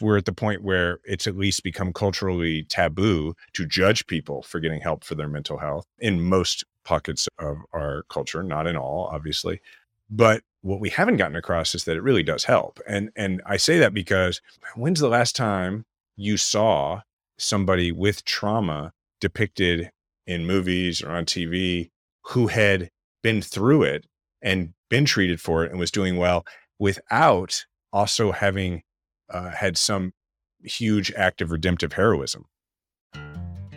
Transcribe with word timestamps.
we're 0.00 0.16
at 0.16 0.24
the 0.24 0.32
point 0.32 0.62
where 0.62 1.00
it's 1.04 1.26
at 1.26 1.36
least 1.36 1.62
become 1.62 1.92
culturally 1.92 2.64
taboo 2.64 3.34
to 3.54 3.66
judge 3.66 4.06
people 4.06 4.42
for 4.42 4.60
getting 4.60 4.80
help 4.80 5.04
for 5.04 5.14
their 5.14 5.28
mental 5.28 5.58
health 5.58 5.86
in 5.98 6.20
most 6.20 6.64
pockets 6.84 7.28
of 7.38 7.58
our 7.72 8.04
culture, 8.08 8.42
not 8.42 8.66
in 8.66 8.76
all, 8.76 9.08
obviously. 9.12 9.60
But 10.10 10.42
what 10.62 10.80
we 10.80 10.90
haven't 10.90 11.16
gotten 11.16 11.36
across 11.36 11.74
is 11.74 11.84
that 11.84 11.96
it 11.96 12.02
really 12.02 12.22
does 12.22 12.44
help. 12.44 12.80
And 12.88 13.10
and 13.14 13.42
I 13.46 13.56
say 13.56 13.78
that 13.78 13.94
because 13.94 14.40
when's 14.74 15.00
the 15.00 15.08
last 15.08 15.36
time 15.36 15.84
you 16.16 16.36
saw 16.36 17.02
somebody 17.38 17.92
with 17.92 18.24
trauma 18.24 18.92
depicted 19.20 19.90
in 20.26 20.46
movies 20.46 21.02
or 21.02 21.10
on 21.10 21.24
TV 21.24 21.90
who 22.22 22.48
had 22.48 22.90
been 23.22 23.40
through 23.40 23.82
it 23.82 24.06
and 24.42 24.72
been 24.88 25.04
treated 25.04 25.40
for 25.40 25.64
it 25.64 25.70
and 25.70 25.78
was 25.78 25.90
doing 25.90 26.16
well 26.16 26.44
without 26.78 27.64
also 27.92 28.32
having 28.32 28.82
uh, 29.30 29.50
had 29.50 29.76
some 29.76 30.12
huge 30.62 31.12
act 31.12 31.40
of 31.40 31.50
redemptive 31.50 31.92
heroism. 31.92 32.46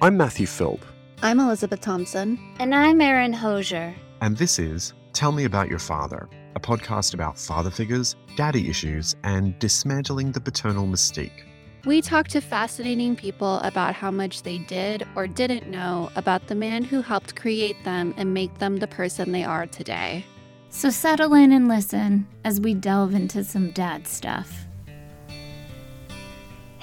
I'm 0.01 0.17
Matthew 0.17 0.47
Philp. 0.47 0.83
I'm 1.21 1.39
Elizabeth 1.39 1.81
Thompson. 1.81 2.39
And 2.59 2.73
I'm 2.73 2.99
Erin 3.01 3.33
Hosier. 3.33 3.93
And 4.21 4.37
this 4.37 4.57
is 4.57 4.93
Tell 5.13 5.31
Me 5.31 5.43
About 5.43 5.69
Your 5.69 5.79
Father, 5.79 6.27
a 6.55 6.59
podcast 6.59 7.13
about 7.13 7.37
father 7.37 7.69
figures, 7.69 8.15
daddy 8.35 8.69
issues, 8.69 9.15
and 9.23 9.57
dismantling 9.59 10.31
the 10.31 10.41
paternal 10.41 10.87
mystique. 10.87 11.43
We 11.85 12.01
talk 12.01 12.27
to 12.29 12.41
fascinating 12.41 13.15
people 13.15 13.57
about 13.59 13.95
how 13.95 14.11
much 14.11 14.43
they 14.43 14.59
did 14.59 15.07
or 15.15 15.25
didn't 15.27 15.67
know 15.67 16.11
about 16.15 16.47
the 16.47 16.55
man 16.55 16.83
who 16.83 17.01
helped 17.01 17.35
create 17.35 17.83
them 17.83 18.13
and 18.17 18.33
make 18.33 18.57
them 18.59 18.77
the 18.77 18.87
person 18.87 19.31
they 19.31 19.43
are 19.43 19.65
today. 19.65 20.25
So 20.69 20.89
settle 20.89 21.33
in 21.33 21.51
and 21.51 21.67
listen 21.67 22.27
as 22.45 22.61
we 22.61 22.73
delve 22.73 23.13
into 23.13 23.43
some 23.43 23.71
dad 23.71 24.07
stuff. 24.07 24.67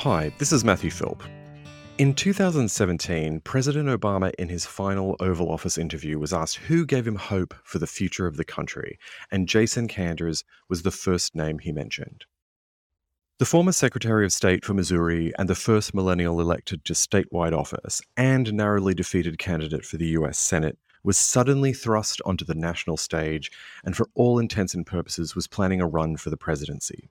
Hi, 0.02 0.33
this 0.38 0.52
is 0.52 0.62
Matthew 0.62 0.93
Philp. 0.93 1.25
In 1.98 2.15
2017, 2.15 3.41
President 3.41 3.89
Obama, 3.89 4.33
in 4.39 4.48
his 4.48 4.64
final 4.64 5.17
Oval 5.19 5.50
Office 5.50 5.77
interview, 5.77 6.20
was 6.20 6.33
asked 6.33 6.55
who 6.59 6.86
gave 6.86 7.05
him 7.05 7.17
hope 7.17 7.53
for 7.64 7.81
the 7.81 7.86
future 7.89 8.28
of 8.28 8.37
the 8.37 8.45
country, 8.45 8.97
and 9.33 9.48
Jason 9.48 9.89
Kanders 9.89 10.45
was 10.69 10.83
the 10.83 10.92
first 10.92 11.34
name 11.34 11.59
he 11.59 11.72
mentioned. 11.72 12.27
The 13.41 13.45
former 13.45 13.72
Secretary 13.72 14.25
of 14.25 14.33
State 14.33 14.64
for 14.64 14.72
Missouri 14.72 15.33
and 15.37 15.48
the 15.48 15.56
first 15.56 15.92
millennial 15.92 16.41
elected 16.41 16.84
to 16.84 16.92
statewide 16.92 17.53
office 17.53 18.00
and 18.17 18.53
narrowly 18.53 18.94
defeated 18.94 19.41
candidate 19.41 19.84
for 19.84 19.97
the 19.97 20.11
US 20.11 20.39
Senate 20.39 20.78
was 21.03 21.17
suddenly 21.17 21.72
thrust 21.72 22.22
onto 22.25 22.44
the 22.44 22.55
national 22.55 22.98
stage 22.98 23.50
and, 23.84 23.97
for 23.97 24.06
all 24.15 24.39
intents 24.39 24.75
and 24.75 24.87
purposes, 24.87 25.34
was 25.34 25.48
planning 25.48 25.81
a 25.81 25.89
run 25.89 26.17
for 26.17 26.31
the 26.31 26.37
presidency. 26.37 27.11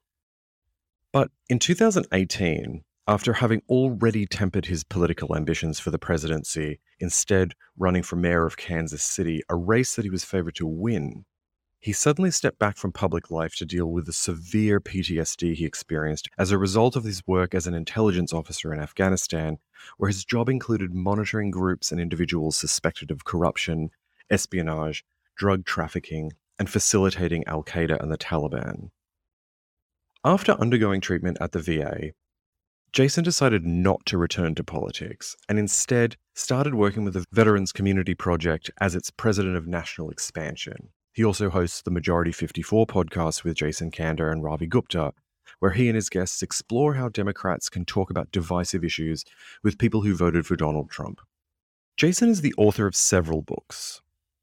But 1.13 1.31
in 1.49 1.59
2018, 1.59 2.83
after 3.07 3.33
having 3.33 3.61
already 3.69 4.25
tempered 4.25 4.65
his 4.65 4.83
political 4.83 5.35
ambitions 5.35 5.79
for 5.79 5.91
the 5.91 5.99
presidency, 5.99 6.79
instead 6.99 7.53
running 7.77 8.03
for 8.03 8.17
mayor 8.17 8.45
of 8.45 8.57
Kansas 8.57 9.03
City, 9.03 9.41
a 9.49 9.55
race 9.55 9.95
that 9.95 10.03
he 10.03 10.11
was 10.11 10.25
favored 10.25 10.55
to 10.55 10.67
win, 10.67 11.23
he 11.79 11.93
suddenly 11.93 12.31
stepped 12.31 12.59
back 12.59 12.75
from 12.75 12.91
public 12.91 13.31
life 13.31 13.55
to 13.55 13.65
deal 13.65 13.85
with 13.85 14.07
the 14.07 14.13
severe 14.13 14.81
PTSD 14.81 15.53
he 15.53 15.63
experienced 15.65 16.27
as 16.37 16.51
a 16.51 16.57
result 16.57 16.95
of 16.97 17.05
his 17.05 17.21
work 17.25 17.55
as 17.55 17.65
an 17.65 17.73
intelligence 17.73 18.33
officer 18.33 18.73
in 18.73 18.79
Afghanistan, 18.81 19.57
where 19.97 20.09
his 20.09 20.25
job 20.25 20.49
included 20.49 20.93
monitoring 20.93 21.49
groups 21.49 21.91
and 21.91 22.01
individuals 22.01 22.57
suspected 22.57 23.09
of 23.09 23.25
corruption, 23.25 23.91
espionage, 24.29 25.05
drug 25.37 25.65
trafficking, 25.65 26.33
and 26.59 26.69
facilitating 26.69 27.45
Al 27.45 27.63
Qaeda 27.63 28.01
and 28.01 28.11
the 28.11 28.17
Taliban. 28.17 28.89
After 30.25 30.53
undergoing 30.53 30.99
treatment 30.99 31.37
at 31.39 31.51
the 31.51 31.59
VA, 31.59 32.11
Jason 32.93 33.23
decided 33.23 33.65
not 33.65 34.05
to 34.05 34.17
return 34.17 34.55
to 34.55 34.63
politics 34.63 35.35
and 35.47 35.59
instead 35.59 36.15
started 36.33 36.73
working 36.73 37.03
with 37.03 37.13
the 37.13 37.25
Veterans 37.31 37.71
Community 37.71 38.15
Project 38.15 38.71
as 38.79 38.95
its 38.95 39.11
president 39.11 39.55
of 39.55 39.67
national 39.67 40.09
expansion. 40.09 40.89
He 41.13 41.23
also 41.23 41.49
hosts 41.49 41.81
the 41.81 41.91
Majority 41.91 42.31
54 42.31 42.87
podcast 42.87 43.43
with 43.43 43.55
Jason 43.55 43.91
Kander 43.91 44.31
and 44.31 44.43
Ravi 44.43 44.67
Gupta, 44.67 45.13
where 45.59 45.71
he 45.71 45.89
and 45.89 45.95
his 45.95 46.09
guests 46.09 46.41
explore 46.41 46.93
how 46.93 47.09
Democrats 47.09 47.69
can 47.69 47.85
talk 47.85 48.09
about 48.09 48.31
divisive 48.31 48.83
issues 48.83 49.25
with 49.63 49.77
people 49.77 50.01
who 50.01 50.15
voted 50.15 50.45
for 50.45 50.55
Donald 50.55 50.89
Trump. 50.89 51.19
Jason 51.97 52.29
is 52.29 52.41
the 52.41 52.53
author 52.57 52.87
of 52.87 52.95
several 52.95 53.41
books, 53.41 54.01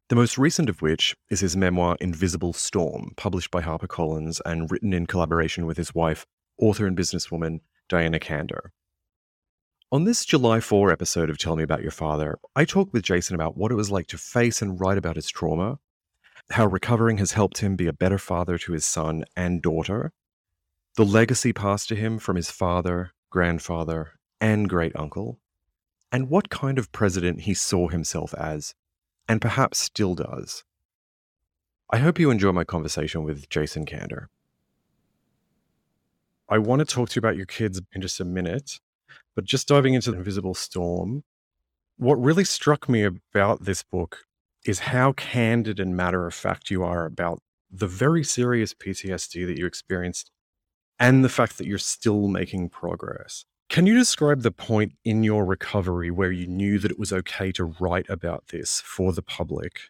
the 0.08 0.16
most 0.16 0.36
recent 0.36 0.68
of 0.68 0.82
which 0.82 1.14
is 1.30 1.40
his 1.40 1.56
memoir 1.56 1.96
Invisible 2.00 2.52
Storm, 2.52 3.12
published 3.16 3.50
by 3.50 3.62
HarperCollins 3.62 4.40
and 4.44 4.70
written 4.70 4.92
in 4.92 5.06
collaboration 5.06 5.66
with 5.66 5.76
his 5.76 5.94
wife, 5.94 6.26
author 6.58 6.86
and 6.86 6.96
businesswoman 6.96 7.60
Diana 7.94 8.18
Kander. 8.18 8.70
On 9.92 10.02
this 10.02 10.24
July 10.24 10.58
4 10.58 10.90
episode 10.90 11.30
of 11.30 11.38
Tell 11.38 11.54
Me 11.54 11.62
About 11.62 11.82
Your 11.82 11.92
Father, 11.92 12.36
I 12.56 12.64
talked 12.64 12.92
with 12.92 13.04
Jason 13.04 13.36
about 13.36 13.56
what 13.56 13.70
it 13.70 13.76
was 13.76 13.88
like 13.88 14.08
to 14.08 14.18
face 14.18 14.60
and 14.60 14.80
write 14.80 14.98
about 14.98 15.14
his 15.14 15.28
trauma 15.28 15.78
how 16.50 16.66
recovering 16.66 17.18
has 17.18 17.30
helped 17.30 17.58
him 17.58 17.76
be 17.76 17.86
a 17.86 17.92
better 17.92 18.18
father 18.18 18.58
to 18.58 18.72
his 18.72 18.84
son 18.84 19.24
and 19.36 19.62
daughter, 19.62 20.12
the 20.96 21.04
legacy 21.04 21.52
passed 21.52 21.88
to 21.88 21.94
him 21.94 22.18
from 22.18 22.34
his 22.34 22.50
father, 22.50 23.12
grandfather, 23.30 24.18
and 24.40 24.68
great 24.68 24.96
uncle, 24.96 25.38
and 26.10 26.28
what 26.28 26.50
kind 26.50 26.78
of 26.78 26.90
president 26.90 27.42
he 27.42 27.54
saw 27.54 27.86
himself 27.86 28.34
as, 28.34 28.74
and 29.28 29.40
perhaps 29.40 29.78
still 29.78 30.16
does. 30.16 30.64
I 31.90 31.98
hope 31.98 32.18
you 32.18 32.32
enjoy 32.32 32.50
my 32.50 32.64
conversation 32.64 33.22
with 33.22 33.48
Jason 33.48 33.86
Kander. 33.86 34.26
I 36.54 36.58
want 36.58 36.78
to 36.78 36.84
talk 36.84 37.08
to 37.08 37.16
you 37.16 37.18
about 37.18 37.36
your 37.36 37.46
kids 37.46 37.82
in 37.94 38.00
just 38.00 38.20
a 38.20 38.24
minute, 38.24 38.78
but 39.34 39.44
just 39.44 39.66
diving 39.66 39.94
into 39.94 40.12
the 40.12 40.18
Invisible 40.18 40.54
Storm, 40.54 41.24
what 41.96 42.14
really 42.14 42.44
struck 42.44 42.88
me 42.88 43.02
about 43.02 43.64
this 43.64 43.82
book 43.82 44.18
is 44.64 44.78
how 44.78 45.14
candid 45.14 45.80
and 45.80 45.96
matter 45.96 46.28
of 46.28 46.32
fact 46.32 46.70
you 46.70 46.84
are 46.84 47.06
about 47.06 47.40
the 47.72 47.88
very 47.88 48.22
serious 48.22 48.72
PTSD 48.72 49.44
that 49.48 49.58
you 49.58 49.66
experienced 49.66 50.30
and 51.00 51.24
the 51.24 51.28
fact 51.28 51.58
that 51.58 51.66
you're 51.66 51.76
still 51.76 52.28
making 52.28 52.68
progress. 52.68 53.46
Can 53.68 53.84
you 53.84 53.94
describe 53.98 54.42
the 54.42 54.52
point 54.52 54.92
in 55.04 55.24
your 55.24 55.44
recovery 55.44 56.12
where 56.12 56.30
you 56.30 56.46
knew 56.46 56.78
that 56.78 56.92
it 56.92 57.00
was 57.00 57.12
okay 57.12 57.50
to 57.50 57.64
write 57.64 58.08
about 58.08 58.46
this 58.52 58.80
for 58.80 59.12
the 59.12 59.22
public? 59.22 59.80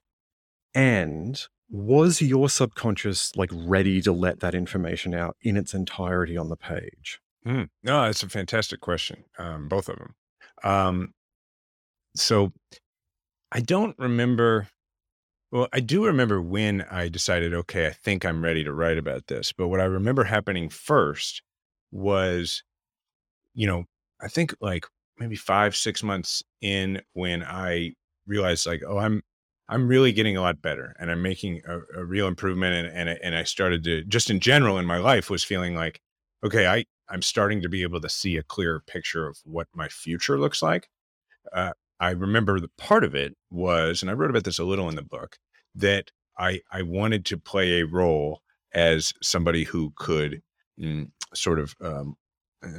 And 0.72 1.46
was 1.70 2.20
your 2.20 2.48
subconscious 2.48 3.34
like 3.36 3.50
ready 3.52 4.00
to 4.02 4.12
let 4.12 4.40
that 4.40 4.54
information 4.54 5.14
out 5.14 5.36
in 5.42 5.56
its 5.56 5.74
entirety 5.74 6.36
on 6.36 6.48
the 6.48 6.56
page? 6.56 7.20
Mm. 7.46 7.68
No, 7.82 8.04
it's 8.04 8.22
a 8.22 8.28
fantastic 8.28 8.80
question. 8.80 9.24
Um, 9.38 9.68
both 9.68 9.88
of 9.88 9.98
them. 9.98 10.14
Um, 10.62 11.12
so 12.16 12.52
I 13.52 13.60
don't 13.60 13.96
remember. 13.98 14.68
Well, 15.50 15.68
I 15.72 15.80
do 15.80 16.04
remember 16.06 16.42
when 16.42 16.82
I 16.90 17.08
decided, 17.08 17.54
okay, 17.54 17.86
I 17.86 17.90
think 17.90 18.24
I'm 18.24 18.42
ready 18.42 18.64
to 18.64 18.72
write 18.72 18.98
about 18.98 19.28
this. 19.28 19.52
But 19.52 19.68
what 19.68 19.80
I 19.80 19.84
remember 19.84 20.24
happening 20.24 20.68
first 20.68 21.42
was, 21.92 22.64
you 23.54 23.66
know, 23.66 23.84
I 24.20 24.26
think 24.26 24.54
like 24.60 24.86
maybe 25.18 25.36
five, 25.36 25.76
six 25.76 26.02
months 26.02 26.42
in 26.60 27.00
when 27.12 27.44
I 27.44 27.92
realized, 28.26 28.66
like, 28.66 28.82
oh, 28.86 28.98
I'm 28.98 29.22
I'm 29.68 29.88
really 29.88 30.12
getting 30.12 30.36
a 30.36 30.42
lot 30.42 30.60
better 30.60 30.94
and 30.98 31.10
I'm 31.10 31.22
making 31.22 31.62
a, 31.66 32.00
a 32.00 32.04
real 32.04 32.26
improvement. 32.26 32.86
And, 32.86 33.08
and, 33.08 33.18
and 33.22 33.34
I 33.34 33.44
started 33.44 33.84
to 33.84 34.04
just 34.04 34.30
in 34.30 34.40
general 34.40 34.78
in 34.78 34.84
my 34.84 34.98
life 34.98 35.30
was 35.30 35.42
feeling 35.42 35.74
like, 35.74 36.00
okay, 36.44 36.66
I, 36.66 36.84
I'm 37.08 37.22
starting 37.22 37.62
to 37.62 37.68
be 37.68 37.82
able 37.82 38.00
to 38.00 38.08
see 38.08 38.36
a 38.36 38.42
clearer 38.42 38.82
picture 38.86 39.26
of 39.26 39.38
what 39.44 39.68
my 39.74 39.88
future 39.88 40.38
looks 40.38 40.62
like. 40.62 40.88
Uh, 41.52 41.72
I 42.00 42.10
remember 42.10 42.60
the 42.60 42.70
part 42.76 43.04
of 43.04 43.14
it 43.14 43.36
was, 43.50 44.02
and 44.02 44.10
I 44.10 44.14
wrote 44.14 44.30
about 44.30 44.44
this 44.44 44.58
a 44.58 44.64
little 44.64 44.88
in 44.88 44.96
the 44.96 45.02
book, 45.02 45.38
that 45.74 46.10
I 46.38 46.60
I 46.70 46.82
wanted 46.82 47.24
to 47.26 47.38
play 47.38 47.80
a 47.80 47.86
role 47.86 48.42
as 48.72 49.12
somebody 49.22 49.64
who 49.64 49.92
could 49.96 50.42
mm, 50.80 51.10
sort 51.34 51.58
of 51.58 51.74
um, 51.80 52.16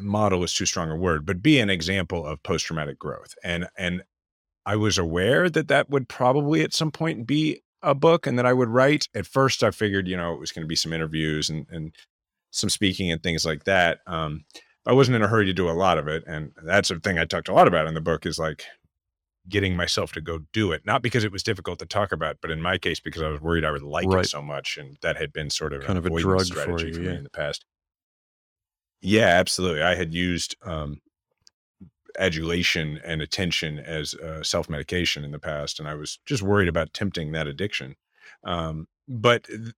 model 0.01 0.43
is 0.43 0.53
too 0.53 0.65
strong 0.65 0.91
a 0.91 0.95
word, 0.95 1.25
but 1.25 1.41
be 1.41 1.59
an 1.59 1.69
example 1.69 2.25
of 2.25 2.43
post 2.43 2.65
traumatic 2.65 2.99
growth. 2.99 3.33
And 3.43 3.67
and 3.77 4.03
I 4.65 4.75
was 4.75 4.97
aware 4.97 5.49
that 5.49 5.67
that 5.67 5.89
would 5.89 6.09
probably 6.09 6.61
at 6.61 6.73
some 6.73 6.91
point 6.91 7.27
be 7.27 7.61
a 7.81 7.93
book 7.93 8.25
and 8.25 8.37
that 8.39 8.45
I 8.45 8.53
would 8.53 8.69
write. 8.69 9.07
At 9.13 9.27
first, 9.27 9.63
I 9.63 9.71
figured 9.71 10.07
you 10.07 10.17
know 10.17 10.33
it 10.33 10.39
was 10.39 10.51
going 10.51 10.63
to 10.63 10.67
be 10.67 10.75
some 10.75 10.93
interviews 10.93 11.49
and 11.49 11.65
and 11.69 11.93
some 12.51 12.69
speaking 12.69 13.11
and 13.11 13.21
things 13.21 13.45
like 13.45 13.65
that. 13.65 13.99
Um, 14.07 14.45
I 14.85 14.93
wasn't 14.93 15.15
in 15.15 15.23
a 15.23 15.27
hurry 15.27 15.45
to 15.45 15.53
do 15.53 15.69
a 15.69 15.73
lot 15.73 15.97
of 15.97 16.07
it, 16.07 16.23
and 16.27 16.51
that's 16.63 16.91
a 16.91 16.99
thing 16.99 17.17
I 17.17 17.25
talked 17.25 17.49
a 17.49 17.53
lot 17.53 17.67
about 17.67 17.87
in 17.87 17.93
the 17.93 18.01
book. 18.01 18.25
Is 18.25 18.39
like 18.39 18.65
getting 19.47 19.75
myself 19.75 20.11
to 20.13 20.21
go 20.21 20.39
do 20.53 20.71
it. 20.71 20.85
Not 20.85 21.01
because 21.01 21.23
it 21.23 21.31
was 21.31 21.43
difficult 21.43 21.79
to 21.79 21.85
talk 21.85 22.11
about, 22.11 22.37
but 22.41 22.51
in 22.51 22.61
my 22.61 22.77
case, 22.77 22.99
because 22.99 23.21
I 23.21 23.29
was 23.29 23.41
worried 23.41 23.65
I 23.65 23.71
would 23.71 23.83
like 23.83 24.07
right. 24.07 24.25
it 24.25 24.29
so 24.29 24.41
much. 24.41 24.77
And 24.77 24.97
that 25.01 25.17
had 25.17 25.31
been 25.31 25.49
sort 25.49 25.73
of 25.73 25.83
kind 25.83 25.97
of 25.97 26.05
a 26.05 26.09
drug 26.09 26.45
strategy 26.45 26.71
for, 26.71 26.87
you, 26.87 26.93
for 26.93 26.99
me 27.01 27.15
in 27.15 27.23
the 27.23 27.29
past. 27.29 27.65
Yeah, 29.01 29.27
absolutely. 29.27 29.83
I 29.83 29.95
had 29.95 30.13
used 30.13 30.55
um, 30.63 31.01
adulation 32.19 32.99
and 33.03 33.21
attention 33.21 33.79
as 33.79 34.13
uh, 34.15 34.43
self 34.43 34.69
medication 34.69 35.23
in 35.23 35.31
the 35.31 35.39
past, 35.39 35.79
and 35.79 35.87
I 35.87 35.95
was 35.95 36.19
just 36.25 36.43
worried 36.43 36.69
about 36.69 36.93
tempting 36.93 37.31
that 37.31 37.47
addiction. 37.47 37.95
Um, 38.43 38.87
but 39.07 39.45
th- 39.45 39.73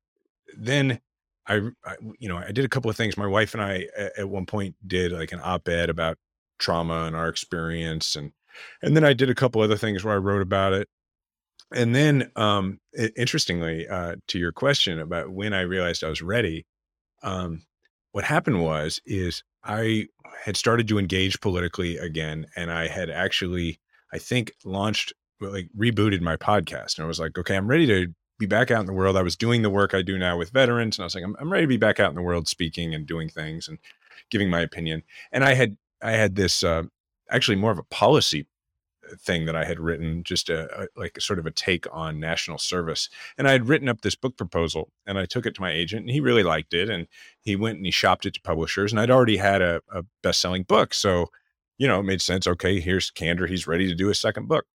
then 0.57 0.99
I, 1.47 1.61
I, 1.85 1.95
you 2.19 2.29
know, 2.29 2.37
I 2.37 2.51
did 2.51 2.65
a 2.65 2.69
couple 2.69 2.89
of 2.89 2.97
things. 2.97 3.17
My 3.17 3.27
wife 3.27 3.53
and 3.53 3.63
I 3.63 3.87
at, 4.17 4.29
one 4.29 4.45
point 4.45 4.75
did 4.85 5.11
like 5.11 5.31
an 5.31 5.41
op-ed 5.43 5.89
about 5.89 6.17
trauma 6.59 7.03
and 7.05 7.15
our 7.15 7.29
experience, 7.29 8.15
and 8.15 8.31
and 8.81 8.95
then 8.95 9.03
I 9.03 9.13
did 9.13 9.29
a 9.29 9.35
couple 9.35 9.61
other 9.61 9.77
things 9.77 10.03
where 10.03 10.15
I 10.15 10.17
wrote 10.17 10.41
about 10.41 10.73
it. 10.73 10.87
And 11.73 11.93
then, 11.93 12.31
um, 12.35 12.79
interestingly, 13.17 13.87
uh, 13.87 14.15
to 14.29 14.39
your 14.39 14.53
question 14.53 14.99
about 14.99 15.29
when 15.29 15.53
I 15.53 15.61
realized 15.61 16.03
I 16.03 16.09
was 16.09 16.21
ready, 16.21 16.65
um, 17.23 17.63
what 18.17 18.25
happened 18.25 18.63
was 18.63 18.99
is 19.05 19.43
I 19.63 20.07
had 20.43 20.57
started 20.57 20.87
to 20.87 20.97
engage 20.97 21.39
politically 21.39 21.97
again, 21.99 22.47
and 22.55 22.71
I 22.71 22.87
had 22.87 23.11
actually, 23.11 23.79
I 24.11 24.17
think, 24.17 24.53
launched 24.65 25.13
like 25.39 25.69
rebooted 25.77 26.21
my 26.21 26.35
podcast, 26.35 26.97
and 26.97 27.05
I 27.05 27.07
was 27.07 27.19
like, 27.19 27.37
okay, 27.37 27.55
I'm 27.55 27.67
ready 27.67 27.85
to 27.85 28.07
be 28.39 28.47
back 28.47 28.71
out 28.71 28.79
in 28.79 28.87
the 28.87 28.93
world. 28.93 29.17
I 29.17 29.21
was 29.21 29.35
doing 29.35 29.61
the 29.61 29.69
work 29.69 29.93
I 29.93 30.01
do 30.01 30.17
now 30.17 30.35
with 30.35 30.49
veterans, 30.49 30.97
and 30.97 31.03
I 31.03 31.05
was 31.05 31.13
like, 31.13 31.25
I'm, 31.25 31.35
I'm 31.39 31.51
ready 31.51 31.65
to 31.65 31.67
be 31.67 31.77
back 31.77 31.99
out 31.99 32.09
in 32.09 32.15
the 32.15 32.23
world, 32.23 32.47
speaking 32.47 32.95
and 32.95 33.05
doing 33.05 33.29
things 33.29 33.67
and 33.67 33.77
giving 34.31 34.49
my 34.49 34.61
opinion. 34.61 35.03
And 35.31 35.43
I 35.43 35.53
had 35.53 35.77
I 36.01 36.13
had 36.13 36.35
this 36.35 36.63
uh, 36.63 36.85
actually 37.29 37.57
more 37.57 37.71
of 37.71 37.77
a 37.77 37.83
policy 37.83 38.47
thing 39.19 39.45
that 39.45 39.55
I 39.55 39.65
had 39.65 39.79
written, 39.79 40.23
just 40.23 40.49
a, 40.49 40.83
a, 40.83 40.87
like 40.95 41.19
sort 41.21 41.39
of 41.39 41.45
a 41.45 41.51
take 41.51 41.85
on 41.91 42.19
national 42.19 42.57
service. 42.57 43.09
And 43.37 43.47
I 43.47 43.51
had 43.51 43.67
written 43.67 43.89
up 43.89 44.01
this 44.01 44.15
book 44.15 44.37
proposal, 44.37 44.91
and 45.05 45.17
I 45.17 45.25
took 45.25 45.45
it 45.45 45.55
to 45.55 45.61
my 45.61 45.71
agent, 45.71 46.01
and 46.01 46.09
he 46.09 46.19
really 46.19 46.43
liked 46.43 46.73
it, 46.73 46.89
and 46.89 47.07
he 47.41 47.55
went 47.55 47.77
and 47.77 47.85
he 47.85 47.91
shopped 47.91 48.25
it 48.25 48.33
to 48.35 48.41
publishers, 48.41 48.91
and 48.91 48.99
I'd 48.99 49.11
already 49.11 49.37
had 49.37 49.61
a, 49.61 49.81
a 49.91 50.03
best 50.23 50.39
selling 50.39 50.63
book, 50.63 50.93
so 50.93 51.27
you 51.77 51.87
know 51.87 51.99
it 51.99 52.03
made 52.03 52.21
sense. 52.21 52.47
Okay, 52.47 52.79
here's 52.79 53.11
Kander; 53.11 53.47
he's 53.47 53.67
ready 53.67 53.87
to 53.87 53.95
do 53.95 54.09
a 54.09 54.15
second 54.15 54.47
book, 54.47 54.65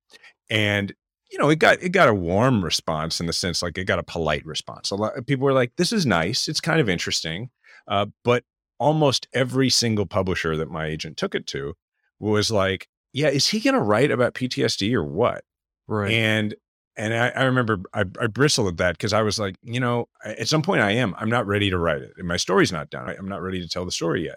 and 0.50 0.94
you 1.32 1.38
know, 1.38 1.48
it 1.48 1.58
got 1.58 1.82
it 1.82 1.90
got 1.90 2.08
a 2.08 2.14
warm 2.14 2.62
response 2.62 3.18
in 3.18 3.26
the 3.26 3.32
sense 3.32 3.62
like 3.62 3.78
it 3.78 3.84
got 3.84 3.98
a 3.98 4.04
polite 4.04 4.44
response. 4.44 4.90
A 4.90 4.96
lot 4.96 5.16
of 5.16 5.26
people 5.26 5.44
were 5.44 5.54
like, 5.54 5.72
"This 5.76 5.92
is 5.92 6.04
nice. 6.04 6.46
It's 6.46 6.60
kind 6.60 6.80
of 6.80 6.90
interesting," 6.90 7.50
uh, 7.88 8.06
but 8.22 8.44
almost 8.78 9.28
every 9.32 9.70
single 9.70 10.06
publisher 10.06 10.56
that 10.56 10.70
my 10.70 10.86
agent 10.86 11.16
took 11.16 11.34
it 11.34 11.46
to 11.46 11.74
was 12.18 12.50
like, 12.50 12.88
"Yeah, 13.12 13.28
is 13.28 13.48
he 13.48 13.60
going 13.60 13.74
to 13.74 13.80
write 13.80 14.10
about 14.10 14.34
PTSD 14.34 14.92
or 14.94 15.04
what?" 15.04 15.44
Right. 15.86 16.12
And 16.12 16.54
and 16.96 17.14
I, 17.14 17.28
I 17.28 17.42
remember 17.44 17.80
I, 17.94 18.04
I, 18.20 18.26
bristled 18.26 18.68
at 18.68 18.76
that 18.76 18.98
because 18.98 19.12
I 19.12 19.22
was 19.22 19.38
like, 19.38 19.56
you 19.62 19.80
know, 19.80 20.08
at 20.24 20.48
some 20.48 20.62
point 20.62 20.82
I 20.82 20.92
am. 20.92 21.14
I'm 21.16 21.30
not 21.30 21.46
ready 21.46 21.70
to 21.70 21.78
write 21.78 22.02
it. 22.02 22.12
My 22.22 22.36
story's 22.36 22.72
not 22.72 22.90
done. 22.90 23.08
I'm 23.08 23.28
not 23.28 23.42
ready 23.42 23.62
to 23.62 23.68
tell 23.68 23.84
the 23.84 23.92
story 23.92 24.24
yet. 24.24 24.36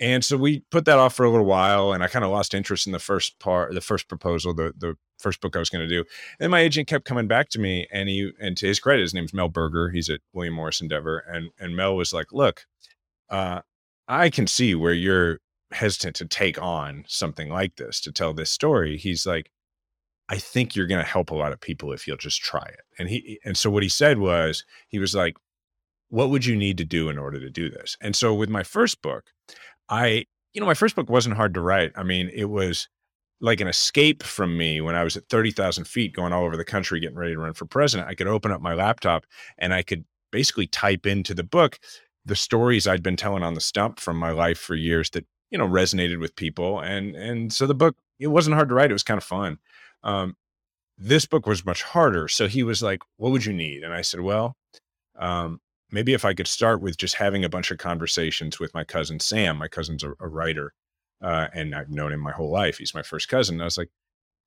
And 0.00 0.24
so 0.24 0.36
we 0.36 0.64
put 0.70 0.86
that 0.86 0.98
off 0.98 1.14
for 1.14 1.24
a 1.24 1.30
little 1.30 1.46
while, 1.46 1.92
and 1.92 2.02
I 2.02 2.08
kind 2.08 2.24
of 2.24 2.30
lost 2.30 2.52
interest 2.52 2.86
in 2.86 2.92
the 2.92 2.98
first 2.98 3.38
part, 3.38 3.72
the 3.74 3.80
first 3.80 4.08
proposal, 4.08 4.52
the 4.52 4.72
the 4.76 4.96
first 5.18 5.40
book 5.40 5.54
I 5.54 5.60
was 5.60 5.70
going 5.70 5.88
to 5.88 5.94
do. 5.94 6.04
And 6.40 6.50
my 6.50 6.60
agent 6.60 6.88
kept 6.88 7.04
coming 7.04 7.28
back 7.28 7.48
to 7.50 7.60
me, 7.60 7.86
and 7.92 8.08
he, 8.08 8.32
and 8.40 8.56
to 8.56 8.66
his 8.66 8.80
credit, 8.80 9.02
his 9.02 9.14
name's 9.14 9.32
Mel 9.32 9.48
Berger. 9.48 9.90
He's 9.90 10.10
at 10.10 10.20
William 10.32 10.54
Morris 10.54 10.80
Endeavor, 10.80 11.18
and 11.18 11.50
and 11.60 11.76
Mel 11.76 11.94
was 11.94 12.12
like, 12.12 12.32
"Look, 12.32 12.66
uh, 13.28 13.60
I 14.08 14.30
can 14.30 14.46
see 14.48 14.74
where 14.74 14.92
you're 14.92 15.38
hesitant 15.72 16.16
to 16.16 16.26
take 16.26 16.60
on 16.60 17.04
something 17.08 17.48
like 17.48 17.76
this 17.76 18.00
to 18.02 18.12
tell 18.12 18.34
this 18.34 18.50
story." 18.50 18.96
He's 18.96 19.26
like, 19.26 19.50
"I 20.28 20.38
think 20.38 20.76
you're 20.76 20.86
going 20.86 21.02
to 21.04 21.10
help 21.10 21.30
a 21.30 21.34
lot 21.36 21.52
of 21.52 21.60
people 21.60 21.92
if 21.92 22.06
you'll 22.06 22.16
just 22.16 22.42
try 22.42 22.66
it." 22.66 22.82
And 22.98 23.08
he, 23.08 23.40
and 23.44 23.56
so 23.56 23.70
what 23.70 23.82
he 23.82 23.88
said 23.88 24.18
was, 24.18 24.64
he 24.88 24.98
was 24.98 25.14
like, 25.14 25.36
"What 26.08 26.30
would 26.30 26.46
you 26.46 26.56
need 26.56 26.78
to 26.78 26.84
do 26.84 27.08
in 27.10 27.18
order 27.18 27.40
to 27.40 27.50
do 27.50 27.70
this?" 27.70 27.96
And 28.00 28.16
so 28.16 28.34
with 28.34 28.48
my 28.50 28.62
first 28.62 29.02
book. 29.02 29.24
I, 29.88 30.26
you 30.52 30.60
know, 30.60 30.66
my 30.66 30.74
first 30.74 30.96
book 30.96 31.10
wasn't 31.10 31.36
hard 31.36 31.54
to 31.54 31.60
write. 31.60 31.92
I 31.96 32.02
mean, 32.02 32.30
it 32.32 32.46
was 32.46 32.88
like 33.40 33.60
an 33.60 33.68
escape 33.68 34.22
from 34.22 34.56
me 34.56 34.80
when 34.80 34.94
I 34.94 35.04
was 35.04 35.16
at 35.16 35.28
30,000 35.28 35.84
feet 35.84 36.14
going 36.14 36.32
all 36.32 36.44
over 36.44 36.56
the 36.56 36.64
country 36.64 37.00
getting 37.00 37.16
ready 37.18 37.34
to 37.34 37.40
run 37.40 37.52
for 37.54 37.66
president. 37.66 38.08
I 38.08 38.14
could 38.14 38.26
open 38.26 38.52
up 38.52 38.60
my 38.60 38.74
laptop 38.74 39.26
and 39.58 39.74
I 39.74 39.82
could 39.82 40.04
basically 40.32 40.66
type 40.66 41.06
into 41.06 41.34
the 41.34 41.44
book 41.44 41.78
the 42.24 42.36
stories 42.36 42.86
I'd 42.86 43.02
been 43.02 43.16
telling 43.16 43.42
on 43.42 43.54
the 43.54 43.60
stump 43.60 44.00
from 44.00 44.16
my 44.16 44.30
life 44.30 44.58
for 44.58 44.74
years 44.74 45.10
that, 45.10 45.26
you 45.54 45.58
know, 45.58 45.68
resonated 45.68 46.18
with 46.18 46.34
people. 46.34 46.80
And, 46.80 47.14
and 47.14 47.52
so 47.52 47.64
the 47.68 47.76
book, 47.76 47.96
it 48.18 48.26
wasn't 48.26 48.56
hard 48.56 48.68
to 48.70 48.74
write. 48.74 48.90
It 48.90 48.94
was 48.94 49.04
kind 49.04 49.18
of 49.18 49.22
fun. 49.22 49.58
Um, 50.02 50.34
this 50.98 51.26
book 51.26 51.46
was 51.46 51.64
much 51.64 51.84
harder. 51.84 52.26
So 52.26 52.48
he 52.48 52.64
was 52.64 52.82
like, 52.82 53.02
what 53.18 53.30
would 53.30 53.44
you 53.44 53.52
need? 53.52 53.84
And 53.84 53.94
I 53.94 54.02
said, 54.02 54.18
well, 54.18 54.56
um, 55.16 55.60
maybe 55.92 56.12
if 56.12 56.24
I 56.24 56.34
could 56.34 56.48
start 56.48 56.80
with 56.80 56.96
just 56.96 57.14
having 57.14 57.44
a 57.44 57.48
bunch 57.48 57.70
of 57.70 57.78
conversations 57.78 58.58
with 58.58 58.74
my 58.74 58.82
cousin 58.82 59.20
Sam. 59.20 59.56
My 59.56 59.68
cousin's 59.68 60.02
a, 60.02 60.14
a 60.18 60.26
writer, 60.26 60.72
uh, 61.22 61.46
and 61.54 61.72
I've 61.72 61.88
known 61.88 62.12
him 62.12 62.18
my 62.18 62.32
whole 62.32 62.50
life. 62.50 62.78
He's 62.78 62.92
my 62.92 63.04
first 63.04 63.28
cousin. 63.28 63.54
And 63.54 63.62
I 63.62 63.66
was 63.66 63.78
like, 63.78 63.90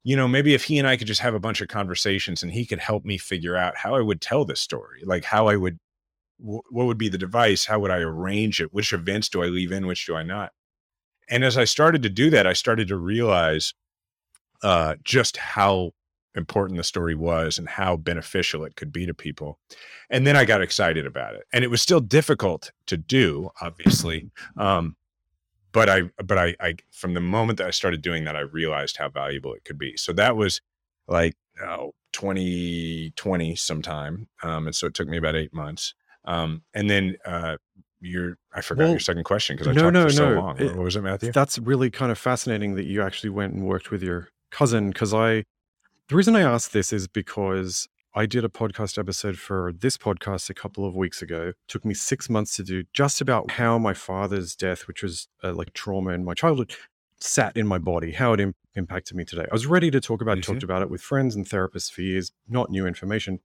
you 0.03 0.17
know, 0.17 0.27
maybe 0.27 0.53
if 0.55 0.65
he 0.65 0.77
and 0.77 0.89
I 0.89 0.97
could 0.97 1.07
just 1.07 1.21
have 1.21 1.35
a 1.35 1.39
bunch 1.39 1.61
of 1.61 1.69
conversations, 1.69 2.43
and 2.43 2.51
he 2.51 2.65
could 2.65 2.79
help 2.79 3.05
me 3.05 3.17
figure 3.17 3.55
out 3.55 3.77
how 3.77 3.95
I 3.95 4.01
would 4.01 4.19
tell 4.19 4.43
this 4.43 4.59
story, 4.59 5.03
like 5.05 5.23
how 5.23 5.47
I 5.47 5.55
would, 5.55 5.77
what 6.37 6.85
would 6.85 6.97
be 6.97 7.07
the 7.07 7.17
device, 7.17 7.63
how 7.63 7.79
would 7.79 7.91
I 7.91 7.99
arrange 7.99 8.59
it, 8.59 8.73
which 8.73 8.91
events 8.91 9.29
do 9.29 9.41
I 9.41 9.45
leave 9.45 9.71
in, 9.71 9.87
which 9.87 10.05
do 10.05 10.13
I 10.13 10.23
not. 10.23 10.51
And 11.29 11.43
as 11.43 11.57
I 11.57 11.65
started 11.65 12.03
to 12.03 12.09
do 12.09 12.29
that, 12.29 12.47
I 12.47 12.53
started 12.53 12.87
to 12.89 12.97
realize 12.97 13.73
uh, 14.63 14.95
just 15.03 15.37
how 15.37 15.91
important 16.35 16.77
the 16.77 16.83
story 16.83 17.15
was 17.15 17.57
and 17.57 17.67
how 17.67 17.97
beneficial 17.97 18.63
it 18.63 18.75
could 18.75 18.93
be 18.93 19.05
to 19.05 19.13
people. 19.13 19.59
And 20.09 20.25
then 20.25 20.35
I 20.35 20.45
got 20.45 20.61
excited 20.61 21.05
about 21.05 21.35
it. 21.35 21.43
And 21.51 21.63
it 21.63 21.69
was 21.69 21.81
still 21.81 21.99
difficult 21.99 22.71
to 22.85 22.97
do, 22.97 23.49
obviously. 23.61 24.29
Um, 24.57 24.95
but 25.73 25.89
I, 25.89 26.03
but 26.23 26.37
I, 26.37 26.55
I, 26.59 26.75
from 26.91 27.13
the 27.13 27.19
moment 27.19 27.57
that 27.57 27.67
I 27.67 27.71
started 27.71 28.01
doing 28.01 28.23
that, 28.23 28.35
I 28.35 28.41
realized 28.41 28.97
how 28.97 29.09
valuable 29.09 29.53
it 29.53 29.65
could 29.65 29.77
be. 29.77 29.97
So 29.97 30.13
that 30.13 30.35
was 30.35 30.61
like 31.07 31.35
oh, 31.61 31.93
2020 32.13 33.55
sometime. 33.55 34.27
Um, 34.43 34.67
and 34.67 34.75
so 34.75 34.87
it 34.87 34.93
took 34.93 35.07
me 35.07 35.17
about 35.17 35.35
eight 35.35 35.53
months. 35.53 35.93
Um, 36.25 36.63
and 36.73 36.89
then, 36.89 37.17
uh, 37.25 37.57
your 37.99 38.37
I 38.53 38.61
forgot 38.61 38.83
well, 38.83 38.91
your 38.91 38.99
second 38.99 39.23
question 39.23 39.55
because 39.55 39.67
I 39.67 39.73
no, 39.73 39.83
talked 39.83 39.93
no, 39.93 40.03
for 40.03 40.09
so 40.09 40.29
no. 40.29 40.39
long. 40.39 40.57
It, 40.59 40.75
what 40.75 40.83
was 40.83 40.95
it, 40.95 41.01
Matthew? 41.01 41.31
That's 41.31 41.57
really 41.59 41.89
kind 41.89 42.11
of 42.11 42.17
fascinating 42.17 42.75
that 42.75 42.85
you 42.85 43.01
actually 43.01 43.29
went 43.29 43.53
and 43.53 43.65
worked 43.65 43.91
with 43.91 44.03
your 44.03 44.29
cousin 44.51 44.89
because 44.91 45.13
I 45.13 45.43
the 46.09 46.15
reason 46.15 46.35
I 46.35 46.41
asked 46.41 46.73
this 46.73 46.93
is 46.93 47.07
because 47.07 47.87
I 48.15 48.25
did 48.25 48.43
a 48.43 48.49
podcast 48.49 48.97
episode 48.97 49.37
for 49.37 49.71
this 49.77 49.97
podcast 49.97 50.49
a 50.49 50.53
couple 50.53 50.85
of 50.85 50.95
weeks 50.95 51.21
ago. 51.21 51.49
It 51.49 51.55
took 51.67 51.85
me 51.85 51.93
six 51.93 52.29
months 52.29 52.55
to 52.55 52.63
do 52.63 52.83
just 52.93 53.21
about 53.21 53.51
how 53.51 53.77
my 53.77 53.93
father's 53.93 54.55
death, 54.55 54.87
which 54.87 55.03
was 55.03 55.27
uh, 55.43 55.53
like 55.53 55.73
trauma 55.73 56.11
in 56.11 56.23
my 56.23 56.33
childhood, 56.33 56.73
sat 57.19 57.55
in 57.55 57.67
my 57.67 57.77
body, 57.77 58.13
how 58.13 58.33
it 58.33 58.39
Im- 58.39 58.55
impacted 58.73 59.17
me 59.17 59.23
today. 59.23 59.45
I 59.51 59.53
was 59.53 59.67
ready 59.67 59.91
to 59.91 59.99
talk 59.99 60.21
about 60.21 60.37
it, 60.37 60.41
mm-hmm. 60.41 60.53
talked 60.53 60.63
about 60.63 60.81
it 60.81 60.89
with 60.89 61.01
friends 61.01 61.35
and 61.35 61.45
therapists 61.45 61.91
for 61.91 62.01
years, 62.01 62.31
not 62.47 62.71
new 62.71 62.87
information. 62.87 63.39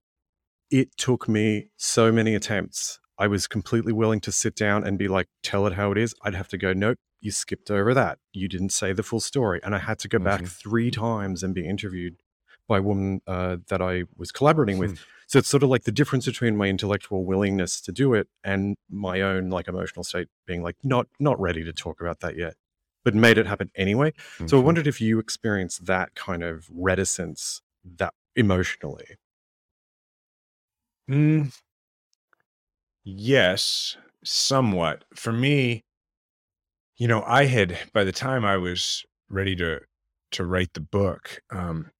It 0.71 0.97
took 0.97 1.29
me 1.29 1.69
so 1.77 2.11
many 2.11 2.35
attempts. 2.35 2.99
I 3.19 3.27
was 3.27 3.47
completely 3.47 3.93
willing 3.93 4.21
to 4.21 4.33
sit 4.33 4.55
down 4.55 4.85
and 4.85 4.99
be 4.99 5.09
like, 5.09 5.29
tell 5.43 5.67
it 5.67 5.75
how 5.75 5.93
it 5.93 5.99
is. 5.99 6.15
I'd 6.23 6.35
have 6.35 6.49
to 6.49 6.59
go, 6.59 6.73
nope, 6.73 6.99
you 7.21 7.31
skipped 7.31 7.71
over 7.71 7.95
that. 7.95 8.19
You 8.33 8.49
didn't 8.49 8.71
say 8.71 8.93
the 8.93 9.03
full 9.03 9.21
story. 9.21 9.61
And 9.63 9.75
I 9.75 9.79
had 9.79 9.99
to 10.01 10.09
go 10.09 10.19
mm-hmm. 10.19 10.25
back 10.25 10.47
three 10.47 10.91
times 10.91 11.43
and 11.43 11.55
be 11.55 11.67
interviewed 11.67 12.17
by 12.69 12.79
a 12.79 12.83
woman 12.83 13.21
uh, 13.27 13.59
that 13.69 13.83
I 13.83 14.05
was 14.17 14.33
collaborating 14.33 14.79
with. 14.79 14.93
Hmm. 14.93 15.05
So 15.27 15.39
it's 15.39 15.49
sort 15.49 15.63
of 15.63 15.71
like 15.71 15.85
the 15.85 15.93
difference 15.93 16.27
between 16.27 16.57
my 16.57 16.67
intellectual 16.67 17.25
willingness 17.25 17.81
to 17.83 17.93
do 17.93 18.13
it 18.15 18.29
and 18.45 18.77
my 18.91 19.21
own 19.21 19.49
like 19.49 19.69
emotional 19.69 20.05
state 20.05 20.29
being 20.47 20.63
like 20.63 20.77
not 20.83 21.07
not 21.19 21.41
ready 21.41 21.65
to 21.65 21.73
talk 21.73 22.01
about 22.01 22.21
that 22.21 22.37
yet, 22.37 22.55
but 23.05 23.15
made 23.15 23.39
it 23.39 23.47
happen 23.47 23.71
anyway. 23.75 24.11
Mm-hmm. 24.11 24.49
So 24.49 24.59
I 24.59 24.63
wondered 24.63 24.87
if 24.87 25.01
you 25.01 25.19
experienced 25.19 25.87
that 25.87 26.15
kind 26.15 26.43
of 26.43 26.69
reticence 26.71 27.63
that 27.97 28.15
emotionally. 28.37 29.17
Mm, 31.11 31.57
yes, 33.05 33.97
somewhat. 34.25 35.05
For 35.15 35.33
me, 35.33 35.85
you 36.97 37.09
know, 37.09 37.23
I 37.27 37.45
had 37.47 37.79
by 37.93 38.05
the 38.05 38.13
time 38.13 38.45
I 38.45 38.57
was 38.57 39.05
ready 39.29 39.57
to 39.57 39.81
to 40.33 40.45
write 40.45 40.73
the 40.75 40.81
book, 40.81 41.43
um, 41.51 41.91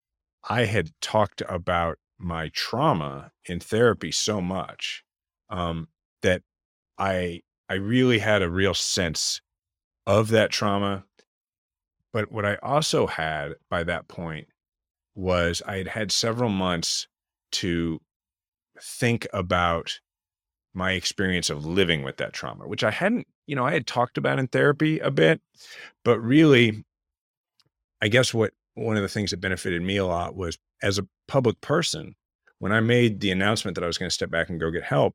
I 0.49 0.65
had 0.65 0.91
talked 1.01 1.43
about 1.49 1.99
my 2.19 2.51
trauma 2.55 3.33
in 3.47 3.61
therapy 3.61 4.13
so 4.13 4.41
much 4.41 5.05
um, 5.51 5.89
that 6.23 6.43
I 6.99 7.43
I 7.69 7.75
really 7.75 8.19
had 8.21 8.43
a 8.43 8.51
real 8.51 8.75
sense 8.75 9.41
of 10.07 10.29
that 10.31 10.51
trauma. 10.51 11.05
But 12.13 12.31
what 12.31 12.45
I 12.45 12.57
also 12.57 13.07
had 13.07 13.55
by 13.71 13.85
that 13.85 14.09
point 14.09 14.49
was 15.15 15.63
I 15.67 15.79
had 15.79 15.89
had 15.89 16.13
several 16.13 16.51
months 16.51 17.09
to 17.53 18.01
think 18.81 19.27
about 19.33 20.01
my 20.75 20.93
experience 20.93 21.51
of 21.51 21.67
living 21.67 22.03
with 22.03 22.17
that 22.17 22.33
trauma, 22.33 22.67
which 22.67 22.85
I 22.85 22.91
hadn't, 22.91 23.27
you 23.47 23.57
know, 23.57 23.67
I 23.67 23.73
had 23.73 23.87
talked 23.87 24.17
about 24.17 24.39
in 24.39 24.49
therapy 24.49 24.99
a 25.01 25.11
bit, 25.11 25.41
but 26.05 26.19
really, 26.21 26.85
I 28.01 28.09
guess 28.09 28.33
what 28.33 28.53
one 28.75 28.97
of 28.97 29.03
the 29.03 29.09
things 29.09 29.31
that 29.31 29.41
benefited 29.41 29.83
me 29.83 29.97
a 29.99 30.07
lot 30.07 30.35
was 30.35 30.59
as 30.83 30.99
a 30.99 31.07
public 31.29 31.61
person, 31.61 32.15
when 32.59 32.73
I 32.73 32.81
made 32.81 33.21
the 33.21 33.31
announcement 33.31 33.75
that 33.75 33.85
I 33.85 33.87
was 33.87 33.99
going 33.99 34.09
to 34.09 34.15
step 34.15 34.31
back 34.31 34.49
and 34.49 34.59
go 34.59 34.71
get 34.71 34.83
help, 34.85 35.15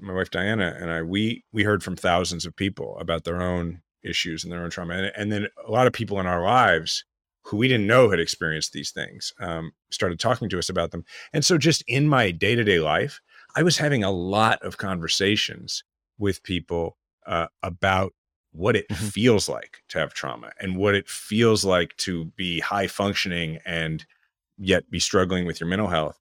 my 0.00 0.12
wife 0.12 0.30
Diana 0.30 0.76
and 0.78 0.90
I, 0.90 1.02
we 1.02 1.44
we 1.52 1.64
heard 1.64 1.82
from 1.82 1.96
thousands 1.96 2.46
of 2.46 2.54
people 2.54 2.96
about 2.98 3.24
their 3.24 3.42
own 3.42 3.82
issues 4.02 4.44
and 4.44 4.52
their 4.52 4.62
own 4.62 4.70
trauma, 4.70 4.94
and, 4.94 5.12
and 5.16 5.32
then 5.32 5.46
a 5.66 5.70
lot 5.70 5.86
of 5.86 5.92
people 5.92 6.20
in 6.20 6.26
our 6.26 6.42
lives 6.42 7.04
who 7.44 7.56
we 7.56 7.68
didn't 7.68 7.86
know 7.86 8.10
had 8.10 8.20
experienced 8.20 8.72
these 8.72 8.90
things 8.90 9.32
um, 9.40 9.72
started 9.90 10.20
talking 10.20 10.48
to 10.50 10.58
us 10.58 10.68
about 10.68 10.90
them. 10.90 11.04
And 11.32 11.44
so, 11.44 11.58
just 11.58 11.82
in 11.86 12.06
my 12.08 12.30
day 12.30 12.54
to 12.54 12.62
day 12.62 12.78
life, 12.78 13.20
I 13.56 13.62
was 13.62 13.78
having 13.78 14.04
a 14.04 14.10
lot 14.10 14.62
of 14.62 14.76
conversations 14.78 15.82
with 16.18 16.42
people 16.42 16.96
uh, 17.26 17.48
about 17.62 18.12
what 18.52 18.76
it 18.76 18.88
Mhm. 18.88 19.12
feels 19.12 19.48
like 19.48 19.82
to 19.88 19.98
have 19.98 20.14
trauma 20.14 20.52
and 20.60 20.76
what 20.76 20.94
it 20.94 21.08
feels 21.08 21.64
like 21.64 21.96
to 21.98 22.26
be 22.36 22.60
high 22.60 22.86
functioning 22.86 23.58
and 23.64 24.04
yet 24.56 24.90
be 24.90 24.98
struggling 25.00 25.46
with 25.46 25.60
your 25.60 25.68
mental 25.68 25.88
health. 25.88 26.18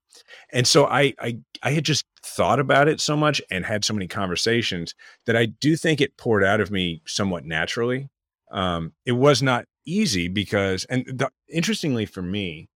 And 0.52 0.68
so 0.68 0.86
I 0.88 1.14
I 1.20 1.40
I 1.64 1.72
had 1.72 1.86
just 1.86 2.06
thought 2.24 2.60
about 2.60 2.88
it 2.88 3.00
so 3.02 3.16
much 3.16 3.42
and 3.50 3.66
had 3.66 3.86
so 3.86 3.94
many 3.94 4.08
conversations 4.08 4.94
that 5.26 5.36
I 5.36 5.46
do 5.48 5.76
think 5.76 6.02
it 6.02 6.18
poured 6.18 6.44
out 6.44 6.62
of 6.62 6.72
me 6.72 7.02
somewhat 7.06 7.46
naturally. 7.46 8.10
Um, 8.52 8.94
it 9.06 9.14
was 9.14 9.42
not 9.44 9.66
easy 9.86 10.28
because, 10.28 10.86
and 10.86 11.06
the, 11.08 11.30
interestingly 11.50 12.06
for 12.06 12.22
me, 12.22 12.70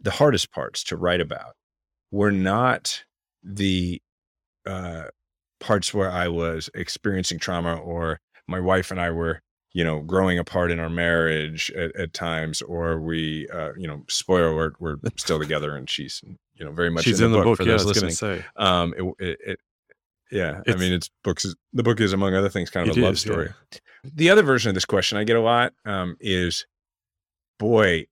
the 0.00 0.10
hardest 0.12 0.50
parts 0.52 0.84
to 0.84 0.96
write 0.96 1.20
about 1.20 1.54
were 2.10 2.32
not 2.32 3.04
the 3.44 4.00
uh, 4.66 5.04
parts 5.60 5.92
where 5.92 6.10
I 6.10 6.28
was 6.28 6.70
experiencing 6.74 7.38
trauma 7.38 7.76
or 7.76 8.20
my 8.48 8.60
wife 8.60 8.90
and 8.90 9.00
I 9.00 9.10
were, 9.10 9.40
you 9.72 9.84
know, 9.84 10.00
growing 10.00 10.38
apart 10.38 10.70
in 10.70 10.80
our 10.80 10.90
marriage 10.90 11.70
at, 11.72 11.94
at 11.96 12.12
times, 12.12 12.62
or 12.62 13.00
we, 13.00 13.48
uh, 13.48 13.72
you 13.76 13.86
know, 13.86 14.04
spoiler 14.08 14.48
alert, 14.48 14.74
we're 14.80 14.96
still 15.16 15.38
together 15.38 15.76
and 15.76 15.88
she's, 15.88 16.22
you 16.54 16.64
know, 16.64 16.72
very 16.72 16.90
much 16.90 17.04
She's 17.04 17.20
in 17.20 17.32
the, 17.32 17.42
book, 17.42 17.58
for 17.58 17.64
yeah, 17.64 17.74
I 17.74 17.76
those 17.76 17.86
listening. 17.86 18.12
say. 18.12 18.44
Um, 18.56 18.94
it, 18.96 19.14
it, 19.18 19.38
it 19.46 19.60
yeah, 20.30 20.62
I 20.66 20.74
mean, 20.74 20.92
it's 20.92 21.10
books. 21.22 21.46
The 21.72 21.82
book 21.82 22.00
is, 22.00 22.12
among 22.12 22.34
other 22.34 22.48
things, 22.48 22.68
kind 22.68 22.88
of 22.88 22.96
a 22.96 23.00
love 23.00 23.12
is, 23.12 23.24
yeah. 23.24 23.32
story. 23.32 23.50
The 24.02 24.30
other 24.30 24.42
version 24.42 24.68
of 24.68 24.74
this 24.74 24.84
question 24.84 25.16
I 25.16 25.22
get 25.22 25.36
a 25.36 25.40
lot 25.40 25.74
um, 25.84 26.16
is, 26.18 26.66
boy, 27.58 28.06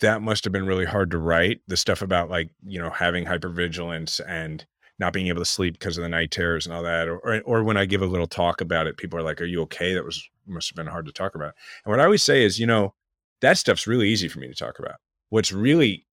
that 0.00 0.22
must 0.22 0.44
have 0.44 0.52
been 0.52 0.66
really 0.66 0.86
hard 0.86 1.10
to 1.10 1.18
write. 1.18 1.60
The 1.66 1.76
stuff 1.76 2.00
about 2.00 2.30
like 2.30 2.50
you 2.64 2.78
know 2.80 2.90
having 2.90 3.26
hypervigilance 3.26 4.20
and 4.26 4.64
not 4.98 5.12
being 5.12 5.28
able 5.28 5.40
to 5.40 5.46
sleep 5.46 5.74
because 5.74 5.98
of 5.98 6.02
the 6.02 6.08
night 6.08 6.30
terrors 6.30 6.66
and 6.66 6.74
all 6.74 6.82
that, 6.82 7.08
or, 7.08 7.40
or 7.42 7.62
when 7.62 7.76
I 7.76 7.84
give 7.84 8.02
a 8.02 8.06
little 8.06 8.26
talk 8.26 8.60
about 8.60 8.86
it, 8.86 8.96
people 8.96 9.18
are 9.18 9.22
like, 9.22 9.40
"Are 9.40 9.46
you 9.46 9.62
okay?" 9.62 9.94
That 9.94 10.04
was 10.04 10.28
must 10.46 10.70
have 10.70 10.76
been 10.76 10.86
hard 10.86 11.06
to 11.06 11.12
talk 11.12 11.34
about. 11.34 11.54
And 11.84 11.90
what 11.90 12.00
I 12.00 12.04
always 12.04 12.22
say 12.22 12.44
is, 12.44 12.58
you 12.58 12.66
know, 12.66 12.94
that 13.40 13.58
stuff's 13.58 13.86
really 13.86 14.08
easy 14.08 14.28
for 14.28 14.38
me 14.38 14.48
to 14.48 14.54
talk 14.54 14.78
about. 14.78 14.96
What's 15.30 15.52
really 15.52 16.06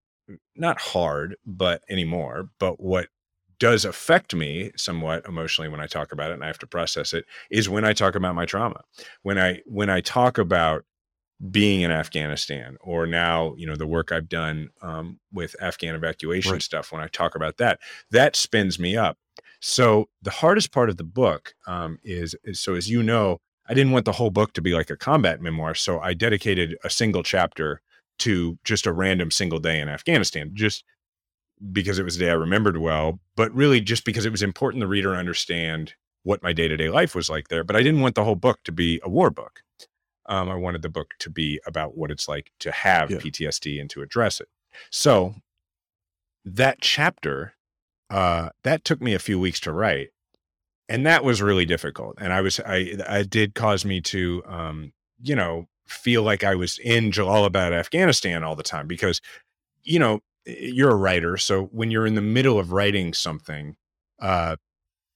not 0.55 0.79
hard, 0.79 1.35
but 1.45 1.81
anymore, 1.89 2.49
but 2.59 2.79
what 2.79 3.07
does 3.59 3.85
affect 3.85 4.35
me 4.35 4.71
somewhat 4.75 5.25
emotionally 5.27 5.69
when 5.69 5.79
I 5.79 5.87
talk 5.87 6.11
about 6.11 6.31
it 6.31 6.35
and 6.35 6.43
I 6.43 6.47
have 6.47 6.59
to 6.59 6.67
process 6.67 7.13
it 7.13 7.25
is 7.49 7.69
when 7.69 7.85
I 7.85 7.93
talk 7.93 8.15
about 8.15 8.35
my 8.35 8.45
trauma. 8.45 8.81
When 9.21 9.37
I 9.37 9.61
when 9.65 9.89
I 9.89 10.01
talk 10.01 10.37
about 10.37 10.83
being 11.51 11.81
in 11.81 11.91
Afghanistan 11.91 12.77
or 12.81 13.05
now, 13.05 13.53
you 13.57 13.67
know, 13.67 13.75
the 13.75 13.87
work 13.87 14.11
I've 14.11 14.29
done 14.29 14.69
um, 14.81 15.19
with 15.31 15.55
Afghan 15.61 15.95
evacuation 15.95 16.53
Right. 16.53 16.61
stuff, 16.61 16.91
when 16.91 17.01
I 17.01 17.07
talk 17.07 17.35
about 17.35 17.57
that, 17.57 17.79
that 18.11 18.35
spins 18.35 18.79
me 18.79 18.95
up. 18.95 19.17
So 19.59 20.09
the 20.21 20.31
hardest 20.31 20.71
part 20.71 20.89
of 20.89 20.97
the 20.97 21.03
book 21.03 21.53
um, 21.67 21.99
is, 22.03 22.35
is 22.43 22.59
so 22.59 22.75
as 22.75 22.89
you 22.89 23.03
know, 23.03 23.39
I 23.67 23.73
didn't 23.73 23.93
want 23.93 24.05
the 24.05 24.11
whole 24.13 24.29
book 24.29 24.53
to 24.53 24.61
be 24.61 24.73
like 24.73 24.89
a 24.89 24.97
combat 24.97 25.41
memoir. 25.41 25.75
So 25.75 25.99
I 25.99 26.13
dedicated 26.13 26.77
a 26.83 26.89
single 26.89 27.23
chapter 27.23 27.81
to 28.19 28.57
just 28.63 28.85
a 28.85 28.91
random 28.93 29.31
single 29.31 29.59
day 29.59 29.79
in 29.79 29.89
Afghanistan, 29.89 30.51
just 30.53 30.83
because 31.71 31.97
it 31.97 32.03
was 32.03 32.17
a 32.17 32.19
day 32.19 32.29
I 32.29 32.33
remembered 32.33 32.77
well, 32.77 33.19
but 33.35 33.53
really 33.53 33.79
just 33.79 34.05
because 34.05 34.25
it 34.25 34.31
was 34.31 34.43
important 34.43 34.81
the 34.81 34.87
reader 34.87 35.15
understand 35.15 35.93
what 36.23 36.43
my 36.43 36.53
day 36.53 36.67
to 36.67 36.77
day 36.77 36.89
life 36.89 37.15
was 37.15 37.29
like 37.29 37.47
there. 37.47 37.63
But 37.63 37.75
I 37.75 37.83
didn't 37.83 38.01
want 38.01 38.15
the 38.15 38.23
whole 38.23 38.35
book 38.35 38.59
to 38.65 38.71
be 38.71 38.99
a 39.03 39.09
war 39.09 39.29
book. 39.29 39.61
Um, 40.27 40.49
I 40.49 40.55
wanted 40.55 40.81
the 40.81 40.89
book 40.89 41.11
to 41.19 41.29
be 41.29 41.59
about 41.65 41.97
what 41.97 42.11
it's 42.11 42.27
like 42.27 42.51
to 42.59 42.71
have 42.71 43.11
Yeah. 43.11 43.17
PTSD 43.17 43.79
and 43.79 43.89
to 43.91 44.01
address 44.01 44.39
it. 44.39 44.47
So 44.89 45.35
that 46.45 46.77
chapter, 46.81 47.53
uh, 48.09 48.49
that 48.63 48.83
took 48.83 49.01
me 49.01 49.13
a 49.13 49.19
few 49.19 49.39
weeks 49.39 49.59
to 49.61 49.71
write, 49.71 50.09
and 50.89 51.05
that 51.05 51.23
was 51.23 51.41
really 51.41 51.65
difficult. 51.65 52.15
And 52.19 52.33
I 52.33 52.41
was, 52.41 52.59
I, 52.59 52.97
I 53.07 53.23
did 53.23 53.55
cause 53.55 53.85
me 53.85 54.01
to, 54.01 54.43
um, 54.45 54.93
you 55.21 55.35
know, 55.35 55.67
feel 55.87 56.23
like 56.23 56.43
I 56.43 56.55
was 56.55 56.79
in 56.79 57.11
Jalalabad, 57.11 57.71
Afghanistan 57.73 58.43
all 58.43 58.55
the 58.55 58.63
time 58.63 58.87
because, 58.87 59.21
you 59.83 59.99
know, 59.99 60.19
you're 60.45 60.91
a 60.91 60.95
writer, 60.95 61.37
so 61.37 61.63
when 61.65 61.89
you're 61.91 62.05
in 62.05 62.15
the 62.15 62.21
middle 62.21 62.59
of 62.59 62.71
writing 62.73 63.13
something, 63.13 63.75
uh, 64.19 64.57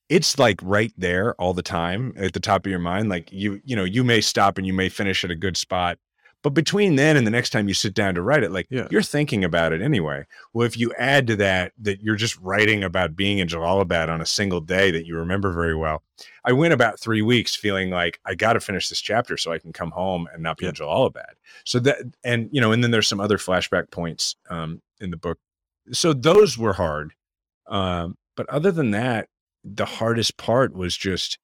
it's 0.09 0.39
like 0.39 0.59
right 0.63 0.93
there 0.97 1.33
all 1.35 1.53
the 1.53 1.61
time 1.61 2.13
at 2.17 2.33
the 2.33 2.39
top 2.39 2.65
of 2.65 2.69
your 2.69 2.79
mind. 2.79 3.09
Like 3.09 3.31
you, 3.31 3.61
you 3.65 3.75
know, 3.75 3.83
you 3.83 4.03
may 4.03 4.21
stop 4.21 4.57
and 4.57 4.65
you 4.65 4.73
may 4.73 4.89
finish 4.89 5.23
at 5.23 5.31
a 5.31 5.35
good 5.35 5.57
spot, 5.57 5.97
but 6.43 6.51
between 6.51 6.95
then 6.95 7.17
and 7.17 7.27
the 7.27 7.31
next 7.31 7.49
time 7.49 7.67
you 7.67 7.73
sit 7.73 7.93
down 7.93 8.15
to 8.15 8.21
write 8.21 8.43
it, 8.43 8.51
like 8.51 8.67
Yeah. 8.69 8.87
you're 8.89 9.01
thinking 9.01 9.43
about 9.43 9.73
it 9.73 9.81
anyway. 9.81 10.25
Well, 10.53 10.65
if 10.65 10.77
you 10.77 10.93
add 10.97 11.27
to 11.27 11.35
that 11.37 11.73
that 11.81 12.01
you're 12.01 12.15
just 12.15 12.37
writing 12.39 12.83
about 12.83 13.15
being 13.17 13.39
in 13.39 13.47
Jalalabad 13.49 14.07
on 14.07 14.21
a 14.21 14.25
single 14.25 14.61
day 14.61 14.91
that 14.91 15.05
you 15.05 15.17
remember 15.17 15.51
very 15.51 15.75
well, 15.75 16.03
I 16.45 16.53
went 16.53 16.73
about 16.73 16.99
three 16.99 17.21
weeks 17.21 17.55
feeling 17.55 17.89
like 17.89 18.19
I 18.25 18.35
got 18.35 18.53
to 18.53 18.61
finish 18.61 18.87
this 18.87 19.01
chapter 19.01 19.35
so 19.35 19.51
I 19.51 19.59
can 19.59 19.73
come 19.73 19.91
home 19.91 20.27
and 20.33 20.41
not 20.41 20.57
be 20.57 20.67
in 20.67 20.73
Jalalabad. 20.73 21.33
So 21.65 21.79
that, 21.79 21.97
and 22.23 22.47
you 22.53 22.61
know, 22.61 22.71
and 22.71 22.81
then 22.81 22.91
there's 22.91 23.07
some 23.09 23.19
other 23.19 23.37
flashback 23.37 23.91
points 23.91 24.37
um, 24.49 24.81
in 25.01 25.11
the 25.11 25.17
book. 25.17 25.39
So 25.91 26.13
those 26.13 26.57
were 26.57 26.73
hard. 26.73 27.13
Um, 27.67 28.15
but 28.37 28.47
other 28.49 28.71
than 28.71 28.91
that, 28.91 29.27
the 29.75 29.85
hardest 29.85 30.37
part 30.37 30.75
was 30.75 30.95
just, 30.95 31.37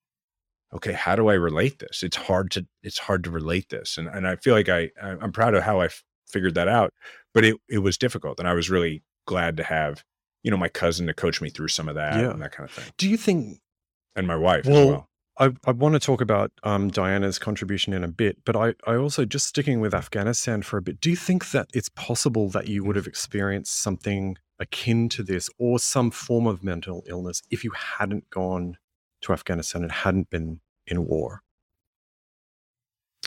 okay, 0.74 0.94
how 0.94 1.16
do 1.16 1.28
I 1.30 1.34
relate 1.34 1.80
this? 1.80 2.04
It's 2.04 2.18
hard 2.18 2.52
to, 2.52 2.66
it's 2.82 2.98
hard 2.98 3.24
to 3.26 3.32
relate 3.32 3.70
this. 3.70 3.98
And, 3.98 4.08
and 4.08 4.28
I 4.28 4.36
feel 4.38 4.54
like 4.56 4.70
I, 4.70 4.90
I'm 5.02 5.32
proud 5.32 5.54
of 5.56 5.64
how 5.64 5.82
I 5.82 5.86
f- 5.86 6.04
figured 6.28 6.56
that 6.56 6.68
out, 6.68 6.92
but 7.34 7.44
it, 7.44 7.58
it 7.70 7.80
was 7.80 7.98
difficult. 7.98 8.40
And 8.40 8.48
I 8.48 8.54
was 8.54 8.70
really 8.70 9.04
glad 9.28 9.58
to 9.58 9.64
have, 9.64 10.04
you 10.42 10.52
know, 10.52 10.58
my 10.58 10.70
cousin 10.70 11.06
to 11.08 11.14
coach 11.14 11.42
me 11.42 11.50
through 11.50 11.68
some 11.68 11.88
of 11.90 11.96
that 11.96 12.20
Yeah. 12.20 12.32
and 12.32 12.42
that 12.42 12.52
kind 12.52 12.68
of 12.70 12.76
thing. 12.76 12.92
Do 12.98 13.08
you 13.10 13.18
think 13.18 13.60
And 14.16 14.26
my 14.28 14.36
wife 14.36 14.66
Well, 14.66 14.78
as 14.82 14.88
well. 14.88 15.10
I, 15.38 15.52
I 15.66 15.72
want 15.72 15.94
to 15.94 16.00
talk 16.00 16.22
about 16.22 16.52
um, 16.64 16.90
Diana's 16.90 17.40
contribution 17.40 17.94
in 17.94 18.04
a 18.04 18.08
bit, 18.08 18.38
but 18.46 18.56
I, 18.56 18.74
I 18.86 18.96
also 18.96 19.26
just 19.26 19.48
sticking 19.48 19.80
with 19.80 19.94
Afghanistan 19.94 20.62
for 20.62 20.78
a 20.78 20.82
bit. 20.82 21.02
Do 21.02 21.10
you 21.10 21.16
think 21.16 21.52
that 21.52 21.70
it's 21.74 21.90
possible 21.90 22.50
that 22.50 22.68
you 22.68 22.84
would 22.84 22.96
have 22.96 23.08
experienced 23.08 23.82
something 23.82 24.38
akin 24.60 25.10
to 25.10 25.24
this 25.24 25.50
or 25.58 25.80
some 25.80 26.12
form 26.12 26.46
of 26.46 26.64
mental 26.64 27.04
illness 27.08 27.42
if 27.50 27.64
you 27.64 27.72
hadn't 27.72 28.30
gone 28.30 28.78
to 29.22 29.34
Afghanistan 29.34 29.82
and 29.82 29.92
hadn't 29.92 30.30
been 30.30 30.62
in 30.86 31.06
war? 31.06 31.42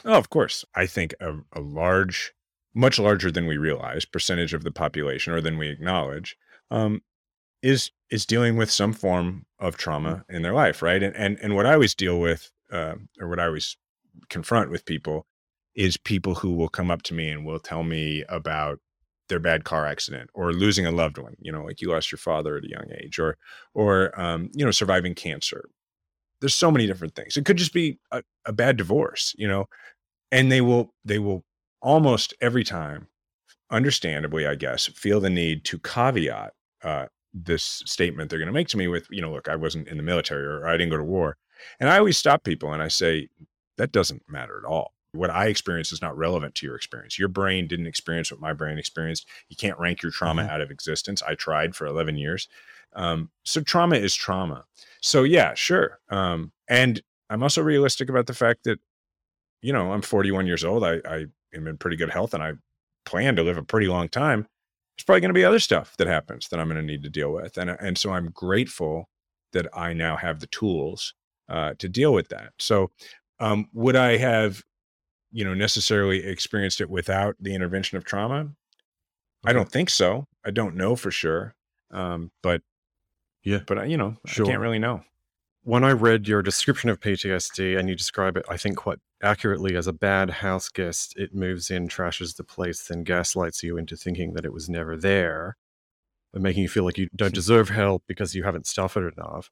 Oh, 0.04 0.14
of 0.14 0.30
course. 0.30 0.64
I 0.74 0.86
think 0.86 1.14
a, 1.20 1.38
a 1.52 1.60
large, 1.60 2.34
much 2.72 3.00
larger 3.00 3.32
than 3.32 3.46
we 3.46 3.56
realize 3.56 4.04
percentage 4.04 4.54
of 4.54 4.62
the 4.62 4.70
population 4.70 5.32
or 5.32 5.40
than 5.40 5.58
we 5.58 5.68
acknowledge 5.68 6.36
um, 6.70 7.02
is 7.62 7.90
is 8.10 8.26
dealing 8.26 8.56
with 8.56 8.70
some 8.70 8.92
form 8.92 9.45
of 9.58 9.76
trauma 9.76 10.24
in 10.28 10.42
their 10.42 10.54
life, 10.54 10.82
right? 10.82 11.02
And 11.02 11.14
and 11.16 11.38
and 11.42 11.54
what 11.54 11.66
I 11.66 11.74
always 11.74 11.94
deal 11.94 12.18
with, 12.20 12.50
uh, 12.72 12.94
or 13.20 13.28
what 13.28 13.40
I 13.40 13.46
always 13.46 13.76
confront 14.28 14.70
with 14.70 14.84
people, 14.84 15.26
is 15.74 15.96
people 15.96 16.34
who 16.34 16.52
will 16.52 16.68
come 16.68 16.90
up 16.90 17.02
to 17.02 17.14
me 17.14 17.28
and 17.28 17.44
will 17.44 17.58
tell 17.58 17.82
me 17.82 18.24
about 18.28 18.78
their 19.28 19.40
bad 19.40 19.64
car 19.64 19.86
accident 19.86 20.30
or 20.34 20.52
losing 20.52 20.86
a 20.86 20.92
loved 20.92 21.18
one. 21.18 21.34
You 21.40 21.52
know, 21.52 21.64
like 21.64 21.80
you 21.80 21.90
lost 21.90 22.12
your 22.12 22.18
father 22.18 22.56
at 22.56 22.64
a 22.64 22.70
young 22.70 22.86
age, 23.02 23.18
or 23.18 23.36
or 23.74 24.18
um, 24.20 24.50
you 24.54 24.64
know, 24.64 24.70
surviving 24.70 25.14
cancer. 25.14 25.68
There's 26.40 26.54
so 26.54 26.70
many 26.70 26.86
different 26.86 27.14
things. 27.14 27.36
It 27.38 27.46
could 27.46 27.56
just 27.56 27.72
be 27.72 27.98
a, 28.12 28.22
a 28.44 28.52
bad 28.52 28.76
divorce. 28.76 29.34
You 29.38 29.48
know, 29.48 29.66
and 30.30 30.50
they 30.50 30.60
will 30.60 30.92
they 31.04 31.18
will 31.18 31.44
almost 31.80 32.34
every 32.40 32.64
time 32.64 33.08
understandably 33.70 34.46
i 34.46 34.54
guess 34.54 34.86
feel 34.86 35.20
the 35.20 35.30
need 35.30 35.64
to 35.64 35.78
caveat 35.78 36.52
uh, 36.84 37.06
this 37.34 37.82
statement 37.86 38.30
they're 38.30 38.38
going 38.38 38.46
to 38.46 38.52
make 38.52 38.68
to 38.68 38.78
me 38.78 38.88
with 38.88 39.06
you 39.10 39.20
know 39.20 39.30
look 39.32 39.48
i 39.48 39.56
wasn't 39.56 39.86
in 39.88 39.96
the 39.98 40.02
military 40.02 40.44
or 40.46 40.66
i 40.66 40.72
didn't 40.72 40.90
go 40.90 40.96
to 40.96 41.04
war. 41.04 41.36
And 41.80 41.88
i 41.90 41.98
always 41.98 42.16
stop 42.18 42.44
people 42.44 42.72
and 42.72 42.82
i 42.82 42.88
say 42.88 43.28
that 43.78 43.92
doesn't 43.92 44.22
matter 44.28 44.58
at 44.58 44.64
all. 44.68 44.94
What 45.12 45.30
i 45.30 45.46
experienced 45.46 45.92
is 45.92 46.02
not 46.02 46.16
relevant 46.16 46.54
to 46.56 46.66
your 46.66 46.76
experience. 46.76 47.18
Your 47.18 47.28
brain 47.28 47.66
didn't 47.68 47.86
experience 47.86 48.30
what 48.30 48.40
my 48.40 48.52
brain 48.52 48.78
experienced. 48.78 49.26
You 49.48 49.56
can't 49.56 49.78
rank 49.78 50.02
your 50.02 50.12
trauma 50.12 50.42
Mhm. 50.42 50.50
out 50.50 50.60
of 50.62 50.70
existence. 50.70 51.22
I 51.22 51.34
tried 51.34 51.74
for 51.76 51.86
11 51.86 52.16
years. 52.16 52.48
Um, 52.94 53.30
so 53.44 53.60
trauma 53.60 53.96
is 53.96 54.14
trauma. 54.14 54.64
So 55.02 55.22
yeah 55.24 55.54
sure 55.54 55.98
um, 56.10 56.52
and 56.68 57.02
i'm 57.28 57.42
also 57.42 57.62
realistic 57.62 58.08
about 58.08 58.26
the 58.26 58.34
fact 58.34 58.64
that 58.64 58.78
you 59.62 59.72
know, 59.72 59.92
I'm 59.92 60.02
41 60.02 60.46
years 60.46 60.64
old. 60.64 60.84
I, 60.84 61.00
I 61.08 61.26
am 61.54 61.66
in 61.66 61.76
pretty 61.78 61.96
good 61.96 62.10
health 62.10 62.34
and 62.34 62.42
I 62.42 62.52
plan 63.04 63.36
to 63.36 63.42
live 63.42 63.56
a 63.56 63.62
pretty 63.62 63.88
long 63.88 64.08
time. 64.08 64.46
There's 64.96 65.04
probably 65.04 65.20
going 65.20 65.30
to 65.30 65.34
be 65.34 65.44
other 65.44 65.58
stuff 65.58 65.96
that 65.98 66.06
happens 66.06 66.48
that 66.48 66.58
I'm 66.58 66.68
going 66.68 66.80
to 66.80 66.86
need 66.86 67.02
to 67.02 67.10
deal 67.10 67.32
with. 67.32 67.58
And, 67.58 67.70
and 67.70 67.98
so 67.98 68.12
I'm 68.12 68.30
grateful 68.30 69.08
that 69.52 69.66
I 69.74 69.92
now 69.92 70.16
have 70.16 70.40
the 70.40 70.46
tools 70.48 71.14
uh, 71.48 71.74
to 71.78 71.88
deal 71.88 72.12
with 72.12 72.28
that. 72.28 72.52
So, 72.58 72.90
um, 73.38 73.68
would 73.74 73.96
I 73.96 74.16
have, 74.16 74.62
you 75.30 75.44
know, 75.44 75.54
necessarily 75.54 76.24
experienced 76.24 76.80
it 76.80 76.88
without 76.88 77.36
the 77.38 77.54
intervention 77.54 77.98
of 77.98 78.04
trauma? 78.04 78.48
I 79.44 79.52
don't 79.52 79.70
think 79.70 79.90
so. 79.90 80.26
I 80.44 80.50
don't 80.50 80.74
know 80.74 80.96
for 80.96 81.10
sure. 81.10 81.54
Um, 81.90 82.32
but 82.42 82.62
Yeah. 83.44 83.60
but 83.66 83.78
I, 83.78 83.84
you 83.84 83.96
know, 83.96 84.16
I 84.26 84.30
can't 84.48 84.60
really 84.60 84.78
know. 84.78 85.04
When 85.62 85.84
I 85.84 85.92
read 85.92 86.26
your 86.26 86.42
description 86.42 86.90
of 86.90 87.00
PTSD 87.00 87.78
and 87.78 87.88
you 87.88 87.94
describe 87.94 88.36
it, 88.36 88.44
I 88.48 88.56
think 88.56 88.76
quite 88.76 88.98
accurately 89.26 89.76
as 89.76 89.86
a 89.86 89.92
bad 89.92 90.30
house 90.30 90.68
guest, 90.68 91.14
it 91.16 91.34
moves 91.34 91.70
in, 91.70 91.88
trashes 91.88 92.36
the 92.36 92.44
place, 92.44 92.86
then 92.86 93.02
gaslights 93.04 93.62
you 93.62 93.76
into 93.76 93.96
thinking 93.96 94.34
that 94.34 94.44
it 94.44 94.52
was 94.52 94.68
never 94.68 94.96
there, 94.96 95.56
and 96.32 96.42
making 96.42 96.62
you 96.62 96.68
feel 96.68 96.84
like 96.84 96.98
you 96.98 97.08
don't 97.14 97.34
deserve 97.42 97.68
help 97.68 98.04
because 98.06 98.34
you 98.34 98.44
haven't 98.44 98.66
suffered 98.66 99.12
enough. 99.16 99.50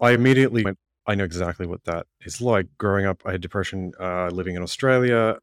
I 0.00 0.12
immediately 0.12 0.64
went 0.64 0.78
I 1.06 1.14
know 1.16 1.24
exactly 1.24 1.66
what 1.66 1.84
that 1.84 2.06
is 2.20 2.40
like. 2.40 2.66
Growing 2.78 3.06
up, 3.06 3.22
I 3.24 3.32
had 3.32 3.40
depression. 3.40 3.92
Uh, 3.98 4.28
living 4.28 4.54
in 4.54 4.62
Australia, 4.62 5.38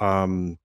um, 0.00 0.58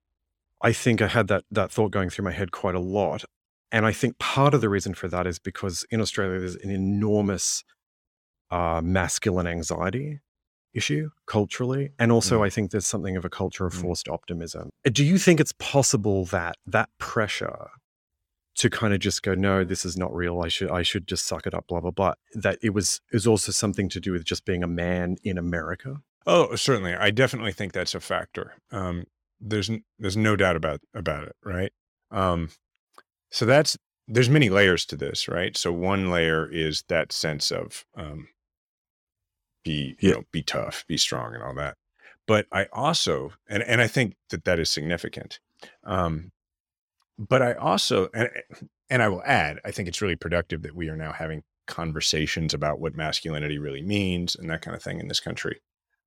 I 0.62 0.72
think 0.74 1.01
I 1.01 1.08
had 1.08 1.27
that 1.27 1.43
that 1.51 1.72
thought 1.72 1.91
going 1.91 2.10
through 2.10 2.25
my 2.25 2.31
head 2.31 2.51
quite 2.51 2.75
a 2.75 2.79
lot, 2.79 3.25
and 3.72 3.86
I 3.86 3.91
think 3.91 4.20
part 4.20 4.53
of 4.53 4.62
the 4.62 4.70
reason 4.70 4.93
for 4.93 5.08
that 5.10 5.27
is 5.27 5.39
because 5.39 5.86
in 5.91 6.01
Australia 6.01 6.39
there's 6.39 6.55
an 6.55 6.70
enormous 6.72 7.63
uh, 8.51 8.81
masculine 8.84 9.48
anxiety 9.48 10.20
issue 10.73 11.09
culturally, 11.25 11.91
and 11.99 12.11
also 12.11 12.39
Mm. 12.39 12.45
I 12.45 12.49
think 12.49 12.71
there's 12.71 12.87
something 12.87 13.17
of 13.17 13.25
a 13.25 13.29
culture 13.29 13.65
of 13.65 13.73
Mm. 13.73 13.81
forced 13.81 14.07
optimism. 14.09 14.69
Uh, 14.85 14.89
Do 14.91 15.03
you 15.03 15.17
think 15.17 15.39
it's 15.39 15.53
possible 15.53 16.25
that 16.25 16.57
that 16.65 16.89
pressure 16.97 17.69
to 18.55 18.69
kind 18.69 18.93
of 18.93 18.99
just 18.99 19.23
go, 19.23 19.33
no, 19.33 19.63
this 19.63 19.85
is 19.85 19.95
not 19.97 20.13
real. 20.13 20.41
I 20.41 20.49
should 20.49 20.69
I 20.69 20.81
should 20.83 21.07
just 21.07 21.25
suck 21.25 21.47
it 21.47 21.53
up, 21.53 21.67
blah 21.67 21.79
blah 21.79 21.91
blah. 21.91 22.13
That 22.33 22.57
it 22.61 22.71
was 22.71 23.01
is 23.11 23.25
also 23.25 23.51
something 23.51 23.89
to 23.89 23.99
do 23.99 24.11
with 24.11 24.23
just 24.25 24.45
being 24.45 24.63
a 24.63 24.67
man 24.67 25.17
in 25.23 25.37
America. 25.37 26.01
Oh, 26.27 26.55
certainly. 26.55 26.93
I 26.93 27.09
definitely 27.11 27.53
think 27.53 27.73
that's 27.73 27.95
a 27.95 27.99
factor. 27.99 28.53
Um, 28.71 29.05
there's 29.39 29.71
there's 29.97 30.17
no 30.17 30.35
doubt 30.35 30.55
about 30.55 30.81
about 30.93 31.23
it, 31.27 31.35
right? 31.43 31.71
Um, 32.11 32.49
so 33.29 33.45
that's 33.45 33.77
there's 34.07 34.29
many 34.29 34.49
layers 34.49 34.85
to 34.87 34.95
this, 34.97 35.27
right? 35.29 35.55
So 35.55 35.71
one 35.71 36.09
layer 36.11 36.45
is 36.51 36.83
that 36.89 37.11
sense 37.13 37.51
of 37.51 37.85
um, 37.95 38.27
be 39.63 39.96
you 40.00 40.10
Yeah. 40.10 40.15
know 40.15 40.24
be 40.32 40.44
tough, 40.44 40.86
be 40.88 40.98
strong, 40.98 41.34
and 41.34 41.44
all 41.44 41.56
that. 41.56 41.77
But 42.27 42.48
I 42.51 42.65
also 42.72 43.34
and 43.50 43.63
and 43.63 43.82
I 43.82 43.88
think 43.88 44.15
that 44.30 44.46
that 44.46 44.60
is 44.60 44.70
significant. 44.70 45.39
Um, 45.84 46.32
but 47.18 47.41
I 47.41 47.53
also 47.53 48.10
and 48.13 48.30
and 48.89 49.01
I 49.01 49.08
will 49.10 49.24
add, 49.25 49.60
I 49.65 49.72
think 49.72 49.88
it's 49.88 50.01
really 50.01 50.15
productive 50.15 50.63
that 50.63 50.75
we 50.75 50.89
are 50.89 50.98
now 50.98 51.13
having 51.13 51.44
conversations 51.68 52.53
about 52.53 52.80
what 52.80 52.96
masculinity 52.96 53.58
really 53.58 53.82
means 53.82 54.36
and 54.36 54.50
that 54.50 54.62
kind 54.62 54.75
of 54.75 54.84
thing 54.84 55.00
in 55.00 55.08
this 55.08 55.20
country. 55.22 55.62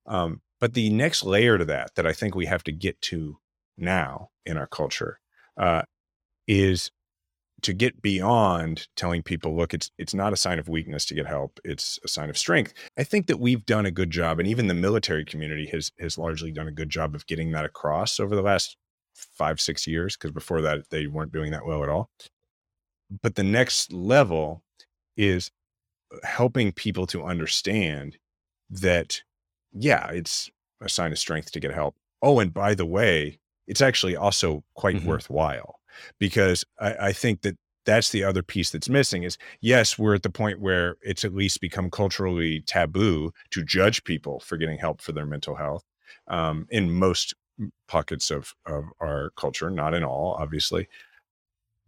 Um, 0.06 0.42
but 0.60 0.74
the 0.74 0.90
next 0.90 1.24
layer 1.24 1.56
to 1.56 1.64
that, 1.66 1.94
that 1.94 2.06
I 2.06 2.12
think 2.12 2.34
we 2.34 2.46
have 2.46 2.62
to 2.64 2.72
get 2.72 3.00
to 3.02 3.38
now 3.78 4.28
in 4.44 4.58
our 4.58 4.66
culture, 4.66 5.18
uh, 5.56 5.82
is 6.46 6.90
to 7.64 7.74
get 7.74 8.02
beyond 8.02 8.88
telling 8.96 9.22
people, 9.22 9.56
look, 9.56 9.74
it's 9.74 9.90
it's 9.98 10.14
not 10.14 10.32
a 10.32 10.36
sign 10.36 10.58
of 10.58 10.68
weakness 10.68 11.04
to 11.06 11.14
get 11.14 11.26
help; 11.26 11.60
it's 11.64 11.98
a 12.04 12.08
sign 12.08 12.30
of 12.30 12.38
strength. 12.38 12.74
I 12.98 13.04
think 13.04 13.26
that 13.28 13.40
we've 13.40 13.66
done 13.66 13.86
a 13.86 13.90
good 13.90 14.10
job, 14.10 14.38
and 14.38 14.48
even 14.48 14.68
the 14.68 14.74
military 14.74 15.24
community 15.24 15.66
has 15.68 15.92
has 16.00 16.18
largely 16.18 16.52
done 16.52 16.68
a 16.68 16.72
good 16.72 16.90
job 16.90 17.14
of 17.14 17.26
getting 17.26 17.52
that 17.52 17.64
across 17.64 18.20
over 18.20 18.36
the 18.36 18.42
last 18.42 18.76
five 19.14 19.60
six 19.60 19.86
years. 19.86 20.16
Because 20.16 20.32
before 20.32 20.62
that, 20.62 20.90
they 20.90 21.06
weren't 21.06 21.32
doing 21.32 21.50
that 21.52 21.66
well 21.66 21.82
at 21.82 21.88
all. 21.88 22.10
But 23.22 23.34
the 23.34 23.44
next 23.44 23.92
level 23.92 24.62
is 25.16 25.50
helping 26.24 26.72
people 26.72 27.06
to 27.08 27.24
understand 27.24 28.18
that 28.70 29.22
yeah, 29.72 30.10
it's 30.10 30.50
a 30.80 30.88
sign 30.90 31.12
of 31.12 31.18
strength 31.18 31.52
to 31.52 31.60
get 31.60 31.72
help. 31.72 31.96
Oh, 32.22 32.40
and 32.40 32.54
by 32.54 32.74
the 32.74 32.86
way, 32.86 33.40
it's 33.68 33.82
actually 33.82 34.16
also 34.16 34.64
quite 34.74 34.98
Mhm. 34.98 35.04
worthwhile 35.04 35.80
because 36.18 36.64
I, 36.80 36.94
I 36.94 37.12
think 37.12 37.42
that 37.42 37.56
that's 37.86 38.10
the 38.10 38.24
other 38.24 38.42
piece 38.42 38.70
that's 38.70 38.88
missing 38.88 39.24
is 39.24 39.36
yes, 39.60 39.98
we're 39.98 40.14
at 40.14 40.22
the 40.22 40.30
point 40.30 40.60
where 40.60 40.96
it's 41.02 41.24
at 41.24 41.34
least 41.34 41.60
become 41.60 41.90
culturally 41.90 42.62
taboo 42.62 43.32
to 43.50 43.64
judge 43.64 44.04
people 44.04 44.40
for 44.40 44.56
getting 44.56 44.78
help 44.78 45.00
for 45.00 45.12
their 45.12 45.26
mental 45.26 45.54
health 45.54 45.84
um, 46.28 46.66
in 46.70 46.90
most 46.90 47.34
pockets 47.86 48.30
of, 48.30 48.54
of 48.66 48.84
our 49.00 49.30
culture, 49.36 49.70
not 49.70 49.94
in 49.94 50.04
all, 50.04 50.36
obviously. 50.38 50.88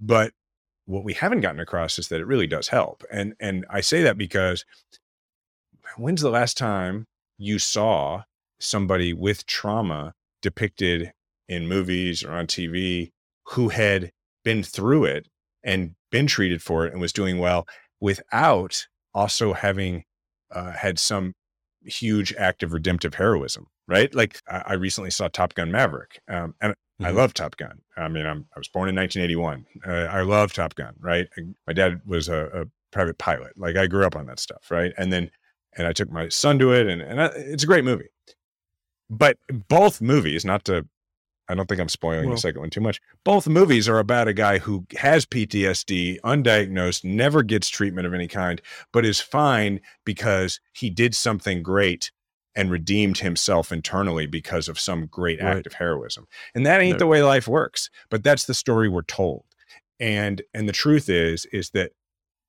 But 0.00 0.32
what 0.84 1.04
we 1.04 1.14
haven't 1.14 1.40
gotten 1.40 1.60
across 1.60 1.98
is 1.98 2.08
that 2.08 2.20
it 2.20 2.26
really 2.26 2.46
does 2.46 2.68
help. 2.68 3.02
And 3.10 3.34
and 3.40 3.66
I 3.70 3.80
say 3.80 4.02
that 4.02 4.18
because 4.18 4.64
when's 5.96 6.22
the 6.22 6.30
last 6.30 6.56
time 6.56 7.06
you 7.38 7.58
saw 7.58 8.22
somebody 8.58 9.12
with 9.12 9.46
trauma 9.46 10.14
depicted 10.42 11.12
in 11.48 11.68
movies 11.68 12.24
or 12.24 12.32
on 12.32 12.46
TV 12.46 13.12
who 13.50 13.68
had 13.68 14.10
been 14.44 14.62
through 14.62 15.04
it 15.04 15.28
and 15.64 15.94
been 16.10 16.26
treated 16.26 16.62
for 16.62 16.86
it 16.86 16.92
and 16.92 17.00
was 17.00 17.12
doing 17.12 17.38
well 17.38 17.66
without 18.00 18.86
also 19.14 19.52
having 19.52 20.04
uh, 20.54 20.72
had 20.72 20.98
some 20.98 21.32
huge 21.84 22.32
act 22.34 22.62
of 22.62 22.72
redemptive 22.72 23.14
heroism, 23.14 23.66
right? 23.88 24.14
Like 24.14 24.40
I, 24.48 24.62
I 24.66 24.72
recently 24.74 25.10
saw 25.10 25.28
Top 25.28 25.54
Gun 25.54 25.70
Maverick, 25.72 26.20
um, 26.28 26.54
and 26.60 26.74
I 27.00 27.10
Mhm. 27.10 27.14
love 27.16 27.34
Top 27.34 27.56
Gun. 27.56 27.78
I 27.96 28.08
mean, 28.08 28.24
I'm, 28.26 28.46
I 28.54 28.58
was 28.58 28.68
born 28.68 28.88
in 28.88 28.94
1981. 28.96 29.66
Uh, 29.86 30.08
I 30.10 30.22
love 30.22 30.52
Top 30.52 30.74
Gun, 30.74 30.94
right? 30.98 31.28
My 31.66 31.72
dad 31.72 32.00
was 32.06 32.28
a, 32.28 32.46
a 32.62 32.64
private 32.90 33.18
pilot. 33.18 33.52
Like 33.56 33.76
I 33.76 33.86
grew 33.86 34.06
up 34.06 34.16
on 34.16 34.26
that 34.26 34.40
stuff, 34.40 34.70
right? 34.70 34.92
And 34.96 35.12
then, 35.12 35.30
and 35.76 35.86
I 35.86 35.92
took 35.92 36.10
my 36.10 36.28
son 36.30 36.58
to 36.60 36.72
it, 36.72 36.86
and, 36.86 37.02
and 37.02 37.20
I, 37.20 37.26
it's 37.34 37.64
a 37.64 37.66
great 37.66 37.84
movie. 37.84 38.08
But 39.10 39.36
both 39.68 40.00
movies, 40.00 40.44
not 40.44 40.64
to, 40.64 40.86
I 41.48 41.54
don't 41.54 41.68
think 41.68 41.80
I'm 41.80 41.88
spoiling 41.88 42.26
Well- 42.26 42.34
the 42.36 42.40
second 42.40 42.60
one 42.60 42.70
too 42.70 42.80
much. 42.80 43.00
Both 43.24 43.46
movies 43.48 43.88
are 43.88 43.98
about 43.98 44.28
a 44.28 44.32
guy 44.32 44.58
who 44.58 44.86
has 44.98 45.24
PTSD, 45.26 46.18
undiagnosed, 46.24 47.04
never 47.04 47.42
gets 47.42 47.68
treatment 47.68 48.06
of 48.06 48.14
any 48.14 48.28
kind, 48.28 48.60
but 48.92 49.04
is 49.06 49.20
fine 49.20 49.80
because 50.04 50.60
he 50.72 50.90
did 50.90 51.14
something 51.14 51.62
great 51.62 52.10
and 52.54 52.70
redeemed 52.70 53.18
himself 53.18 53.70
internally 53.70 54.26
because 54.26 54.66
of 54.68 54.80
some 54.80 55.06
great 55.06 55.40
Right. 55.40 55.58
act 55.58 55.66
of 55.66 55.74
heroism. 55.74 56.26
And 56.54 56.64
that 56.66 56.80
ain't 56.80 56.94
No. 56.94 57.00
the 57.00 57.06
way 57.06 57.22
life 57.22 57.46
works, 57.46 57.90
but 58.10 58.22
that's 58.24 58.46
the 58.46 58.54
story 58.54 58.88
we're 58.88 59.02
told. 59.02 59.44
And 60.00 60.42
and 60.52 60.68
the 60.68 60.72
truth 60.72 61.08
is 61.08 61.44
is 61.46 61.70
that 61.70 61.92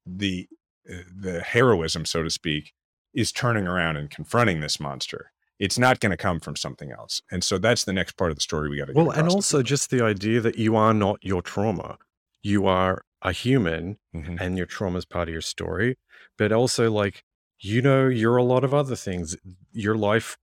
the 0.05 0.47
uh, 0.89 1.03
the 1.13 1.41
heroism 1.41 2.05
so 2.05 2.23
to 2.23 2.29
speak 2.29 2.73
is 3.13 3.31
turning 3.33 3.67
around 3.67 3.97
and 3.97 4.09
confronting 4.09 4.59
this 4.61 4.79
monster. 4.79 5.31
It's 5.59 5.79
not 5.79 5.99
going 5.99 6.11
to 6.11 6.17
come 6.17 6.39
from 6.39 6.55
something 6.55 6.91
else. 6.91 7.21
And 7.31 7.43
so 7.43 7.57
that's 7.57 7.83
the 7.85 7.93
next 7.93 8.17
part 8.17 8.29
of 8.31 8.37
the 8.37 8.41
story 8.41 8.69
we 8.69 8.77
got 8.77 8.85
to 8.85 8.93
get. 8.93 8.97
Well, 9.03 9.11
and 9.11 9.27
also 9.29 9.63
just 9.63 9.89
the 9.89 10.03
idea 10.03 10.39
that 10.41 10.57
you 10.57 10.75
are 10.75 10.93
not 10.93 11.17
your 11.23 11.41
trauma. 11.41 11.97
You 12.43 12.67
are 12.67 13.03
a 13.23 13.31
human 13.31 13.97
Mhm. 14.15 14.39
and 14.39 14.57
your 14.57 14.67
trauma 14.67 14.99
is 14.99 15.05
part 15.05 15.27
of 15.29 15.33
your 15.33 15.41
story. 15.41 15.97
But 16.37 16.51
also, 16.51 16.91
like, 16.91 17.23
you 17.59 17.81
know, 17.81 18.07
you're 18.07 18.37
a 18.37 18.43
lot 18.43 18.63
of 18.63 18.73
other 18.73 18.95
things. 18.95 19.35
Your 19.71 19.95
life 19.95 20.37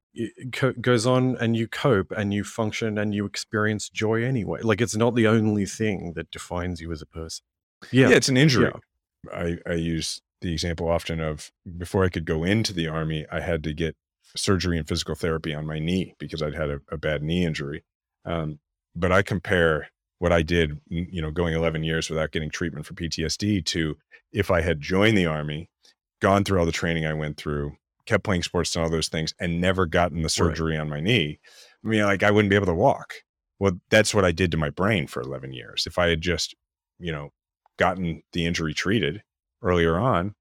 co- 0.53 0.73
goes 0.73 1.07
on 1.07 1.37
and 1.37 1.57
you 1.57 1.69
cope 1.69 2.11
and 2.11 2.35
you 2.35 2.43
function 2.43 2.99
and 2.99 3.15
you 3.15 3.25
experience 3.25 3.89
joy 3.89 4.25
anyway. 4.25 4.61
Like, 4.63 4.81
it's 4.81 4.97
not 4.97 5.15
the 5.15 5.29
only 5.29 5.67
thing 5.67 6.15
that 6.17 6.31
defines 6.33 6.81
you 6.81 6.91
as 6.91 7.01
a 7.03 7.07
person. 7.07 7.45
yeah. 7.93 8.09
Yeah. 8.09 8.17
it's 8.17 8.29
an 8.29 8.37
injury. 8.37 8.73
I, 9.33 9.59
I 9.67 9.75
use 9.75 10.21
the 10.41 10.53
example 10.53 10.89
often 10.89 11.21
of 11.21 11.53
before 11.79 12.05
I 12.05 12.09
could 12.09 12.25
go 12.25 12.43
into 12.45 12.73
the 12.73 12.89
army, 12.89 13.25
I 13.31 13.41
had 13.41 13.63
to 13.65 13.73
get 13.73 13.95
surgery 14.37 14.79
and 14.79 14.89
physical 14.89 15.15
therapy 15.15 15.55
on 15.55 15.67
my 15.67 15.79
knee 15.79 16.15
because 16.19 16.43
I'd 16.43 16.55
had 16.55 16.71
a, 16.71 16.81
a 16.91 16.97
bad 16.97 17.23
knee 17.23 17.45
injury. 17.45 17.85
Um, 18.25 18.59
but 18.97 19.13
I 19.13 19.23
compare 19.23 19.89
what 20.19 20.33
I 20.33 20.43
did, 20.43 20.81
you 20.89 21.21
know, 21.21 21.31
going 21.31 21.55
11 21.55 21.85
years 21.85 22.09
without 22.09 22.33
getting 22.33 22.51
treatment 22.51 22.87
for 22.87 22.95
PTSD 22.95 23.65
to 23.67 23.97
if 24.33 24.51
I 24.51 24.61
had 24.61 24.81
joined 24.81 25.17
the 25.17 25.27
army, 25.27 25.69
gone 26.21 26.45
through 26.45 26.59
all 26.59 26.67
the 26.67 26.73
training 26.73 27.07
I 27.07 27.15
went 27.15 27.37
through, 27.37 27.77
kept 28.07 28.25
playing 28.25 28.43
sports 28.43 28.75
and 28.75 28.85
all 28.85 28.91
those 28.91 29.09
things, 29.09 29.33
and 29.39 29.61
never 29.61 29.87
gotten 29.87 30.23
the 30.23 30.29
surgery 30.29 30.77
on 30.77 30.89
my 30.89 31.01
knee. 31.01 31.39
I 31.85 31.89
mean, 31.89 32.03
like 32.05 32.23
I 32.23 32.31
wouldn't 32.31 32.51
be 32.51 32.57
able 32.57 32.67
to 32.67 32.75
walk. 32.75 33.15
Well, 33.59 33.73
that's 33.91 34.15
what 34.15 34.25
I 34.25 34.33
did 34.33 34.51
to 34.51 34.57
my 34.57 34.71
brain 34.71 35.07
for 35.07 35.23
11 35.23 35.53
years. 35.53 35.85
If 35.87 35.99
I 35.99 36.09
had 36.09 36.21
just, 36.21 36.55
you 36.99 37.13
know, 37.13 37.31
gotten 37.79 38.23
the 38.33 38.47
injury 38.47 38.75
treated 38.75 39.23
earlier 39.63 39.99
on, 39.99 40.35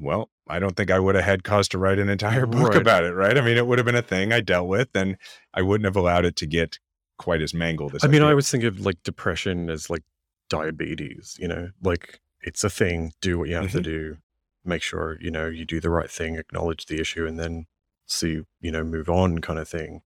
well, 0.00 0.30
I 0.48 0.58
don't 0.58 0.76
think 0.76 0.90
I 0.90 0.98
would 0.98 1.14
have 1.14 1.24
had 1.24 1.44
cause 1.44 1.68
to 1.68 1.78
write 1.78 1.98
an 1.98 2.08
entire 2.08 2.46
book 2.46 2.68
Right. 2.74 2.80
about 2.80 3.04
it, 3.04 3.12
right? 3.12 3.36
I 3.36 3.40
mean, 3.40 3.56
it 3.56 3.66
would 3.66 3.78
have 3.78 3.86
been 3.86 3.94
a 3.96 4.02
thing 4.02 4.32
I 4.32 4.40
dealt 4.40 4.68
with, 4.68 4.88
and 4.94 5.16
I 5.54 5.62
wouldn't 5.62 5.84
have 5.86 5.96
allowed 5.96 6.24
it 6.24 6.36
to 6.36 6.46
get 6.46 6.78
quite 7.18 7.40
as 7.42 7.54
mangled 7.54 7.94
as 7.94 8.04
I 8.04 8.08
mean, 8.08 8.20
did. 8.20 8.26
I 8.26 8.30
always 8.30 8.50
think 8.50 8.64
of 8.64 8.80
like 8.80 9.02
depression 9.02 9.70
as 9.70 9.88
like 9.90 10.02
diabetes, 10.50 11.36
you 11.40 11.48
know, 11.48 11.70
like 11.82 12.20
it's 12.40 12.62
a 12.64 12.70
thing. 12.70 13.12
Do 13.20 13.38
what 13.38 13.48
you 13.48 13.56
have 13.56 13.72
to 13.72 13.78
Mhm. 13.80 13.84
do. 13.84 14.16
Make 14.64 14.82
sure, 14.82 15.16
you 15.20 15.30
know, 15.30 15.46
you 15.46 15.64
do 15.64 15.80
the 15.80 15.90
right 15.90 16.10
thing, 16.10 16.36
acknowledge 16.36 16.86
the 16.86 17.00
issue, 17.00 17.26
and 17.26 17.38
then 17.38 17.66
see, 18.06 18.42
you 18.60 18.70
know, 18.70 18.84
move 18.84 19.08
on 19.08 19.38
kind 19.40 19.58
of 19.58 19.68
thing. 19.68 20.02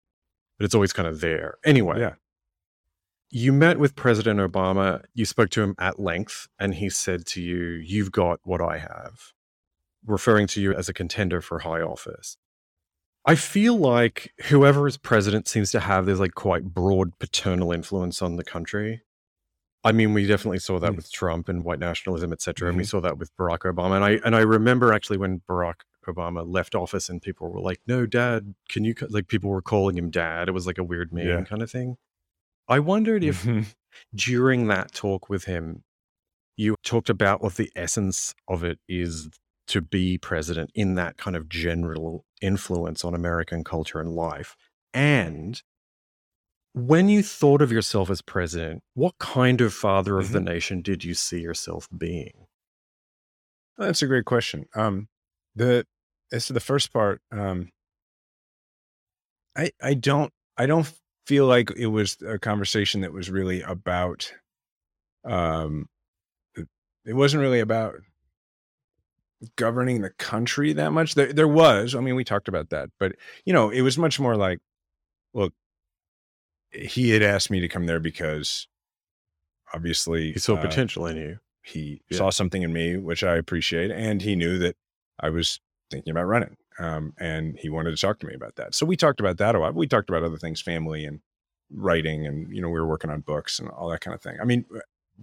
But 0.59 0.65
it's 0.65 0.75
always 0.75 0.93
kind 0.93 1.09
of 1.09 1.21
there. 1.21 1.59
Anyway, 1.65 1.99
Yeah. 2.01 2.15
you 3.31 3.53
met 3.53 3.79
with 3.79 3.97
President 3.97 4.39
Obama. 4.41 5.05
You 5.13 5.25
spoke 5.25 5.51
to 5.51 5.63
him 5.63 5.75
at 5.79 5.99
length, 5.99 6.47
and 6.59 6.75
he 6.77 6.89
said 6.89 7.27
to 7.27 7.43
you, 7.43 7.65
You've 7.85 8.13
got 8.13 8.41
what 8.45 8.61
I 8.61 8.79
have, 8.79 9.33
referring 10.07 10.47
to 10.49 10.61
you 10.61 10.75
as 10.75 10.89
a 10.89 10.93
contender 10.95 11.41
for 11.41 11.61
high 11.61 11.81
office. 11.81 12.37
I 13.27 13.37
feel 13.37 13.77
like 13.77 14.33
whoever 14.47 14.87
is 14.87 14.97
president 14.99 15.49
seems 15.49 15.71
to 15.73 15.81
have 15.81 16.05
this 16.07 16.19
like 16.19 16.35
quite 16.35 16.65
broad 16.75 17.19
paternal 17.19 17.73
influence 17.73 18.21
on 18.21 18.37
the 18.37 18.45
country. 18.45 19.03
I 19.83 19.93
mean, 19.93 20.15
we 20.15 20.27
definitely 20.27 20.59
saw 20.61 20.79
that 20.81 20.93
Mm. 20.93 20.97
with 20.97 21.13
Trump 21.13 21.49
and 21.49 21.65
white 21.65 21.79
nationalism, 21.79 22.33
et 22.33 22.41
cetera, 22.43 22.69
and 22.69 22.77
we 22.77 22.85
Mhm. 22.85 22.89
saw 22.89 23.01
that 23.01 23.19
with 23.19 23.35
Barack 23.37 23.61
Obama. 23.61 23.97
And 23.97 24.05
I 24.05 24.11
and 24.25 24.35
I 24.37 24.41
remember 24.41 24.93
actually 24.93 25.19
when 25.19 25.41
Barack 25.49 25.81
Obama 26.07 26.45
left 26.47 26.75
office 26.75 27.09
and 27.09 27.21
people 27.23 27.51
were 27.51 27.61
like, 27.61 27.81
"No, 27.87 28.05
Dad, 28.07 28.55
can 28.69 28.85
you?" 28.85 28.95
Like 29.09 29.29
people 29.29 29.51
were 29.51 29.63
calling 29.63 29.97
him 29.97 30.11
Dad. 30.11 30.49
It 30.49 30.53
was 30.53 30.67
like 30.67 30.79
a 30.79 30.85
weird 30.85 31.13
meme 31.13 31.27
Yeah. 31.27 31.45
kind 31.45 31.63
of 31.63 31.71
thing. 31.71 31.97
I 32.69 32.79
wondered 32.79 33.23
if 33.25 33.43
Mhm. 33.45 33.75
during 34.15 34.67
that 34.69 34.93
talk 34.93 35.29
with 35.31 35.45
him, 35.45 35.85
you 36.57 36.77
talked 36.83 37.11
about 37.11 37.43
what 37.43 37.55
the 37.57 37.71
essence 37.77 38.35
of 38.49 38.65
it 38.65 38.79
is 38.89 39.29
to 39.69 39.81
be 39.81 40.19
president 40.19 40.71
in 40.75 40.95
that 40.97 41.17
kind 41.17 41.37
of 41.37 41.49
general 41.49 42.25
influence 42.41 43.05
on 43.05 43.15
American 43.15 43.65
culture 43.65 44.01
and 44.01 44.11
life? 44.15 44.57
And 44.93 45.61
when 46.75 47.09
you 47.09 47.23
thought 47.23 47.63
of 47.63 47.73
yourself 47.73 48.11
as 48.11 48.21
president, 48.21 48.83
what 48.95 49.17
kind 49.19 49.61
of 49.63 49.73
father 49.73 50.19
of 50.19 50.31
the 50.33 50.41
Mhm. 50.41 50.45
nation 50.45 50.83
did 50.83 51.03
you 51.05 51.15
see 51.15 51.41
yourself 51.41 51.89
being? 51.97 52.47
That's 53.77 54.03
a 54.03 54.07
great 54.07 54.25
question. 54.25 54.67
Um, 54.75 55.09
the 55.55 55.87
as 56.33 56.47
to 56.47 56.53
the 56.53 56.61
first 56.61 56.93
part, 56.93 57.21
um, 57.31 57.71
I 59.57 59.71
I 59.83 59.95
don't 59.95 60.33
I 60.57 60.67
don't 60.67 60.91
feel 61.27 61.47
like 61.47 61.71
it 61.77 61.87
was 61.87 62.17
a 62.23 62.39
conversation 62.39 63.01
that 63.01 63.13
was 63.13 63.31
really 63.31 63.63
about. 63.63 64.33
Um, 65.25 65.89
it 67.05 67.15
wasn't 67.15 67.41
really 67.41 67.61
about 67.61 67.97
governing 69.57 70.01
the 70.03 70.11
country 70.11 70.73
that 70.75 70.93
much. 70.93 71.15
There 71.15 71.33
there 71.33 71.49
was. 71.49 71.95
I 71.95 72.01
mean, 72.01 72.15
we 72.15 72.25
talked 72.25 72.49
about 72.49 72.71
that, 72.71 72.91
but 72.99 73.17
you 73.45 73.53
know, 73.53 73.71
it 73.71 73.83
was 73.83 73.99
much 73.99 74.19
more 74.21 74.37
like, 74.37 74.61
look, 75.33 75.53
he 76.73 77.11
had 77.11 77.23
asked 77.23 77.51
me 77.51 77.61
to 77.61 77.69
come 77.69 77.87
there 77.87 78.01
because 78.01 78.67
obviously 79.73 80.33
He 80.33 80.39
saw 80.39 80.55
uh, 80.55 80.61
potential 80.63 81.07
in 81.07 81.17
you. 81.17 81.39
he 81.63 82.03
Yeah. 82.11 82.19
saw 82.19 82.31
something 82.31 82.63
in 82.63 82.73
me 82.73 82.97
which 82.97 83.23
I 83.23 83.37
appreciate, 83.37 83.91
and 83.91 84.23
he 84.23 84.37
knew 84.37 84.59
that 84.59 84.77
I 85.21 85.31
was 85.31 85.61
thinking 85.91 86.11
about 86.11 86.25
running, 86.27 86.57
um, 86.79 87.15
and 87.19 87.59
he 87.59 87.69
wanted 87.69 87.91
to 87.93 88.01
talk 88.01 88.19
to 88.21 88.27
me 88.27 88.35
about 88.35 88.57
that. 88.57 88.75
So 88.75 88.87
we 88.87 88.97
talked 88.97 89.21
about 89.21 89.39
that 89.39 89.55
a 89.55 89.59
lot. 89.59 89.75
We 89.75 89.87
talked 89.87 90.09
about 90.11 90.23
other 90.25 90.39
things, 90.39 90.61
family 90.61 91.05
and 91.05 91.21
writing, 91.73 92.27
and 92.27 92.55
you 92.55 92.61
know, 92.61 92.69
we 92.69 92.81
were 92.81 92.87
working 92.87 93.11
on 93.11 93.21
books 93.21 93.59
and 93.59 93.69
all 93.69 93.89
that 93.91 94.01
kind 94.01 94.15
of 94.15 94.23
thing. 94.23 94.37
I 94.41 94.45
mean, 94.45 94.65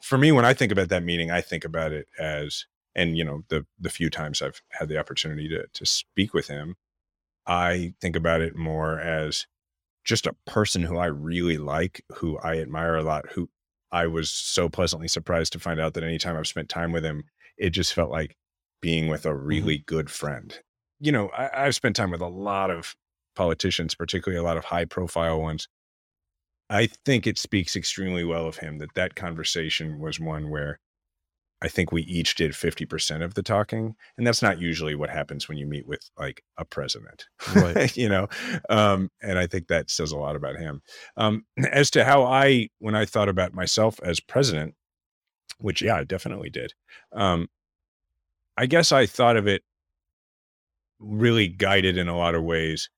for 0.02 0.18
me, 0.18 0.32
when 0.32 0.46
I 0.46 0.54
think 0.54 0.72
about 0.72 0.90
that 0.90 1.04
meeting, 1.04 1.30
I 1.32 1.42
think 1.42 1.66
about 1.66 1.92
it 1.92 2.08
as, 2.20 2.66
and 2.96 3.18
you 3.18 3.24
know, 3.24 3.44
the 3.50 3.66
the 3.80 3.90
few 3.90 4.10
times 4.10 4.42
I've 4.42 4.62
had 4.72 4.90
the 4.90 4.98
opportunity 4.98 5.48
to 5.50 5.66
to 5.72 5.86
speak 5.86 6.34
with 6.34 6.48
him, 6.48 6.76
I 7.46 7.94
think 8.02 8.16
about 8.16 8.42
it 8.42 8.56
more 8.56 9.00
as 9.00 9.48
just 10.04 10.26
a 10.26 10.36
person 10.46 10.84
who 10.84 10.98
I 10.98 11.06
really 11.06 11.58
like, 11.58 12.04
who 12.16 12.38
I 12.40 12.58
admire 12.58 12.96
a 12.96 13.04
lot, 13.04 13.30
who 13.32 13.50
I 13.92 14.08
was 14.08 14.32
so 14.32 14.70
pleasantly 14.70 15.08
surprised 15.08 15.54
to 15.54 15.60
find 15.60 15.80
out 15.80 15.94
that 15.94 16.04
anytime 16.04 16.38
I've 16.38 16.48
spent 16.48 16.70
time 16.70 16.92
with 16.92 17.04
him, 17.04 17.24
it 17.58 17.72
just 17.72 17.94
felt 17.94 18.10
like 18.10 18.36
being 18.82 19.08
with 19.08 19.26
a 19.26 19.30
mm-hmm. 19.30 19.46
really 19.46 19.78
good 19.86 20.10
friend. 20.10 20.60
You 21.00 21.12
know, 21.12 21.30
I, 21.30 21.66
I've 21.66 21.76
spent 21.76 21.96
time 21.96 22.12
with 22.12 22.22
a 22.22 22.28
lot 22.28 22.72
of 22.72 22.96
politicians, 23.36 23.96
particularly 23.96 24.40
a 24.40 24.44
lot 24.44 24.58
of 24.58 24.66
high 24.66 24.86
profile 24.86 25.42
ones. 25.42 25.68
I 26.70 26.88
think 27.06 27.28
it 27.28 27.38
speaks 27.38 27.76
extremely 27.76 28.24
well 28.24 28.48
of 28.48 28.58
him 28.58 28.78
that 28.78 28.94
that 28.96 29.16
conversation 29.16 30.00
was 30.00 30.20
one 30.20 30.50
where 30.50 30.80
I 31.62 31.68
think 31.68 31.92
we 31.92 32.02
each 32.04 32.36
did 32.36 32.52
50% 32.52 33.24
of 33.24 33.36
the 33.36 33.44
talking. 33.44 33.96
And 34.18 34.26
that's 34.26 34.42
not 34.42 34.60
usually 34.60 34.96
what 34.96 35.12
happens 35.12 35.48
when 35.48 35.58
you 35.58 35.68
meet 35.68 35.88
with 35.88 36.10
like 36.18 36.44
a 36.58 36.66
president, 36.66 37.28
Right. 37.56 37.96
you 37.98 38.10
know? 38.10 38.28
Um, 38.70 39.12
and 39.22 39.38
I 39.38 39.46
think 39.46 39.68
that 39.68 39.92
says 39.92 40.12
a 40.12 40.18
lot 40.18 40.36
about 40.36 40.58
him. 40.58 40.82
Um, 41.18 41.46
as 41.72 41.92
to 41.92 42.04
how 42.04 42.24
I, 42.24 42.70
when 42.80 42.96
I 42.96 43.06
thought 43.06 43.30
about 43.30 43.54
myself 43.54 44.00
as 44.04 44.20
president, 44.20 44.74
which, 45.60 45.82
yeah, 45.82 45.98
I 45.98 46.04
definitely 46.04 46.50
did. 46.50 46.74
Um, 47.14 47.48
I 48.58 48.66
guess 48.66 48.92
I 48.92 49.06
thought 49.06 49.38
of 49.38 49.48
it 49.48 49.62
really 51.00 51.48
guided 51.48 51.98
in 51.98 52.08
a 52.08 52.18
lot 52.18 52.36
of 52.36 52.44
ways 52.44 52.90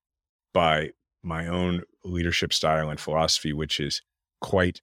by 0.53 0.91
my 1.21 1.47
own 1.47 1.83
leadership 2.05 2.53
style 2.53 2.89
and 2.89 2.99
philosophy, 2.99 3.53
which 3.53 3.79
is 3.79 4.01
quite 4.41 4.81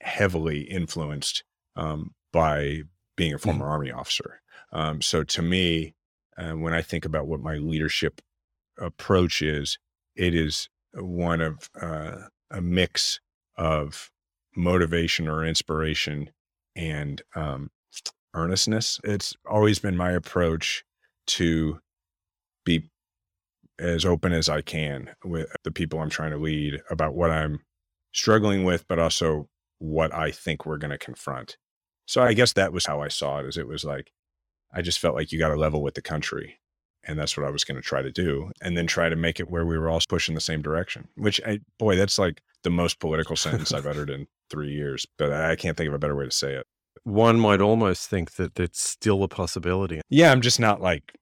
heavily 0.00 0.62
influenced 0.62 1.44
um, 1.76 2.14
by 2.32 2.82
being 3.20 3.34
a 3.34 3.38
former 3.38 3.68
Army 3.68 3.92
officer. 3.92 4.40
Um, 4.72 5.02
so 5.02 5.22
to 5.24 5.42
me, 5.42 5.94
uh, 6.38 6.52
when 6.52 6.72
I 6.72 6.80
think 6.80 7.04
about 7.04 7.26
what 7.26 7.40
my 7.40 7.56
leadership 7.56 8.22
approach 8.78 9.42
is, 9.42 9.78
it 10.16 10.34
is 10.34 10.70
one 10.94 11.42
of 11.42 11.68
uh, 11.78 12.28
a 12.50 12.62
mix 12.62 13.20
of 13.58 14.10
motivation 14.56 15.28
or 15.28 15.44
inspiration 15.44 16.30
and 16.74 17.20
um, 17.34 17.70
earnestness. 18.32 18.98
It's 19.04 19.36
always 19.44 19.78
been 19.78 19.98
my 19.98 20.12
approach 20.12 20.82
to 21.26 21.78
be 22.64 22.88
as 23.78 24.06
open 24.06 24.32
as 24.32 24.48
I 24.48 24.62
can 24.62 25.10
with 25.26 25.54
the 25.62 25.70
people 25.70 26.00
I'm 26.00 26.08
trying 26.08 26.30
to 26.30 26.38
lead 26.38 26.80
about 26.90 27.14
what 27.14 27.30
I'm 27.30 27.60
struggling 28.14 28.64
with, 28.64 28.88
but 28.88 28.98
also 28.98 29.50
what 29.78 30.10
I 30.14 30.30
think 30.30 30.64
we're 30.64 30.78
going 30.78 30.90
to 30.90 30.96
confront. 30.96 31.58
So 32.10 32.20
I 32.22 32.34
guess 32.34 32.54
that 32.54 32.72
was 32.72 32.86
how 32.86 33.00
I 33.00 33.06
saw 33.06 33.38
it. 33.38 33.46
Is 33.46 33.56
it 33.56 33.68
was 33.68 33.84
like 33.84 34.10
I 34.74 34.82
just 34.82 34.98
felt 34.98 35.14
like 35.14 35.30
you 35.30 35.38
got 35.38 35.50
to 35.50 35.54
level 35.54 35.80
with 35.80 35.94
the 35.94 36.02
country, 36.02 36.58
and 37.04 37.16
that's 37.16 37.36
what 37.36 37.46
I 37.46 37.50
was 37.50 37.62
going 37.62 37.76
to 37.76 37.86
try 37.86 38.02
to 38.02 38.10
do, 38.10 38.50
and 38.60 38.76
then 38.76 38.88
try 38.88 39.08
to 39.08 39.14
make 39.14 39.38
it 39.38 39.48
where 39.48 39.64
we 39.64 39.78
were 39.78 39.88
all 39.88 40.00
pushing 40.08 40.34
the 40.34 40.40
same 40.40 40.60
direction. 40.60 41.06
Which, 41.14 41.40
I, 41.46 41.60
boy, 41.78 41.94
that's 41.94 42.18
like 42.18 42.42
the 42.64 42.70
most 42.70 42.98
political 42.98 43.36
sentence 43.36 43.72
I've 43.72 43.86
uttered 43.86 44.10
in 44.10 44.26
three 44.50 44.72
years, 44.72 45.06
but 45.18 45.32
I 45.32 45.54
can't 45.54 45.76
think 45.76 45.86
of 45.86 45.94
a 45.94 46.00
better 46.00 46.16
way 46.16 46.24
to 46.24 46.32
say 46.32 46.54
it. 46.54 46.66
One 47.04 47.38
might 47.38 47.60
almost 47.60 48.10
think 48.10 48.32
that 48.32 48.58
it's 48.58 48.82
still 48.82 49.22
a 49.22 49.28
possibility. 49.28 50.00
Yeah, 50.08 50.32
I'm 50.32 50.40
just 50.40 50.58
not 50.58 50.82
like 50.82 51.16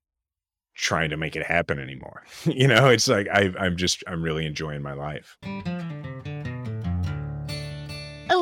trying 0.75 1.11
to 1.11 1.19
make 1.19 1.37
it 1.37 1.45
happen 1.45 1.79
anymore. 1.79 2.25
you 2.45 2.67
know, 2.67 2.89
it's 2.89 3.09
like 3.09 3.29
I, 3.31 3.53
I'm 3.61 3.77
just 3.77 4.03
I'm 4.07 4.23
really 4.23 4.47
enjoying 4.47 4.81
my 4.81 4.95
life. 4.95 5.37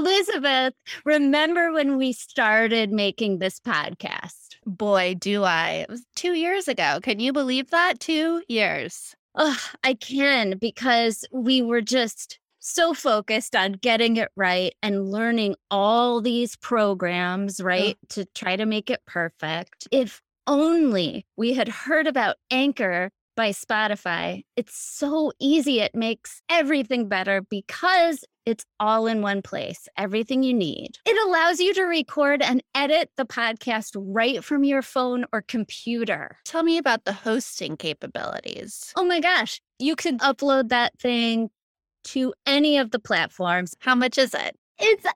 Elizabeth, 0.07 0.73
remember 1.05 1.73
when 1.73 1.97
we 1.97 2.13
started 2.13 2.93
making 2.93 3.41
this 3.41 3.59
podcast? 3.59 4.55
Boy, 4.65 5.17
do 5.19 5.43
I. 5.43 5.71
It 5.71 5.89
was 5.89 6.07
two 6.15 6.35
years 6.35 6.69
ago. 6.69 7.01
Can 7.03 7.19
you 7.19 7.33
believe 7.33 7.71
that? 7.71 7.99
Two 7.99 8.41
years. 8.47 9.17
Ugh, 9.35 9.59
I 9.83 9.95
can 9.95 10.59
because 10.59 11.25
we 11.33 11.61
were 11.61 11.81
just 11.81 12.39
so 12.61 12.95
focused 12.95 13.57
on 13.57 13.73
getting 13.73 14.17
it 14.17 14.29
right 14.37 14.77
and 14.81 15.11
learning 15.11 15.57
all 15.73 16.21
these 16.21 16.55
programs, 16.55 17.61
right, 17.61 17.99
to 18.11 18.27
try 18.27 18.55
to 18.55 18.65
make 18.65 18.91
it 18.91 19.01
perfect. 19.09 19.89
If 19.91 20.23
only 20.47 21.27
we 21.37 21.55
had 21.55 21.67
heard 21.67 22.07
about 22.07 22.37
Anchor 22.53 23.11
by 23.37 23.51
Spotify. 23.51 24.45
It's 24.57 24.77
so 24.77 25.33
easy. 25.39 25.81
It 25.81 25.95
makes 25.95 26.41
everything 26.49 27.09
better 27.09 27.43
because 27.43 28.25
it's 28.47 28.65
all 28.79 29.09
in 29.09 29.21
one 29.23 29.43
place, 29.43 29.89
everything 29.99 30.45
you 30.45 30.55
need. 30.55 30.93
It 31.05 31.27
allows 31.27 31.59
you 31.59 31.75
to 31.75 31.83
record 31.83 32.41
and 32.43 32.63
edit 32.75 33.11
the 33.17 33.27
podcast 33.27 33.97
right 33.97 34.43
from 34.43 34.63
your 34.63 34.83
phone 34.83 35.25
or 35.33 35.43
computer. 35.43 36.39
Tell 36.45 36.63
me 36.63 36.79
about 36.79 37.05
the 37.05 37.13
hosting 37.13 37.77
capabilities. 37.77 38.93
Oh 38.97 39.05
my 39.05 39.21
gosh, 39.21 39.61
you 39.81 39.97
can 39.97 40.19
upload 40.19 40.69
that 40.69 40.99
thing 40.99 41.51
to 42.05 42.33
any 42.47 42.79
of 42.79 42.93
the 42.93 43.01
platforms. 43.01 43.75
How 43.81 43.97
much 43.97 44.17
is 44.17 44.33
it? 44.33 44.57
It's 44.79 45.07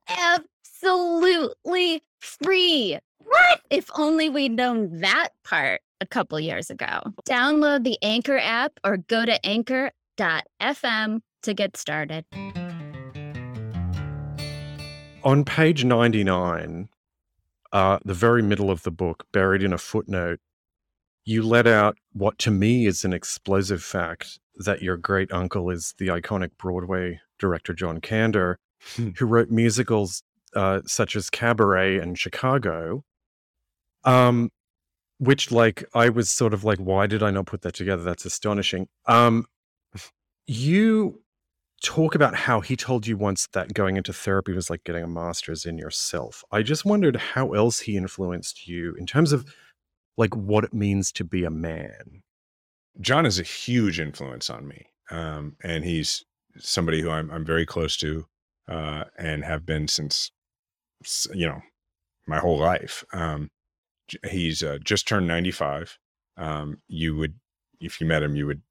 absolutely 0.83 2.03
free. 2.19 2.99
What? 3.19 3.61
If 3.71 3.89
only 3.97 4.29
we'd 4.29 4.53
known 4.53 4.99
that 5.01 5.29
part 5.45 5.83
a 6.01 6.07
couple 6.07 6.41
years 6.41 6.69
ago. 6.69 7.01
Download 7.29 7.85
the 7.85 7.97
Anchor 8.03 8.39
app 8.39 8.73
or 8.83 8.97
go 8.97 9.25
to 9.25 9.47
anchor.fm 9.47 11.21
to 11.43 11.55
get 11.55 11.77
started. 11.77 12.25
On 15.23 15.45
page 15.45 15.85
99, 15.85 16.89
uh, 17.73 17.99
the 18.05 18.15
very 18.15 18.43
middle 18.43 18.71
of 18.71 18.83
the 18.83 18.91
book, 18.91 19.27
buried 19.33 19.63
in 19.63 19.73
a 19.73 19.79
footnote, 19.79 20.41
you 21.25 21.43
let 21.43 21.67
out 21.67 21.99
what 22.13 22.39
to 22.39 22.51
me 22.51 22.87
is 22.87 23.05
an 23.05 23.13
explosive 23.13 23.83
fact 23.83 24.39
that 24.57 24.83
your 24.83 24.97
great 24.97 25.31
uncle 25.33 25.71
is 25.71 25.95
the 25.99 26.09
iconic 26.09 26.51
Broadway 26.59 27.21
director 27.39 27.73
John 27.75 28.01
Kander, 28.01 28.57
Hmm. 28.97 29.11
who 29.19 29.27
wrote 29.27 29.51
musicals 29.51 30.23
uh, 30.57 30.81
such 30.87 31.15
as 31.15 31.29
Cabaret 31.29 31.99
and 31.99 32.19
Chicago. 32.19 33.05
Um, 34.05 34.51
which, 35.19 35.53
like, 35.53 35.85
I 35.93 36.09
was 36.09 36.31
sort 36.31 36.55
of 36.55 36.65
like, 36.65 36.79
why 36.79 37.07
did 37.07 37.23
I 37.23 37.31
not 37.31 37.45
put 37.45 37.61
that 37.61 37.75
together? 37.75 38.03
That's 38.03 38.25
astonishing. 38.25 38.89
Um, 39.05 39.45
you 40.47 41.21
talk 41.83 42.15
about 42.15 42.35
how 42.35 42.61
he 42.61 42.77
told 42.77 43.07
you 43.07 43.17
once 43.17 43.49
that 43.53 43.75
going 43.75 43.97
into 43.97 44.13
therapy 44.13 44.53
was 44.53 44.71
like 44.71 44.85
getting 44.85 45.03
a 45.03 45.09
master's 45.09 45.65
in 45.65 45.79
yourself. 45.79 46.45
I 46.53 46.63
just 46.63 46.85
wondered 46.85 47.17
how 47.17 47.53
else 47.53 47.81
he 47.81 47.97
influenced 47.97 48.69
you 48.69 48.95
in 48.95 49.07
terms 49.07 49.33
of 49.33 49.53
like 50.17 50.35
what 50.37 50.65
it 50.65 50.75
means 50.75 51.11
to 51.13 51.25
be 51.25 51.45
a 51.45 51.51
man. 51.51 52.23
John 53.01 53.25
is 53.25 53.39
a 53.39 53.45
huge 53.45 53.99
influence 53.99 54.51
on 54.51 54.69
me, 54.69 54.87
um, 55.11 55.57
and 55.63 55.85
he's 55.85 56.25
somebody 56.59 57.01
who 57.01 57.11
I'm 57.11 57.31
I'm 57.31 57.45
very 57.45 57.65
close 57.65 57.97
to, 57.99 58.27
uh, 58.69 59.05
and 59.17 59.45
have 59.45 59.65
been 59.65 59.89
since 59.89 60.31
you 61.33 61.47
know 61.47 61.63
my 62.27 62.39
whole 62.39 62.59
life. 62.59 63.05
Um, 63.13 63.51
he's 64.29 64.63
uh, 64.63 64.79
just 64.85 65.07
turned 65.07 65.27
95. 65.27 65.99
Um, 66.37 66.83
you 66.89 67.17
would, 67.17 67.35
if 67.81 68.01
you 68.01 68.07
met 68.07 68.23
him, 68.23 68.37
you 68.37 68.47
would 68.47 68.63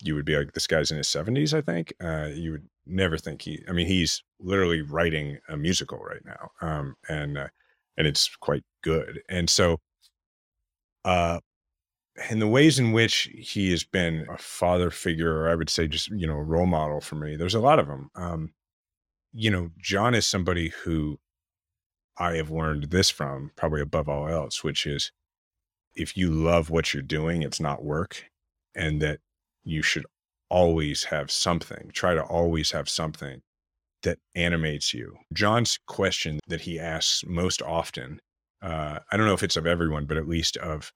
you 0.00 0.14
would 0.14 0.24
be 0.24 0.36
like, 0.36 0.52
this 0.52 0.66
guy's 0.66 0.90
in 0.90 0.96
his 0.96 1.08
70s. 1.08 1.52
I 1.52 1.60
think 1.60 1.92
uh, 2.02 2.28
you 2.32 2.52
would 2.52 2.68
never 2.86 3.16
think 3.16 3.42
he. 3.42 3.62
I 3.68 3.72
mean, 3.72 3.86
he's 3.86 4.22
literally 4.40 4.82
writing 4.82 5.38
a 5.48 5.56
musical 5.56 5.98
right 5.98 6.24
now, 6.24 6.50
um, 6.60 6.96
and 7.08 7.38
uh, 7.38 7.48
and 7.96 8.06
it's 8.06 8.34
quite 8.36 8.64
good. 8.82 9.20
And 9.28 9.50
so, 9.50 9.80
uh, 11.04 11.40
and 12.30 12.40
the 12.40 12.48
ways 12.48 12.78
in 12.78 12.92
which 12.92 13.28
he 13.34 13.70
has 13.70 13.84
been 13.84 14.26
a 14.30 14.38
father 14.38 14.90
figure, 14.90 15.42
or 15.42 15.48
I 15.48 15.54
would 15.54 15.70
say 15.70 15.86
just, 15.88 16.08
you 16.10 16.26
know, 16.26 16.36
a 16.36 16.42
role 16.42 16.66
model 16.66 17.00
for 17.00 17.16
me, 17.16 17.36
there's 17.36 17.54
a 17.54 17.60
lot 17.60 17.78
of 17.78 17.86
them. 17.86 18.10
Um, 18.14 18.52
you 19.32 19.50
know, 19.50 19.70
John 19.78 20.14
is 20.14 20.26
somebody 20.26 20.70
who 20.84 21.18
I 22.18 22.34
have 22.36 22.50
learned 22.50 22.84
this 22.84 23.10
from, 23.10 23.52
probably 23.56 23.80
above 23.80 24.08
all 24.08 24.28
else, 24.28 24.64
which 24.64 24.86
is 24.86 25.12
if 25.94 26.16
you 26.16 26.30
love 26.30 26.70
what 26.70 26.92
you're 26.92 27.02
doing, 27.02 27.42
it's 27.42 27.60
not 27.60 27.84
work, 27.84 28.24
and 28.74 29.00
that 29.02 29.20
you 29.68 29.82
should 29.82 30.06
always 30.50 31.04
have 31.04 31.30
something, 31.30 31.90
try 31.92 32.14
to 32.14 32.22
always 32.22 32.70
have 32.70 32.88
something 32.88 33.42
that 34.02 34.18
animates 34.34 34.94
you. 34.94 35.18
John's 35.32 35.78
question 35.86 36.40
that 36.48 36.62
he 36.62 36.78
asks 36.78 37.24
most 37.26 37.60
often, 37.62 38.20
uh, 38.62 38.98
I 39.10 39.16
don't 39.16 39.26
know 39.26 39.34
if 39.34 39.42
it's 39.42 39.56
of 39.56 39.66
everyone, 39.66 40.06
but 40.06 40.16
at 40.16 40.28
least 40.28 40.56
of 40.56 40.92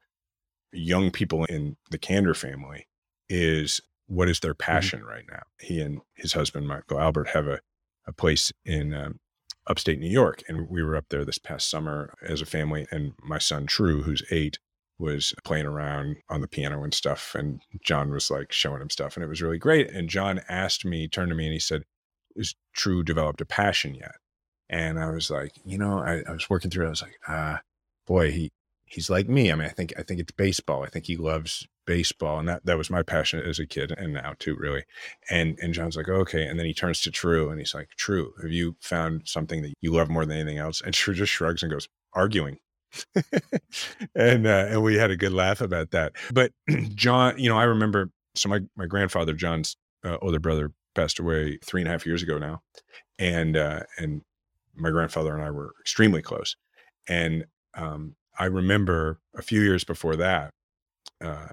young 0.73 1.11
people 1.11 1.45
in 1.45 1.77
the 1.91 1.99
Kander 1.99 2.37
family, 2.37 2.87
is 3.29 3.81
what 4.07 4.29
is 4.29 4.41
their 4.41 4.55
mm-hmm. 4.55 4.73
passion 4.73 5.01
mm-hmm. 5.01 5.09
right 5.09 5.25
now? 5.31 5.43
He 5.61 5.81
and 5.81 6.01
his 6.15 6.33
husband, 6.33 6.67
Michael 6.67 7.01
Albert, 7.01 7.29
have 7.29 7.47
a, 7.47 7.61
a 8.07 8.13
place 8.13 8.53
in 8.65 8.95
um, 8.95 9.21
upstate 9.67 9.99
New 9.99 10.11
York. 10.11 10.43
And 10.49 10.69
we 10.69 10.83
were 10.83 10.97
up 10.97 11.07
there 11.11 11.25
this 11.25 11.39
past 11.39 11.69
summer 11.69 12.15
as 12.23 12.41
a 12.41 12.47
family. 12.47 12.87
And 12.91 13.13
my 13.23 13.39
son, 13.39 13.67
True, 13.67 14.03
who's 14.03 14.23
eight, 14.31 14.59
was 15.03 15.35
playing 15.45 15.67
around 15.67 16.17
on 16.31 16.41
the 16.41 16.49
piano 16.49 16.83
and 16.83 16.95
stuff. 16.95 17.35
And 17.35 17.61
John 17.85 18.11
was 18.11 18.31
like 18.31 18.53
showing 18.53 18.81
him 18.81 18.91
stuff. 18.91 19.17
And 19.17 19.25
it 19.25 19.29
was 19.29 19.43
really 19.43 19.59
great. 19.59 19.91
And 19.91 20.09
John 20.09 20.41
asked 20.49 20.85
me, 20.85 21.09
turned 21.09 21.31
to 21.31 21.35
me, 21.35 21.47
and 21.47 21.53
he 21.53 21.59
said, 21.59 21.83
Is 22.37 22.55
True 22.73 23.03
developed 23.03 23.41
a 23.41 23.47
passion 23.47 23.95
yet? 23.95 24.13
And 24.71 24.99
I 24.99 25.11
was 25.11 25.31
like, 25.31 25.53
you 25.65 25.77
know, 25.77 25.99
I, 25.99 26.23
I 26.27 26.33
was 26.33 26.49
working 26.49 26.71
through 26.71 26.85
it. 26.85 26.89
I 26.89 26.91
was 26.91 27.03
like, 27.03 27.19
ah, 27.29 27.61
boy, 28.07 28.31
he 28.33 28.53
he's 28.87 29.11
like 29.11 29.29
me. 29.29 29.51
I 29.51 29.55
mean, 29.55 29.67
I 29.67 29.71
think 29.71 29.93
I 29.99 30.03
think 30.03 30.21
it's 30.21 30.33
baseball. 30.33 30.83
I 30.85 30.89
think 30.89 31.07
he 31.07 31.17
loves 31.17 31.67
baseball, 31.87 32.39
and 32.39 32.49
that 32.49 32.65
that 32.67 32.79
was 32.79 32.91
my 32.91 33.03
passion 33.03 33.41
as 33.41 33.59
a 33.59 33.67
kid, 33.67 33.93
and 33.97 34.13
now 34.15 34.35
too, 34.39 34.57
really. 34.57 34.85
And 35.31 35.59
and 35.61 35.75
John's 35.75 35.97
like, 35.97 36.09
okay, 36.09 36.47
and 36.47 36.59
then 36.59 36.67
he 36.67 36.75
turns 36.75 37.01
to 37.03 37.11
True, 37.11 37.51
and 37.51 37.59
he's 37.59 37.75
like, 37.75 37.89
True, 37.97 38.33
have 38.43 38.53
you 38.53 38.77
found 38.81 39.23
something 39.27 39.63
that 39.63 39.75
you 39.81 39.93
love 39.93 40.09
more 40.09 40.25
than 40.25 40.39
anything 40.39 40.59
else? 40.59 40.81
And 40.81 40.95
True 40.95 41.15
just 41.15 41.33
shrugs 41.33 41.63
and 41.63 41.73
goes, 41.73 41.89
arguing. 42.15 42.59
and 44.15 44.47
uh, 44.47 44.67
and 44.69 44.83
we 44.83 44.97
had 44.97 45.11
a 45.11 45.17
good 45.17 45.33
laugh 45.33 45.61
about 45.61 45.91
that. 45.93 46.13
But 46.33 46.53
John, 46.95 47.39
you 47.39 47.49
know, 47.49 47.59
I 47.59 47.65
remember. 47.65 48.11
So 48.35 48.49
my 48.49 48.61
my 48.77 48.87
grandfather, 48.87 49.35
John's 49.35 49.77
uh, 50.05 50.17
older 50.23 50.39
brother, 50.41 50.73
passed 50.95 51.19
away 51.19 51.59
three 51.65 51.83
and 51.83 51.89
a 51.89 51.93
half 51.93 52.07
years 52.07 52.23
ago 52.23 52.39
now, 52.39 52.63
and 53.19 53.57
uh, 53.57 53.81
and 53.99 54.23
my 54.75 54.91
grandfather 54.91 55.35
and 55.35 55.45
I 55.45 55.51
were 55.51 55.73
extremely 55.81 56.23
close. 56.23 56.57
And 57.09 57.45
um, 57.75 58.17
I 58.39 58.47
remember 58.47 59.19
a 59.37 59.43
few 59.43 59.61
years 59.61 59.85
before 59.85 60.17
that, 60.17 60.53
uh, 61.23 61.49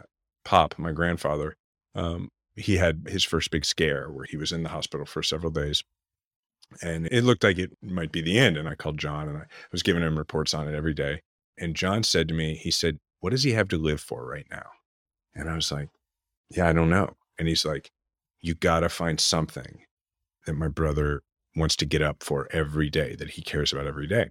Pop, 0.45 0.75
my 0.77 0.91
grandfather, 0.91 1.55
um, 1.95 2.29
he 2.55 2.77
had 2.77 3.07
his 3.09 3.23
first 3.23 3.51
big 3.51 3.65
scare 3.65 4.09
where 4.09 4.25
he 4.25 4.37
was 4.37 4.51
in 4.51 4.63
the 4.63 4.69
hospital 4.69 5.05
for 5.05 5.23
several 5.23 5.51
days. 5.51 5.83
And 6.81 7.07
it 7.07 7.23
looked 7.23 7.43
like 7.43 7.57
it 7.57 7.71
might 7.81 8.11
be 8.11 8.21
the 8.21 8.37
end. 8.37 8.57
And 8.57 8.67
I 8.69 8.75
called 8.75 8.97
John 8.99 9.27
and 9.27 9.37
I 9.37 9.45
was 9.71 9.83
giving 9.83 10.03
him 10.03 10.17
reports 10.17 10.53
on 10.53 10.67
it 10.67 10.75
every 10.75 10.93
day. 10.93 11.21
And 11.59 11.75
John 11.75 12.03
said 12.03 12.27
to 12.29 12.33
me, 12.33 12.55
he 12.55 12.71
said, 12.71 12.97
What 13.19 13.31
does 13.31 13.43
he 13.43 13.51
have 13.51 13.67
to 13.69 13.77
live 13.77 14.01
for 14.01 14.25
right 14.25 14.47
now? 14.49 14.67
And 15.35 15.49
I 15.49 15.55
was 15.55 15.71
like, 15.71 15.89
Yeah, 16.49 16.67
I 16.67 16.73
don't 16.73 16.89
know. 16.89 17.15
And 17.37 17.47
he's 17.47 17.65
like, 17.65 17.91
You 18.41 18.55
got 18.55 18.81
to 18.81 18.89
find 18.89 19.19
something 19.19 19.83
that 20.45 20.53
my 20.53 20.67
brother 20.67 21.21
wants 21.55 21.75
to 21.77 21.85
get 21.85 22.01
up 22.01 22.23
for 22.23 22.47
every 22.51 22.89
day, 22.89 23.15
that 23.15 23.31
he 23.31 23.41
cares 23.41 23.73
about 23.73 23.87
every 23.87 24.07
day. 24.07 24.29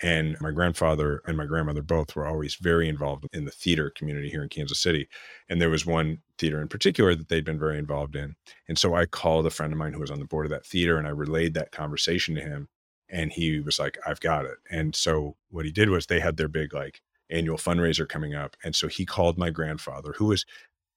And 0.00 0.36
my 0.40 0.52
grandfather 0.52 1.22
and 1.26 1.36
my 1.36 1.46
grandmother 1.46 1.82
both 1.82 2.14
were 2.14 2.26
always 2.26 2.54
very 2.54 2.88
involved 2.88 3.26
in 3.32 3.44
the 3.44 3.50
theater 3.50 3.90
community 3.90 4.30
here 4.30 4.44
in 4.44 4.48
Kansas 4.48 4.78
City. 4.78 5.08
And 5.48 5.60
there 5.60 5.70
was 5.70 5.84
one 5.84 6.18
theater 6.38 6.62
in 6.62 6.68
particular 6.68 7.16
that 7.16 7.28
they'd 7.28 7.44
been 7.44 7.58
very 7.58 7.78
involved 7.78 8.14
in. 8.14 8.36
And 8.68 8.78
so 8.78 8.94
I 8.94 9.06
called 9.06 9.46
a 9.46 9.50
friend 9.50 9.72
of 9.72 9.78
mine 9.78 9.92
who 9.92 10.00
was 10.00 10.12
on 10.12 10.20
the 10.20 10.24
board 10.24 10.46
of 10.46 10.50
that 10.50 10.64
theater 10.64 10.98
and 10.98 11.06
I 11.06 11.10
relayed 11.10 11.54
that 11.54 11.72
conversation 11.72 12.36
to 12.36 12.40
him. 12.40 12.68
And 13.10 13.32
he 13.32 13.60
was 13.60 13.78
like, 13.78 13.98
I've 14.06 14.20
got 14.20 14.44
it. 14.44 14.58
And 14.70 14.94
so 14.94 15.36
what 15.50 15.64
he 15.64 15.72
did 15.72 15.88
was 15.88 16.06
they 16.06 16.20
had 16.20 16.36
their 16.36 16.48
big 16.48 16.74
like 16.74 17.00
annual 17.30 17.56
fundraiser 17.56 18.08
coming 18.08 18.34
up. 18.34 18.56
And 18.64 18.74
so 18.76 18.88
he 18.88 19.06
called 19.06 19.38
my 19.38 19.50
grandfather, 19.50 20.14
who 20.16 20.26
was 20.26 20.44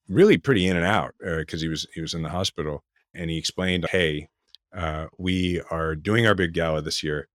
really 0.09 0.37
pretty 0.37 0.67
in 0.67 0.75
and 0.75 0.85
out 0.85 1.13
because 1.19 1.61
uh, 1.61 1.65
he 1.65 1.67
was 1.69 1.87
he 1.93 2.01
was 2.01 2.13
in 2.13 2.23
the 2.23 2.29
hospital. 2.29 2.83
And 3.13 3.29
he 3.29 3.37
explained, 3.37 3.87
hey, 3.91 4.29
uh, 4.73 5.07
we 5.17 5.61
are 5.69 5.95
doing 5.95 6.25
our 6.25 6.35
big 6.35 6.53
gala 6.53 6.81
this 6.81 7.03
year 7.03 7.27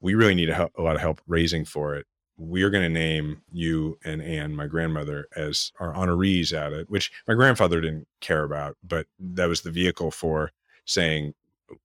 we 0.00 0.14
really 0.14 0.34
need 0.34 0.50
a, 0.50 0.54
help, 0.54 0.72
a 0.76 0.82
lot 0.82 0.96
of 0.96 1.02
help 1.02 1.20
raising 1.26 1.64
for 1.64 1.94
it. 1.94 2.06
We're 2.36 2.70
going 2.70 2.84
to 2.84 2.88
name 2.88 3.42
you 3.52 3.98
and 4.02 4.22
Anne, 4.22 4.54
my 4.56 4.66
grandmother, 4.66 5.28
as 5.36 5.72
our 5.78 5.92
honorees 5.92 6.54
at 6.56 6.72
it, 6.72 6.88
which 6.88 7.12
my 7.28 7.34
grandfather 7.34 7.80
didn't 7.82 8.08
care 8.20 8.44
about, 8.44 8.76
but 8.82 9.06
that 9.18 9.48
was 9.48 9.60
the 9.60 9.70
vehicle 9.70 10.10
for 10.10 10.52
saying, 10.86 11.34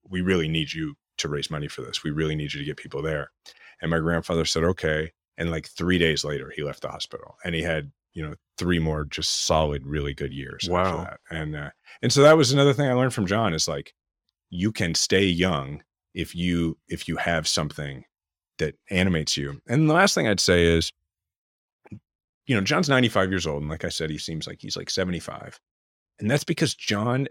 we 0.09 0.21
really 0.21 0.47
need 0.47 0.73
you 0.73 0.95
to 1.17 1.29
raise 1.29 1.49
money 1.49 1.67
for 1.67 1.81
this. 1.81 2.03
We 2.03 2.11
really 2.11 2.35
need 2.35 2.53
you 2.53 2.59
to 2.59 2.65
get 2.65 2.77
people 2.77 3.01
there. 3.01 3.31
And 3.81 3.91
my 3.91 3.99
grandfather 3.99 4.45
said, 4.45 4.63
okay. 4.63 5.11
And 5.37 5.51
like 5.51 5.67
three 5.67 5.97
days 5.97 6.23
later, 6.23 6.51
he 6.55 6.63
left 6.63 6.81
the 6.81 6.89
hospital 6.89 7.35
and 7.43 7.53
he 7.53 7.61
had, 7.61 7.91
you 8.13 8.23
know, 8.23 8.35
three 8.57 8.79
more 8.79 9.05
just 9.05 9.45
solid, 9.45 9.85
really 9.85 10.13
good 10.13 10.33
years. 10.33 10.67
Wow. 10.69 11.15
And, 11.29 11.55
uh, 11.55 11.71
and 12.01 12.11
so 12.11 12.21
that 12.21 12.37
was 12.37 12.51
another 12.51 12.73
thing 12.73 12.87
I 12.89 12.93
learned 12.93 13.13
from 13.13 13.27
John 13.27 13.53
is 13.53 13.67
like, 13.67 13.93
you 14.49 14.71
can 14.71 14.95
stay 14.95 15.25
young 15.25 15.81
if 16.13 16.33
you 16.33 16.77
if 16.87 17.07
you 17.07 17.17
have 17.17 17.47
something 17.47 18.05
that 18.57 18.75
animates 18.89 19.35
you. 19.35 19.61
And 19.67 19.89
the 19.89 19.93
last 19.93 20.15
thing 20.15 20.27
I'd 20.27 20.39
say 20.39 20.65
is, 20.65 20.91
you 22.47 22.55
know, 22.55 22.61
John's 22.61 22.89
95 22.89 23.29
years 23.29 23.45
old, 23.45 23.61
and 23.61 23.69
like 23.69 23.83
I 23.83 23.89
said, 23.89 24.09
he 24.09 24.17
seems 24.17 24.47
like 24.47 24.59
he's 24.61 24.77
like 24.77 24.89
75. 24.89 25.59
And 26.19 26.31
that's 26.31 26.45
because 26.45 26.73
John 26.73 27.27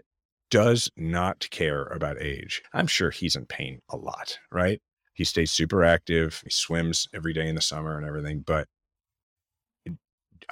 does 0.51 0.89
not 0.95 1.49
care 1.49 1.83
about 1.85 2.21
age. 2.21 2.61
I'm 2.73 2.87
sure 2.87 3.11
he's 3.11 3.35
in 3.35 3.45
pain 3.45 3.81
a 3.89 3.97
lot, 3.97 4.37
right? 4.51 4.81
He 5.13 5.23
stays 5.23 5.51
super 5.51 5.83
active. 5.83 6.41
He 6.43 6.49
swims 6.49 7.07
every 7.13 7.33
day 7.33 7.47
in 7.47 7.55
the 7.55 7.61
summer 7.61 7.97
and 7.97 8.05
everything. 8.05 8.41
But 8.41 8.67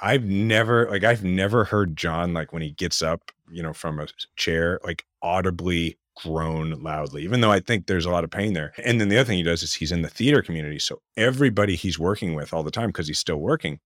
I've 0.00 0.24
never, 0.24 0.90
like, 0.90 1.04
I've 1.04 1.22
never 1.22 1.64
heard 1.64 1.96
John, 1.96 2.34
like, 2.34 2.52
when 2.52 2.62
he 2.62 2.72
gets 2.72 3.02
up, 3.02 3.30
you 3.50 3.62
know, 3.62 3.72
from 3.72 4.00
a 4.00 4.08
chair, 4.36 4.80
like, 4.84 5.04
audibly 5.22 5.98
groan 6.16 6.82
loudly, 6.82 7.22
even 7.22 7.40
though 7.40 7.50
I 7.50 7.60
think 7.60 7.86
there's 7.86 8.06
a 8.06 8.10
lot 8.10 8.24
of 8.24 8.30
pain 8.30 8.54
there. 8.54 8.72
And 8.84 9.00
then 9.00 9.08
the 9.08 9.18
other 9.18 9.26
thing 9.26 9.38
he 9.38 9.44
does 9.44 9.62
is 9.62 9.74
he's 9.74 9.92
in 9.92 10.02
the 10.02 10.08
theater 10.08 10.42
community. 10.42 10.78
So 10.78 11.00
everybody 11.16 11.76
he's 11.76 11.98
working 11.98 12.34
with 12.34 12.52
all 12.52 12.62
the 12.62 12.70
time, 12.70 12.88
because 12.88 13.08
he's 13.08 13.18
still 13.18 13.36
working, 13.36 13.80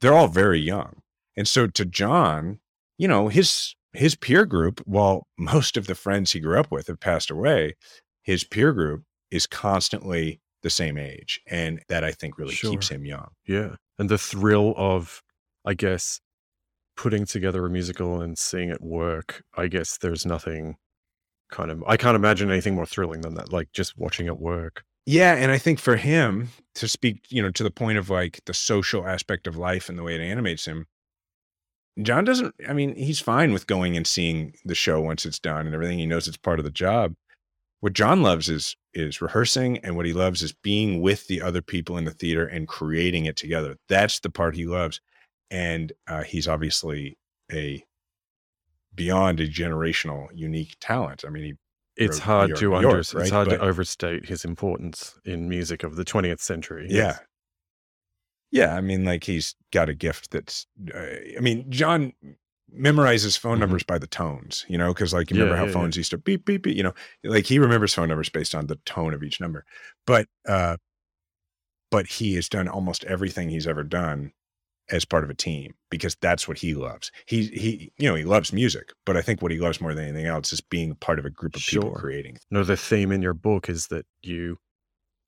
they're 0.00 0.14
all 0.14 0.28
very 0.28 0.60
young. 0.60 1.02
And 1.36 1.48
so 1.48 1.66
to 1.66 1.84
John, 1.84 2.60
you 2.98 3.08
know, 3.08 3.28
his 3.28 3.74
his 3.92 4.14
peer 4.14 4.44
group, 4.44 4.80
while 4.84 5.26
most 5.38 5.76
of 5.76 5.86
the 5.86 5.94
friends 5.94 6.32
he 6.32 6.40
grew 6.40 6.58
up 6.58 6.70
with 6.70 6.86
have 6.86 7.00
passed 7.00 7.30
away, 7.30 7.74
his 8.22 8.44
peer 8.44 8.72
group 8.72 9.02
is 9.30 9.46
constantly 9.46 10.40
the 10.62 10.70
same 10.70 10.98
age. 10.98 11.40
And 11.46 11.80
that 11.88 12.04
I 12.04 12.12
think 12.12 12.38
really 12.38 12.54
sure. 12.54 12.70
keeps 12.70 12.88
him 12.88 13.04
young. 13.04 13.28
Yeah. 13.46 13.76
And 13.98 14.08
the 14.08 14.18
thrill 14.18 14.74
of, 14.76 15.22
I 15.64 15.74
guess, 15.74 16.20
putting 16.96 17.24
together 17.24 17.64
a 17.64 17.70
musical 17.70 18.20
and 18.20 18.38
seeing 18.38 18.68
it 18.68 18.82
work, 18.82 19.42
I 19.56 19.68
guess 19.68 19.98
there's 19.98 20.26
nothing 20.26 20.76
kind 21.50 21.70
of 21.70 21.82
I 21.86 21.96
can't 21.96 22.14
imagine 22.14 22.50
anything 22.50 22.74
more 22.74 22.86
thrilling 22.86 23.22
than 23.22 23.34
that. 23.34 23.52
Like 23.52 23.72
just 23.72 23.98
watching 23.98 24.26
it 24.26 24.38
work. 24.38 24.84
Yeah, 25.06 25.34
and 25.34 25.50
I 25.50 25.58
think 25.58 25.78
for 25.78 25.96
him 25.96 26.50
to 26.76 26.86
speak, 26.86 27.24
you 27.30 27.42
know, 27.42 27.50
to 27.52 27.62
the 27.62 27.70
point 27.70 27.98
of 27.98 28.10
like 28.10 28.40
the 28.44 28.54
social 28.54 29.06
aspect 29.06 29.46
of 29.46 29.56
life 29.56 29.88
and 29.88 29.98
the 29.98 30.02
way 30.02 30.14
it 30.14 30.20
animates 30.20 30.66
him, 30.66 30.86
John 32.02 32.24
doesn't. 32.24 32.54
I 32.68 32.72
mean, 32.72 32.94
he's 32.94 33.20
fine 33.20 33.52
with 33.52 33.66
going 33.66 33.96
and 33.96 34.06
seeing 34.06 34.54
the 34.64 34.74
show 34.74 35.00
once 35.00 35.26
it's 35.26 35.38
done 35.38 35.66
and 35.66 35.74
everything. 35.74 35.98
He 35.98 36.06
knows 36.06 36.28
it's 36.28 36.36
part 36.36 36.58
of 36.58 36.64
the 36.64 36.70
job. 36.70 37.14
What 37.80 37.92
John 37.92 38.22
loves 38.22 38.48
is 38.48 38.76
is 38.94 39.20
rehearsing, 39.20 39.78
and 39.78 39.96
what 39.96 40.06
he 40.06 40.12
loves 40.12 40.42
is 40.42 40.52
being 40.52 41.00
with 41.00 41.26
the 41.26 41.42
other 41.42 41.62
people 41.62 41.96
in 41.96 42.04
the 42.04 42.10
theater 42.10 42.46
and 42.46 42.68
creating 42.68 43.26
it 43.26 43.36
together. 43.36 43.76
That's 43.88 44.20
the 44.20 44.30
part 44.30 44.54
he 44.54 44.66
loves, 44.66 45.00
and 45.50 45.92
uh, 46.06 46.22
he's 46.22 46.48
obviously 46.48 47.18
a 47.52 47.84
beyond 48.94 49.40
a 49.40 49.48
generational 49.48 50.28
unique 50.34 50.76
talent. 50.80 51.24
I 51.26 51.30
mean, 51.30 51.44
he 51.44 51.54
it's 51.96 52.18
hard 52.18 52.56
to 52.56 52.74
under, 52.76 52.88
right? 52.88 52.98
it's 52.98 53.30
hard 53.30 53.48
but, 53.48 53.56
to 53.56 53.62
overstate 53.62 54.26
his 54.26 54.44
importance 54.44 55.18
in 55.24 55.48
music 55.48 55.82
of 55.82 55.96
the 55.96 56.04
20th 56.04 56.40
century. 56.40 56.86
Yeah. 56.88 57.18
Yeah, 58.50 58.74
I 58.74 58.80
mean 58.80 59.04
like 59.04 59.24
he's 59.24 59.54
got 59.72 59.88
a 59.88 59.94
gift 59.94 60.30
that's 60.30 60.66
uh, 60.94 60.98
I 61.36 61.40
mean 61.40 61.70
John 61.70 62.12
memorizes 62.76 63.38
phone 63.38 63.52
mm-hmm. 63.52 63.60
numbers 63.60 63.82
by 63.82 63.98
the 63.98 64.06
tones, 64.06 64.64
you 64.68 64.78
know, 64.78 64.92
cuz 64.94 65.12
like 65.12 65.30
you 65.30 65.36
remember 65.36 65.56
how 65.56 65.66
yeah, 65.66 65.72
phones 65.72 65.96
yeah. 65.96 66.00
used 66.00 66.10
to 66.10 66.18
beep 66.18 66.44
beep 66.44 66.62
beep, 66.62 66.76
you 66.76 66.82
know, 66.82 66.94
like 67.24 67.46
he 67.46 67.58
remembers 67.58 67.94
phone 67.94 68.08
numbers 68.08 68.28
based 68.28 68.54
on 68.54 68.66
the 68.66 68.76
tone 68.86 69.14
of 69.14 69.22
each 69.22 69.40
number. 69.40 69.64
But 70.06 70.26
uh 70.48 70.76
but 71.90 72.06
he 72.06 72.34
has 72.34 72.48
done 72.48 72.68
almost 72.68 73.04
everything 73.04 73.48
he's 73.48 73.66
ever 73.66 73.82
done 73.82 74.32
as 74.90 75.04
part 75.04 75.24
of 75.24 75.30
a 75.30 75.34
team 75.34 75.74
because 75.90 76.16
that's 76.20 76.48
what 76.48 76.58
he 76.58 76.74
loves. 76.74 77.10
He 77.26 77.46
he 77.46 77.92
you 77.98 78.08
know 78.08 78.14
he 78.14 78.24
loves 78.24 78.52
music, 78.52 78.92
but 79.06 79.16
I 79.16 79.22
think 79.22 79.42
what 79.42 79.52
he 79.52 79.58
loves 79.58 79.80
more 79.80 79.94
than 79.94 80.04
anything 80.04 80.26
else 80.26 80.52
is 80.52 80.60
being 80.60 80.94
part 80.96 81.18
of 81.18 81.24
a 81.24 81.30
group 81.30 81.54
of 81.54 81.62
sure. 81.62 81.82
people 81.82 81.94
creating. 81.94 82.38
No, 82.50 82.64
the 82.64 82.76
theme 82.76 83.12
in 83.12 83.22
your 83.22 83.34
book 83.34 83.68
is 83.68 83.86
that 83.88 84.06
you 84.22 84.58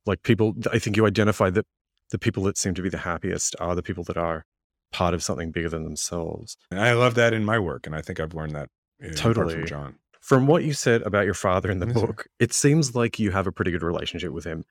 like 0.07 0.23
people. 0.23 0.55
I 0.73 0.79
think 0.79 0.97
you 0.97 1.07
identify 1.07 1.51
that 1.51 1.67
the 2.12 2.18
people 2.18 2.42
that 2.44 2.57
seem 2.57 2.75
to 2.75 2.83
be 2.83 2.88
the 2.88 2.98
happiest 2.98 3.57
are 3.59 3.75
the 3.75 3.83
people 3.83 4.05
that 4.05 4.16
are 4.16 4.44
part 4.92 5.14
of 5.14 5.22
something 5.22 5.51
bigger 5.51 5.68
than 5.68 5.83
themselves. 5.85 6.57
And 6.70 6.79
I 6.79 6.92
love 6.92 7.14
that 7.16 7.33
in 7.33 7.44
my 7.44 7.59
work. 7.59 7.87
And 7.87 7.96
I 7.96 8.03
think 8.03 8.20
I've 8.20 8.35
learned 8.35 8.55
that 8.55 8.68
Totally. 9.16 9.55
from 9.55 9.66
John. 9.66 9.94
From 10.20 10.46
what 10.46 10.62
you 10.62 10.72
said 10.75 11.03
about 11.03 11.25
your 11.25 11.35
father 11.35 11.70
in 11.70 11.81
the 11.81 11.87
Yes, 11.87 11.96
sir. 11.96 12.07
book, 12.07 12.27
it 12.38 12.53
seems 12.53 12.94
like 12.94 13.18
you 13.18 13.31
have 13.33 13.46
a 13.46 13.53
pretty 13.53 13.70
good 13.72 13.83
relationship 13.83 14.31
with 14.33 14.44
him. 14.44 14.64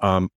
Um, 0.00 0.28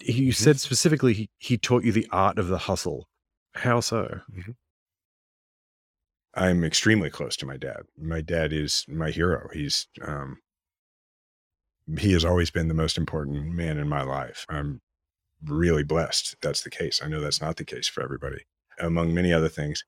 you 0.00 0.32
Mhm. 0.32 0.34
said 0.34 0.58
specifically 0.58 1.12
he, 1.12 1.30
he 1.38 1.58
taught 1.58 1.84
you 1.84 1.92
the 1.92 2.08
art 2.10 2.38
of 2.38 2.48
the 2.48 2.58
hustle. 2.58 3.08
How 3.54 3.80
so? 3.80 4.20
I'm 6.34 6.64
extremely 6.64 7.10
close 7.10 7.36
to 7.36 7.46
my 7.46 7.56
dad. 7.58 7.82
My 7.96 8.22
dad 8.22 8.52
is 8.52 8.84
my 8.88 9.10
hero. 9.10 9.48
He's 9.52 9.86
um 10.00 10.38
he 11.98 12.12
has 12.12 12.24
always 12.24 12.50
been 12.50 12.68
the 12.68 12.74
most 12.74 12.96
important 12.96 13.44
man 13.52 13.76
in 13.78 13.88
my 13.88 14.02
life. 14.02 14.46
I'm 14.48 14.80
really 15.46 15.84
blessed 15.84 16.36
that's 16.42 16.62
the 16.62 16.70
case. 16.70 17.00
I 17.02 17.08
know 17.08 17.20
that's 17.20 17.40
not 17.40 17.56
the 17.56 17.64
case 17.64 17.88
for 17.88 18.02
everybody. 18.02 18.44
Among 18.78 19.14
many 19.14 19.32
other 19.32 19.48
things, 19.48 19.84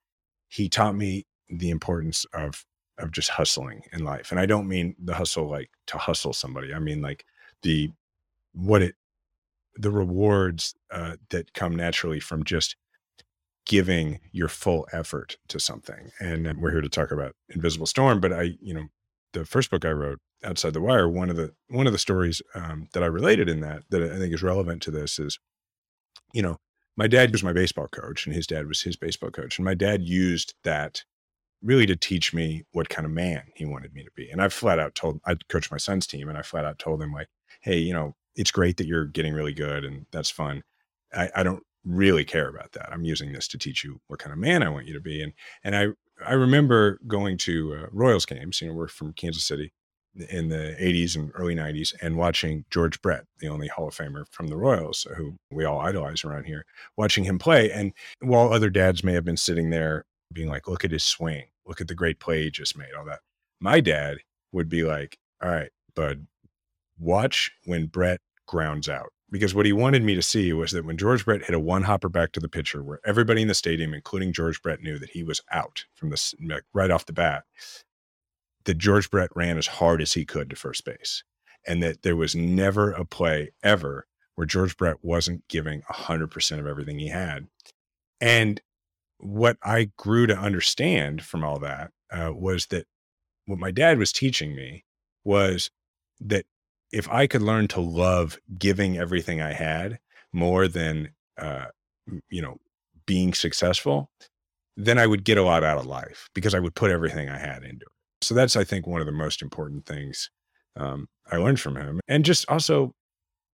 he 0.48 0.68
taught 0.68 0.96
me 0.96 1.26
the 1.48 1.70
importance 1.70 2.24
of 2.32 2.64
of 2.98 3.10
just 3.10 3.30
hustling 3.30 3.82
in 3.92 4.04
life. 4.04 4.30
And 4.30 4.38
I 4.38 4.46
don't 4.46 4.68
mean 4.68 4.94
the 5.02 5.14
hustle 5.14 5.48
like 5.48 5.70
to 5.88 5.98
hustle 5.98 6.32
somebody. 6.32 6.72
I 6.72 6.78
mean 6.78 7.02
like 7.02 7.24
the 7.62 7.90
what 8.52 8.82
it 8.82 8.94
the 9.76 9.90
rewards 9.90 10.74
uh, 10.92 11.16
that 11.30 11.52
come 11.54 11.74
naturally 11.74 12.20
from 12.20 12.44
just 12.44 12.76
giving 13.66 14.20
your 14.32 14.48
full 14.48 14.86
effort 14.92 15.36
to 15.48 15.58
something. 15.58 16.10
And 16.20 16.60
we're 16.60 16.70
here 16.70 16.80
to 16.80 16.88
talk 16.88 17.10
about 17.10 17.34
Invisible 17.48 17.86
Storm, 17.86 18.20
but 18.20 18.32
I, 18.32 18.54
you 18.60 18.74
know, 18.74 18.84
the 19.32 19.44
first 19.44 19.70
book 19.70 19.84
I 19.84 19.90
wrote, 19.90 20.20
Outside 20.44 20.72
the 20.72 20.80
Wire, 20.80 21.08
one 21.08 21.30
of 21.30 21.36
the 21.36 21.54
one 21.68 21.86
of 21.86 21.92
the 21.92 21.98
stories 21.98 22.42
um, 22.54 22.88
that 22.92 23.02
I 23.02 23.06
related 23.06 23.48
in 23.48 23.60
that 23.60 23.82
that 23.90 24.02
I 24.02 24.18
think 24.18 24.34
is 24.34 24.42
relevant 24.42 24.82
to 24.82 24.90
this 24.90 25.18
is, 25.18 25.38
you 26.32 26.42
know, 26.42 26.58
my 26.96 27.06
dad 27.06 27.32
was 27.32 27.42
my 27.42 27.52
baseball 27.52 27.88
coach, 27.88 28.26
and 28.26 28.34
his 28.34 28.46
dad 28.46 28.66
was 28.66 28.82
his 28.82 28.96
baseball 28.96 29.30
coach, 29.30 29.58
and 29.58 29.64
my 29.64 29.74
dad 29.74 30.02
used 30.02 30.54
that 30.64 31.02
really 31.62 31.86
to 31.86 31.96
teach 31.96 32.34
me 32.34 32.64
what 32.72 32.90
kind 32.90 33.06
of 33.06 33.12
man 33.12 33.44
he 33.54 33.64
wanted 33.64 33.94
me 33.94 34.04
to 34.04 34.10
be. 34.14 34.28
And 34.30 34.42
I 34.42 34.48
flat 34.48 34.78
out 34.78 34.94
told 34.94 35.20
I 35.26 35.36
coached 35.48 35.70
my 35.70 35.78
son's 35.78 36.06
team, 36.06 36.28
and 36.28 36.38
I 36.38 36.42
flat 36.42 36.64
out 36.64 36.78
told 36.78 37.02
him 37.02 37.12
like, 37.12 37.28
hey, 37.62 37.78
you 37.78 37.92
know, 37.94 38.14
it's 38.36 38.50
great 38.50 38.76
that 38.76 38.86
you're 38.86 39.06
getting 39.06 39.34
really 39.34 39.54
good, 39.54 39.84
and 39.84 40.06
that's 40.12 40.30
fun. 40.30 40.62
I, 41.14 41.30
I 41.36 41.42
don't 41.42 41.62
really 41.84 42.24
care 42.24 42.48
about 42.48 42.72
that. 42.72 42.92
I'm 42.92 43.04
using 43.04 43.32
this 43.32 43.48
to 43.48 43.58
teach 43.58 43.84
you 43.84 44.00
what 44.08 44.18
kind 44.18 44.32
of 44.32 44.38
man 44.38 44.62
I 44.62 44.68
want 44.68 44.86
you 44.86 44.94
to 44.94 45.00
be. 45.00 45.22
And 45.22 45.32
and 45.62 45.76
I 45.76 45.88
I 46.24 46.34
remember 46.34 47.00
going 47.06 47.38
to 47.38 47.74
uh, 47.74 47.86
Royals 47.92 48.26
games. 48.26 48.60
You 48.60 48.68
know, 48.68 48.74
we're 48.74 48.88
from 48.88 49.12
Kansas 49.12 49.44
City 49.44 49.72
in 50.30 50.48
the 50.48 50.76
80s 50.80 51.16
and 51.16 51.30
early 51.34 51.54
90s, 51.54 51.94
and 52.00 52.16
watching 52.16 52.64
George 52.70 53.00
Brett, 53.02 53.24
the 53.38 53.48
only 53.48 53.68
Hall 53.68 53.88
of 53.88 53.94
Famer 53.94 54.24
from 54.30 54.48
the 54.48 54.56
Royals, 54.56 55.06
who 55.16 55.36
we 55.50 55.64
all 55.64 55.80
idolize 55.80 56.24
around 56.24 56.44
here, 56.44 56.64
watching 56.96 57.24
him 57.24 57.38
play. 57.38 57.70
And 57.70 57.92
while 58.20 58.52
other 58.52 58.70
dads 58.70 59.02
may 59.04 59.12
have 59.12 59.24
been 59.24 59.36
sitting 59.36 59.70
there 59.70 60.04
being 60.32 60.48
like, 60.48 60.68
"Look 60.68 60.84
at 60.84 60.92
his 60.92 61.04
swing, 61.04 61.44
look 61.66 61.80
at 61.80 61.88
the 61.88 61.94
great 61.94 62.20
play 62.20 62.44
he 62.44 62.50
just 62.50 62.76
made," 62.76 62.94
all 62.94 63.04
that, 63.06 63.20
my 63.60 63.80
dad 63.80 64.18
would 64.52 64.68
be 64.68 64.84
like, 64.84 65.18
"All 65.42 65.50
right, 65.50 65.70
bud, 65.94 66.26
watch 66.98 67.52
when 67.64 67.86
Brett 67.86 68.20
grounds 68.46 68.88
out." 68.88 69.10
Because 69.30 69.54
what 69.54 69.66
he 69.66 69.72
wanted 69.72 70.04
me 70.04 70.14
to 70.14 70.22
see 70.22 70.52
was 70.52 70.70
that 70.72 70.84
when 70.84 70.96
George 70.96 71.24
Brett 71.24 71.44
hit 71.44 71.54
a 71.54 71.58
one 71.58 71.82
hopper 71.82 72.08
back 72.08 72.30
to 72.32 72.40
the 72.40 72.48
pitcher, 72.48 72.84
where 72.84 73.00
everybody 73.04 73.42
in 73.42 73.48
the 73.48 73.54
stadium, 73.54 73.92
including 73.92 74.32
George 74.32 74.62
Brett, 74.62 74.80
knew 74.80 74.96
that 74.98 75.10
he 75.10 75.24
was 75.24 75.40
out 75.50 75.86
from 75.94 76.10
this 76.10 76.34
like, 76.40 76.62
right 76.72 76.90
off 76.90 77.06
the 77.06 77.12
bat, 77.12 77.44
that 78.64 78.78
George 78.78 79.10
Brett 79.10 79.30
ran 79.34 79.58
as 79.58 79.66
hard 79.66 80.00
as 80.00 80.12
he 80.12 80.24
could 80.24 80.50
to 80.50 80.56
first 80.56 80.84
base, 80.84 81.22
and 81.66 81.82
that 81.82 82.02
there 82.02 82.16
was 82.16 82.34
never 82.34 82.92
a 82.92 83.04
play 83.04 83.50
ever 83.62 84.06
where 84.34 84.46
George 84.46 84.76
Brett 84.76 84.96
wasn't 85.02 85.46
giving 85.48 85.82
hundred 85.88 86.30
percent 86.30 86.60
of 86.60 86.66
everything 86.66 86.98
he 86.98 87.08
had. 87.08 87.46
And 88.20 88.60
what 89.18 89.56
I 89.62 89.90
grew 89.96 90.26
to 90.26 90.36
understand 90.36 91.22
from 91.22 91.44
all 91.44 91.58
that 91.60 91.90
uh, 92.10 92.32
was 92.34 92.66
that 92.66 92.86
what 93.46 93.58
my 93.58 93.70
dad 93.70 93.98
was 93.98 94.12
teaching 94.12 94.54
me 94.54 94.84
was 95.24 95.70
that 96.20 96.46
if 96.92 97.08
I 97.10 97.26
could 97.26 97.42
learn 97.42 97.68
to 97.68 97.80
love 97.80 98.38
giving 98.58 98.96
everything 98.96 99.40
I 99.40 99.52
had 99.52 99.98
more 100.32 100.68
than 100.68 101.10
uh, 101.38 101.66
you 102.28 102.42
know 102.42 102.58
being 103.06 103.34
successful, 103.34 104.10
then 104.76 104.98
I 104.98 105.06
would 105.06 105.24
get 105.24 105.38
a 105.38 105.42
lot 105.42 105.64
out 105.64 105.78
of 105.78 105.86
life 105.86 106.28
because 106.34 106.54
I 106.54 106.60
would 106.60 106.74
put 106.74 106.90
everything 106.90 107.28
I 107.28 107.38
had 107.38 107.62
into 107.62 107.86
it. 107.86 107.92
So 108.26 108.34
that's 108.34 108.56
I 108.56 108.64
think 108.64 108.86
one 108.86 109.00
of 109.00 109.06
the 109.06 109.12
most 109.12 109.42
important 109.42 109.86
things 109.86 110.30
um, 110.76 111.08
I 111.30 111.36
learned 111.36 111.60
from 111.60 111.76
him, 111.76 112.00
and 112.08 112.24
just 112.24 112.44
also, 112.48 112.92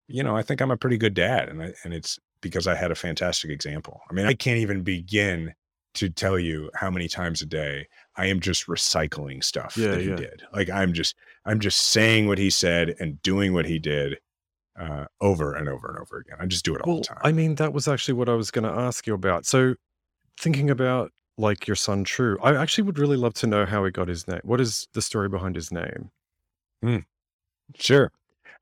you 0.06 0.22
know, 0.22 0.36
I 0.36 0.42
think 0.42 0.60
I'm 0.60 0.70
a 0.70 0.76
pretty 0.76 0.98
good 0.98 1.14
dad, 1.14 1.48
and 1.48 1.62
I, 1.62 1.72
and 1.84 1.92
it's 1.92 2.18
because 2.40 2.66
I 2.66 2.74
had 2.74 2.90
a 2.90 2.94
fantastic 2.94 3.50
example. 3.50 4.00
I 4.10 4.14
mean, 4.14 4.26
I 4.26 4.34
can't 4.34 4.58
even 4.58 4.82
begin 4.82 5.54
to 5.94 6.08
tell 6.08 6.38
you 6.38 6.70
how 6.74 6.90
many 6.90 7.08
times 7.08 7.42
a 7.42 7.46
day 7.46 7.88
I 8.16 8.26
am 8.26 8.38
just 8.40 8.66
recycling 8.66 9.42
stuff 9.42 9.76
Yeah, 9.76 9.88
that 9.92 10.00
he 10.00 10.08
yeah. 10.08 10.16
did. 10.16 10.42
Like 10.52 10.70
I'm 10.70 10.92
just 10.92 11.16
I'm 11.44 11.58
just 11.60 11.78
saying 11.78 12.28
what 12.28 12.38
he 12.38 12.50
said 12.50 12.94
and 13.00 13.20
doing 13.22 13.52
what 13.52 13.66
he 13.66 13.78
did 13.80 14.18
uh, 14.78 15.06
over 15.20 15.54
and 15.54 15.68
over 15.68 15.88
and 15.88 15.98
over 15.98 16.18
again. 16.18 16.36
I 16.38 16.46
just 16.46 16.64
do 16.64 16.74
it 16.76 16.82
all 16.82 16.88
Well, 16.92 16.98
the 17.00 17.04
time. 17.06 17.18
I 17.24 17.32
mean, 17.32 17.56
that 17.56 17.72
was 17.72 17.88
actually 17.88 18.14
what 18.14 18.28
I 18.28 18.34
was 18.34 18.50
going 18.52 18.64
to 18.64 18.70
ask 18.80 19.06
you 19.06 19.14
about. 19.14 19.44
So, 19.44 19.74
thinking 20.38 20.70
about 20.70 21.10
like 21.38 21.66
your 21.66 21.76
son 21.76 22.04
True, 22.04 22.38
I 22.42 22.54
actually 22.56 22.84
would 22.84 22.98
really 22.98 23.16
love 23.16 23.34
to 23.34 23.46
know 23.46 23.64
how 23.64 23.84
he 23.84 23.90
got 23.90 24.08
his 24.08 24.28
name. 24.28 24.40
What 24.44 24.60
is 24.60 24.88
the 24.92 25.02
story 25.02 25.28
behind 25.28 25.56
his 25.56 25.72
name? 25.72 26.10
Sure. 27.74 28.12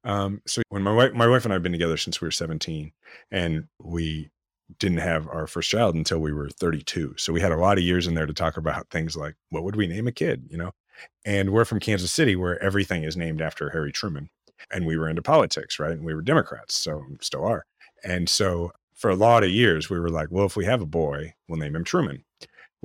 Um, 0.04 0.40
so 0.46 0.62
when 0.68 0.82
my 0.82 0.92
wife, 0.92 1.12
my 1.14 1.26
wife 1.26 1.44
and 1.44 1.52
I 1.52 1.56
have 1.56 1.62
been 1.62 1.72
together 1.72 1.96
since 1.96 2.20
we 2.20 2.26
were 2.26 2.32
17 2.32 2.92
and 3.30 3.66
we 3.82 4.30
didn't 4.78 4.98
have 4.98 5.28
our 5.28 5.46
first 5.46 5.70
child 5.70 5.94
until 5.94 6.18
we 6.18 6.32
were 6.32 6.48
32. 6.48 7.14
So 7.18 7.32
we 7.32 7.40
had 7.40 7.52
a 7.52 7.56
lot 7.56 7.78
of 7.78 7.84
years 7.84 8.06
in 8.06 8.14
there 8.14 8.26
to 8.26 8.32
talk 8.32 8.56
about 8.56 8.90
things 8.90 9.16
like, 9.16 9.34
what 9.50 9.64
would 9.64 9.76
we 9.76 9.86
name 9.86 10.06
a 10.06 10.12
kid? 10.12 10.44
You 10.48 10.58
know? 10.58 10.72
And 11.24 11.50
we're 11.52 11.64
from 11.64 11.80
Kansas 11.80 12.12
City 12.12 12.36
where 12.36 12.62
everything 12.62 13.04
is 13.04 13.16
named 13.16 13.40
after 13.40 13.70
Harry 13.70 13.92
Truman. 13.92 14.28
And 14.72 14.86
we 14.86 14.96
were 14.96 15.08
into 15.08 15.22
politics, 15.22 15.78
right? 15.78 15.92
And 15.92 16.04
we 16.04 16.14
were 16.14 16.22
Democrats, 16.22 16.74
so 16.74 17.04
still 17.20 17.44
are. 17.44 17.66
And 18.04 18.28
so 18.28 18.72
for 18.94 19.10
a 19.10 19.16
lot 19.16 19.44
of 19.44 19.50
years, 19.50 19.90
we 19.90 20.00
were 20.00 20.08
like, 20.08 20.28
well, 20.30 20.46
if 20.46 20.56
we 20.56 20.64
have 20.64 20.80
a 20.80 20.86
boy, 20.86 21.34
we'll 21.48 21.58
name 21.58 21.76
him 21.76 21.84
Truman. 21.84 22.24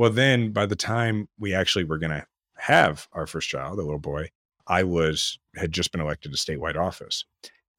Well, 0.01 0.09
then 0.09 0.49
by 0.49 0.65
the 0.65 0.75
time 0.75 1.29
we 1.37 1.53
actually 1.53 1.83
were 1.83 1.99
going 1.99 2.09
to 2.09 2.25
have 2.57 3.07
our 3.13 3.27
first 3.27 3.47
child, 3.47 3.77
a 3.77 3.83
little 3.83 3.99
boy, 3.99 4.29
I 4.65 4.81
was 4.81 5.37
had 5.55 5.71
just 5.71 5.91
been 5.91 6.01
elected 6.01 6.31
to 6.31 6.37
statewide 6.39 6.75
office, 6.75 7.23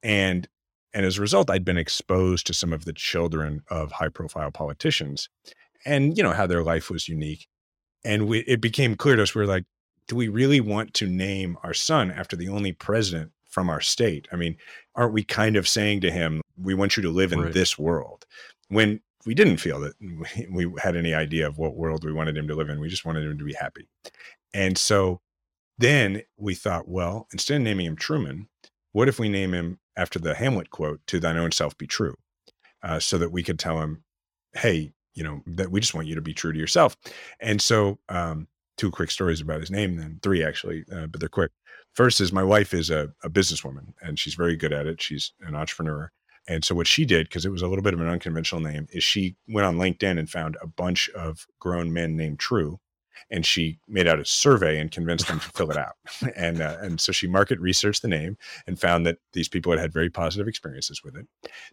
and 0.04 0.46
and 0.94 1.04
as 1.04 1.18
a 1.18 1.20
result, 1.20 1.50
I'd 1.50 1.64
been 1.64 1.76
exposed 1.76 2.46
to 2.46 2.54
some 2.54 2.72
of 2.72 2.85
the 2.85 2.92
children 2.92 3.62
of 3.70 3.90
high 3.90 4.08
profile 4.08 4.52
politicians, 4.52 5.28
and 5.85 6.16
you 6.16 6.22
know 6.22 6.30
how 6.30 6.46
their 6.46 6.62
life 6.62 6.90
was 6.90 7.08
unique, 7.08 7.48
and 8.04 8.28
we, 8.28 8.42
it 8.42 8.61
became 8.61 8.94
clear 8.94 9.16
to 9.16 9.24
us 9.24 9.35
we 9.35 9.40
were 9.40 9.48
like, 9.48 9.64
do 10.06 10.14
we 10.14 10.28
really 10.28 10.61
want 10.61 10.94
to 10.94 11.08
name 11.08 11.58
our 11.64 11.74
son 11.74 12.12
after 12.12 12.37
the 12.37 12.48
only 12.48 12.70
president 12.70 13.32
from 13.50 13.68
our 13.68 13.80
state? 13.80 14.28
I 14.30 14.37
mean, 14.37 14.56
aren't 14.94 15.12
we 15.12 15.24
kind 15.24 15.56
of 15.56 15.66
saying 15.66 16.02
to 16.02 16.12
him, 16.12 16.40
we 16.56 16.74
want 16.74 16.96
you 16.96 17.02
to 17.02 17.11
live 17.11 17.32
in 17.32 17.40
Right. 17.40 17.52
this 17.52 17.76
world, 17.76 18.26
when 18.68 19.00
we 19.26 19.35
didn't 19.35 19.58
feel 19.58 19.80
that 19.80 19.94
we, 20.50 20.72
had 20.82 20.96
any 20.96 21.14
idea 21.14 21.46
of 21.46 21.58
what 21.58 21.76
world 21.76 22.04
we 22.04 22.12
wanted 22.12 22.37
him 22.37 22.48
to 22.48 22.54
live 22.54 22.68
in. 22.68 22.80
We 22.80 22.88
just 22.88 23.04
wanted 23.04 23.24
him 23.24 23.38
to 23.38 23.44
be 23.44 23.54
happy, 23.54 23.88
and 24.54 24.76
so 24.76 25.20
then 25.78 26.22
we 26.37 26.54
thought, 26.54 26.88
well, 26.88 27.26
instead 27.32 27.56
of 27.56 27.62
naming 27.62 27.87
him 27.87 27.96
Truman, 27.96 28.48
what 28.92 29.08
if 29.08 29.18
we 29.18 29.28
name 29.28 29.52
him 29.52 29.78
after 29.96 30.18
the 30.18 30.35
Hamlet 30.35 30.70
quote, 30.70 31.00
to 31.08 31.18
thine 31.20 31.37
own 31.37 31.52
self 31.52 31.76
be 31.78 31.87
true, 31.87 32.14
uh, 32.82 32.98
so 33.00 33.18
that 33.18 33.32
we 33.32 33.42
could 33.42 33.58
tell 33.58 33.80
him, 33.80 34.04
hey, 34.54 34.92
you 35.14 35.24
know, 35.24 35.42
that 35.46 35.70
we 35.70 35.80
just 35.80 35.94
want 35.94 36.06
you 36.06 36.14
to 36.14 36.20
be 36.20 36.35
true 36.35 36.52
to 36.52 36.58
yourself. 36.58 36.96
And 37.40 37.61
so, 37.61 37.98
um, 38.08 38.48
two 38.78 38.90
quick 38.90 39.11
stories 39.11 39.40
about 39.40 39.61
his 39.61 39.70
name, 39.70 39.96
then 39.96 40.18
three 40.22 40.42
actually, 40.42 40.85
uh, 40.92 41.06
but 41.06 41.20
they're 41.20 41.28
quick. 41.28 41.50
First 41.94 42.20
is 42.20 42.32
my 42.32 42.42
wife 42.42 42.72
is 42.72 42.90
a, 42.90 43.12
a 43.22 43.28
businesswoman 43.28 43.92
and 44.00 44.18
she's 44.18 44.35
very 44.35 44.56
good 44.56 44.72
at 44.72 44.87
it. 44.87 45.00
She's 45.00 45.32
an 45.42 45.54
entrepreneur. 45.54 46.11
And 46.48 46.64
so 46.64 46.74
what 46.74 46.87
she 46.87 47.05
did, 47.05 47.28
because 47.28 47.46
it 47.46 47.52
was 47.52 47.62
a 47.62 47.68
little 47.68 47.85
bit 47.85 47.94
of 47.94 48.00
an 48.00 48.09
unconventional 48.09 48.61
name, 48.61 48.88
is 48.90 49.05
she 49.05 49.37
went 49.48 49.66
on 49.66 49.76
LinkedIn 49.76 50.18
and 50.18 50.28
found 50.28 50.57
a 50.61 50.66
bunch 50.66 51.09
of 51.11 51.46
grown 51.61 51.92
men 51.92 52.16
named 52.16 52.40
True 52.40 52.81
and 53.31 53.46
she 53.46 53.79
made 53.88 54.06
out 54.06 54.19
a 54.19 54.25
survey 54.25 54.79
and 54.79 54.90
convinced 54.90 55.27
them 55.29 55.40
to 55.40 55.48
fill 55.50 55.71
it 55.71 55.77
out. 55.77 55.94
And 56.37 56.60
uh, 56.60 56.77
and 56.81 57.00
so 57.00 57.12
she 57.12 57.27
market 57.27 57.58
researched 57.60 58.02
the 58.02 58.08
name 58.08 58.37
and 58.66 58.79
found 58.79 59.04
that 59.06 59.19
these 59.33 59.48
people 59.48 59.73
had 59.73 59.81
had 59.81 59.92
very 59.92 60.08
positive 60.08 60.48
experiences 60.48 61.02
with 61.02 61.16
it. 61.16 61.27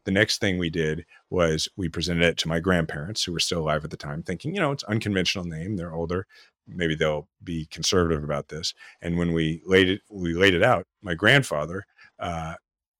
The 0.05 0.11
next 0.11 0.39
thing 0.39 0.57
we 0.57 0.69
did 0.69 1.05
was 1.29 1.69
we 1.77 1.87
presented 1.87 2.23
it 2.23 2.37
to 2.37 2.47
my 2.47 2.59
grandparents 2.59 3.23
who 3.23 3.31
were 3.31 3.39
still 3.39 3.59
alive 3.59 3.83
at 3.83 3.91
the 3.91 3.97
time, 3.97 4.23
thinking, 4.23 4.53
you 4.53 4.59
know, 4.59 4.71
it's 4.71 4.83
unconventional 4.83 5.45
name, 5.45 5.75
they're 5.75 5.93
older, 5.93 6.27
maybe 6.67 6.95
they'll 6.95 7.27
be 7.43 7.67
conservative 7.67 8.23
about 8.23 8.49
this. 8.49 8.73
And 9.01 9.17
when 9.17 9.33
we 9.33 9.61
laid 9.65 9.89
it 9.89 10.01
we 10.09 10.33
laid 10.33 10.53
it 10.53 10.63
out, 10.63 10.87
my 11.01 11.13
grandfather 11.13 11.85
uh, 12.19 12.55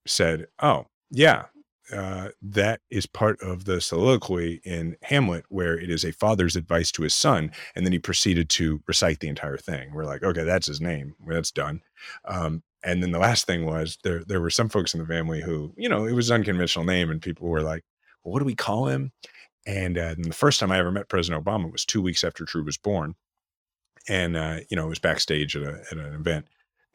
said, 0.05 0.47
"Oh, 0.61 0.85
yeah, 1.11 1.45
uh, 1.91 2.29
that 2.41 2.81
is 2.89 3.05
part 3.05 3.41
of 3.41 3.65
the 3.65 3.81
soliloquy 3.81 4.61
in 4.63 4.97
Hamlet, 5.03 5.45
where 5.49 5.77
it 5.77 5.89
is 5.89 6.03
a 6.03 6.11
father's 6.11 6.55
advice 6.55 6.91
to 6.93 7.03
his 7.03 7.13
son, 7.13 7.51
and 7.75 7.85
then 7.85 7.93
he 7.93 7.99
proceeded 7.99 8.49
to 8.49 8.81
recite 8.87 9.19
the 9.19 9.29
entire 9.29 9.57
thing. 9.57 9.93
We're 9.93 10.05
like, 10.05 10.23
okay, 10.23 10.43
that's 10.43 10.67
his 10.67 10.81
name. 10.81 11.15
Well, 11.19 11.35
that's 11.35 11.51
done. 11.51 11.81
Um, 12.25 12.63
and 12.83 13.03
then 13.03 13.11
the 13.11 13.19
last 13.19 13.45
thing 13.45 13.65
was 13.65 13.97
there. 14.03 14.23
There 14.25 14.41
were 14.41 14.49
some 14.49 14.69
folks 14.69 14.93
in 14.93 14.99
the 14.99 15.05
family 15.05 15.41
who, 15.41 15.73
you 15.77 15.89
know, 15.89 16.05
it 16.05 16.13
was 16.13 16.29
an 16.29 16.35
unconventional 16.35 16.85
name, 16.85 17.09
and 17.09 17.21
people 17.21 17.47
were 17.47 17.61
like, 17.61 17.83
well, 18.23 18.33
"What 18.33 18.39
do 18.39 18.45
we 18.45 18.55
call 18.55 18.87
him?" 18.87 19.11
And, 19.69 19.97
uh, 19.97 20.15
and 20.17 20.25
the 20.25 20.33
first 20.33 20.59
time 20.59 20.71
I 20.71 20.79
ever 20.79 20.91
met 20.91 21.09
President 21.09 21.43
Obama 21.43 21.71
was 21.71 21.85
two 21.85 22.01
weeks 22.01 22.23
after 22.23 22.45
True 22.45 22.63
was 22.63 22.77
born. 22.77 23.15
And, 24.07 24.35
uh, 24.35 24.61
you 24.69 24.77
know, 24.77 24.85
it 24.85 24.89
was 24.89 24.99
backstage 24.99 25.55
at, 25.55 25.63
a, 25.63 25.81
at 25.91 25.97
an 25.97 26.13
event. 26.13 26.45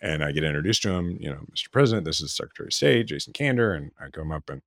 And 0.01 0.24
I 0.24 0.32
get 0.32 0.45
introduced 0.45 0.82
to 0.82 0.90
him, 0.90 1.16
you 1.20 1.30
know, 1.30 1.47
Mr. 1.55 1.70
President, 1.70 2.05
this 2.05 2.20
is 2.20 2.34
Secretary 2.34 2.68
of 2.68 2.72
State, 2.74 3.07
Jason 3.07 3.32
Kander. 3.32 3.76
And 3.76 3.92
I 4.01 4.09
come 4.11 4.32
up 4.32 4.51
and, 4.51 4.61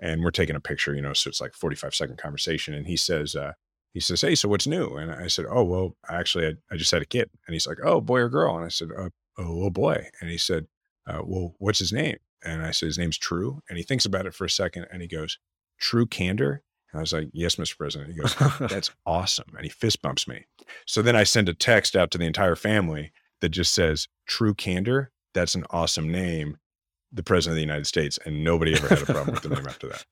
and 0.00 0.22
we're 0.22 0.30
taking 0.30 0.56
a 0.56 0.60
picture, 0.60 0.94
you 0.94 1.02
know, 1.02 1.12
so 1.12 1.28
it's 1.28 1.40
like 1.40 1.54
45 1.54 1.94
second 1.94 2.18
conversation. 2.18 2.74
And 2.74 2.86
he 2.86 2.96
says, 2.96 3.34
uh, 3.34 3.52
he 3.92 4.00
says, 4.00 4.20
Hey, 4.20 4.34
so 4.34 4.48
what's 4.48 4.66
new? 4.66 4.96
And 4.96 5.10
I 5.10 5.26
said, 5.28 5.46
Oh, 5.48 5.64
well, 5.64 5.96
actually, 6.08 6.46
I, 6.46 6.52
I 6.70 6.76
just 6.76 6.90
had 6.90 7.02
a 7.02 7.06
kid. 7.06 7.30
And 7.46 7.54
he's 7.54 7.66
like, 7.66 7.78
Oh, 7.82 8.00
boy 8.00 8.18
or 8.20 8.28
girl? 8.28 8.56
And 8.56 8.64
I 8.64 8.68
said, 8.68 8.90
uh, 8.96 9.08
Oh, 9.38 9.64
oh 9.64 9.70
boy. 9.70 10.06
And 10.20 10.30
he 10.30 10.38
said, 10.38 10.66
uh, 11.06 11.22
Well, 11.24 11.54
what's 11.58 11.78
his 11.78 11.92
name? 11.92 12.18
And 12.44 12.62
I 12.62 12.72
said, 12.72 12.86
His 12.86 12.98
name's 12.98 13.18
True. 13.18 13.62
And 13.68 13.78
he 13.78 13.84
thinks 13.84 14.04
about 14.04 14.26
it 14.26 14.34
for 14.34 14.44
a 14.44 14.50
second 14.50 14.86
and 14.92 15.00
he 15.00 15.08
goes, 15.08 15.38
True 15.78 16.06
Kander? 16.06 16.60
And 16.92 16.98
I 16.98 17.00
was 17.00 17.14
like, 17.14 17.28
Yes, 17.32 17.56
Mr. 17.56 17.78
President. 17.78 18.12
He 18.12 18.20
goes, 18.20 18.34
That's 18.70 18.90
awesome. 19.06 19.46
And 19.54 19.64
he 19.64 19.70
fist 19.70 20.02
bumps 20.02 20.28
me. 20.28 20.44
So 20.86 21.00
then 21.00 21.16
I 21.16 21.24
send 21.24 21.48
a 21.48 21.54
text 21.54 21.96
out 21.96 22.10
to 22.10 22.18
the 22.18 22.26
entire 22.26 22.56
family 22.56 23.12
that 23.40 23.48
just 23.48 23.72
says, 23.72 24.08
True 24.26 24.54
Kander. 24.54 25.08
That's 25.32 25.54
an 25.54 25.64
awesome 25.70 26.10
name. 26.10 26.58
The 27.12 27.22
President 27.22 27.52
of 27.52 27.56
the 27.56 27.62
United 27.62 27.86
States. 27.86 28.18
And 28.24 28.44
nobody 28.44 28.74
ever 28.74 28.88
had 28.88 29.02
a 29.02 29.06
problem 29.06 29.34
with 29.34 29.42
the 29.42 29.50
name 29.50 29.66
after 29.66 29.88
that. 29.88 30.04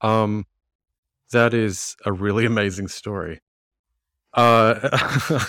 Um, 0.00 0.46
that 1.32 1.54
is 1.54 1.96
a 2.04 2.12
really 2.12 2.46
amazing 2.46 2.88
story. 2.88 3.40
Uh, 4.34 4.74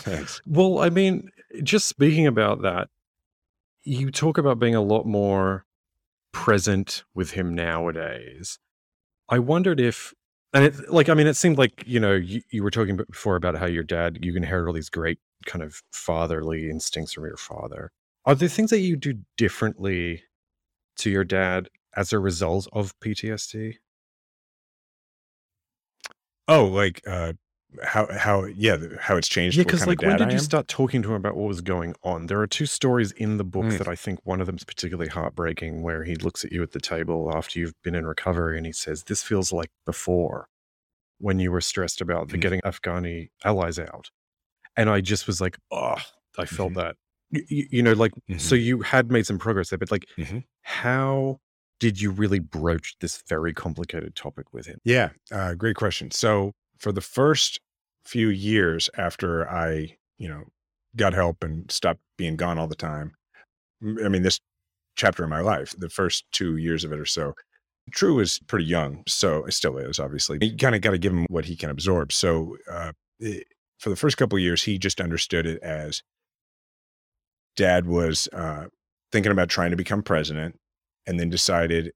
Thanks. 0.02 0.42
well, 0.46 0.80
I 0.80 0.90
mean, 0.90 1.30
just 1.64 1.88
speaking 1.88 2.28
about 2.28 2.62
that, 2.62 2.90
you 3.84 4.12
talk 4.12 4.38
about 4.38 4.60
being 4.60 4.76
a 4.76 4.82
lot 4.82 5.06
more 5.06 5.66
present 6.32 7.04
with 7.14 7.32
him 7.32 7.54
nowadays. 7.54 8.60
I 9.30 9.40
wondered 9.40 9.80
if, 9.80 10.14
and 10.54 10.66
it, 10.66 10.90
like, 10.92 11.10
I 11.10 11.14
mean, 11.14 11.28
it 11.28 11.36
seemed 11.36 11.58
like, 11.58 11.84
you 11.86 12.00
know, 12.00 12.14
you, 12.14 12.42
you 12.52 12.64
were 12.64 12.72
talking 12.72 12.98
before 12.98 13.36
about 13.36 13.58
how 13.58 13.66
your 13.66 13.84
dad, 13.84 14.20
you 14.22 14.36
inherited 14.36 14.68
all 14.68 14.74
these 14.74 14.90
great 14.90 15.20
kind 15.46 15.64
of 15.64 15.82
fatherly 15.92 16.70
instincts 16.70 17.14
from 17.14 17.26
your 17.26 17.38
father. 17.38 17.92
Are 18.26 18.36
there 18.36 18.50
things 18.50 18.72
that 18.72 18.80
you 18.80 18.96
do 18.96 19.20
differently 19.38 20.24
to 20.98 21.10
your 21.10 21.24
dad 21.24 21.70
as 21.96 22.14
a 22.14 22.20
result 22.20 22.68
of 22.74 22.98
PTSD? 23.00 23.78
Oh, 26.48 26.66
like 26.66 27.02
uh, 27.08 27.34
how 27.84 28.08
how 28.18 28.46
yeah 28.46 28.78
how 29.00 29.18
it's 29.18 29.28
changed. 29.28 29.58
Yeah, 29.58 29.64
because 29.64 29.88
like 29.88 30.02
when 30.02 30.16
did 30.16 30.32
you 30.32 30.40
start 30.40 30.68
talking 30.68 31.02
to 31.02 31.10
him 31.10 31.16
about 31.16 31.36
what 31.36 31.48
was 31.48 31.62
going 31.62 31.96
on? 32.04 32.28
There 32.28 32.40
are 32.42 32.48
two 32.48 32.66
stories 32.68 33.12
in 33.14 33.38
the 33.38 33.44
book 33.44 33.66
Mm. 33.66 33.78
that 33.80 33.88
I 33.88 33.96
think 33.96 34.20
one 34.24 34.40
of 34.42 34.48
them 34.48 34.56
is 34.58 34.64
particularly 34.64 35.10
heartbreaking, 35.10 35.82
where 35.82 36.04
he 36.04 36.16
looks 36.16 36.46
at 36.46 36.52
you 36.52 36.62
at 36.62 36.72
the 36.72 36.80
table 36.80 37.32
after 37.36 37.60
you've 37.60 37.74
been 37.84 37.96
in 37.96 38.06
recovery 38.06 38.58
and 38.58 38.66
he 38.66 38.72
says, 38.72 39.04
"This 39.04 39.24
feels 39.24 39.52
like 39.52 39.70
before, 39.86 40.48
when 41.20 41.40
you 41.40 41.52
were 41.52 41.62
stressed 41.62 42.02
about 42.02 42.30
the 42.30 42.38
Mhm. 42.38 42.42
getting 42.42 42.62
Afghani 42.62 43.30
allies 43.46 43.80
out," 43.80 44.12
and 44.78 44.90
I 44.90 45.02
just 45.02 45.28
was 45.28 45.42
like, 45.42 45.58
"Oh, 45.72 45.98
I 46.38 46.46
felt 46.46 46.74
Mhm. 46.74 46.76
that." 46.76 46.98
You, 47.50 47.68
you 47.72 47.84
know, 47.84 47.94
like 47.94 48.14
so 48.38 48.56
you 48.56 48.82
had 48.82 49.12
made 49.12 49.26
some 49.26 49.38
progress 49.40 49.70
there, 49.70 49.78
but 49.80 49.92
like, 49.92 50.06
Mhm. 50.18 50.44
how 50.62 51.40
did 51.80 52.00
you 52.00 52.12
really 52.12 52.40
broach 52.40 52.96
this 53.02 53.22
very 53.28 53.54
complicated 53.54 54.16
topic 54.16 54.54
with 54.54 54.66
him? 54.66 54.80
Yeah, 54.84 55.10
uh, 55.32 55.56
great 55.56 55.76
question. 55.76 56.12
So 56.12 56.54
for 56.80 56.92
the 56.92 57.02
first 57.02 57.60
few 58.06 58.30
years 58.30 58.90
after 58.98 59.50
I, 59.50 59.98
you 60.18 60.30
know, 60.30 60.44
got 60.96 61.14
help 61.14 61.44
and 61.44 61.70
stopped 61.70 62.00
being 62.18 62.36
gone 62.38 62.58
all 62.58 62.68
the 62.68 62.76
time, 62.76 63.14
I 63.84 64.08
mean, 64.08 64.22
this 64.24 64.40
chapter 64.96 65.24
in 65.24 65.30
my 65.30 65.42
life, 65.42 65.76
the 65.78 65.90
first 65.90 66.26
two 66.32 66.58
years 66.58 66.84
of 66.84 66.94
it 66.94 67.00
or 67.00 67.06
so, 67.06 67.34
True 67.92 68.16
was 68.16 68.40
pretty 68.48 68.66
young, 68.66 69.04
so 69.08 69.46
it 69.46 69.52
still 69.52 69.78
is, 69.78 70.00
obviously. 70.00 70.40
You 70.42 70.58
kind 70.58 70.74
of 70.74 70.82
got 70.82 70.92
to 70.92 70.98
give 70.98 71.14
him 71.14 71.28
what 71.30 71.46
he 71.46 71.56
can 71.56 71.70
absorb. 71.70 72.12
So 72.12 72.58
uh, 72.72 72.94
it, 73.20 73.46
for 73.80 73.92
the 73.92 73.96
first 73.96 74.18
couple 74.18 74.38
of 74.38 74.42
years, 74.42 74.64
he 74.64 74.80
just 74.80 75.00
understood 75.00 75.46
it 75.46 75.62
as 75.62 76.02
dad 77.56 77.88
was 77.88 78.28
uh, 78.34 78.66
thinking 79.12 79.32
about 79.32 79.50
trying 79.50 79.72
to 79.72 79.78
become 79.78 80.04
president 80.04 80.60
and 81.08 81.20
then 81.20 81.30
decided 81.30 81.94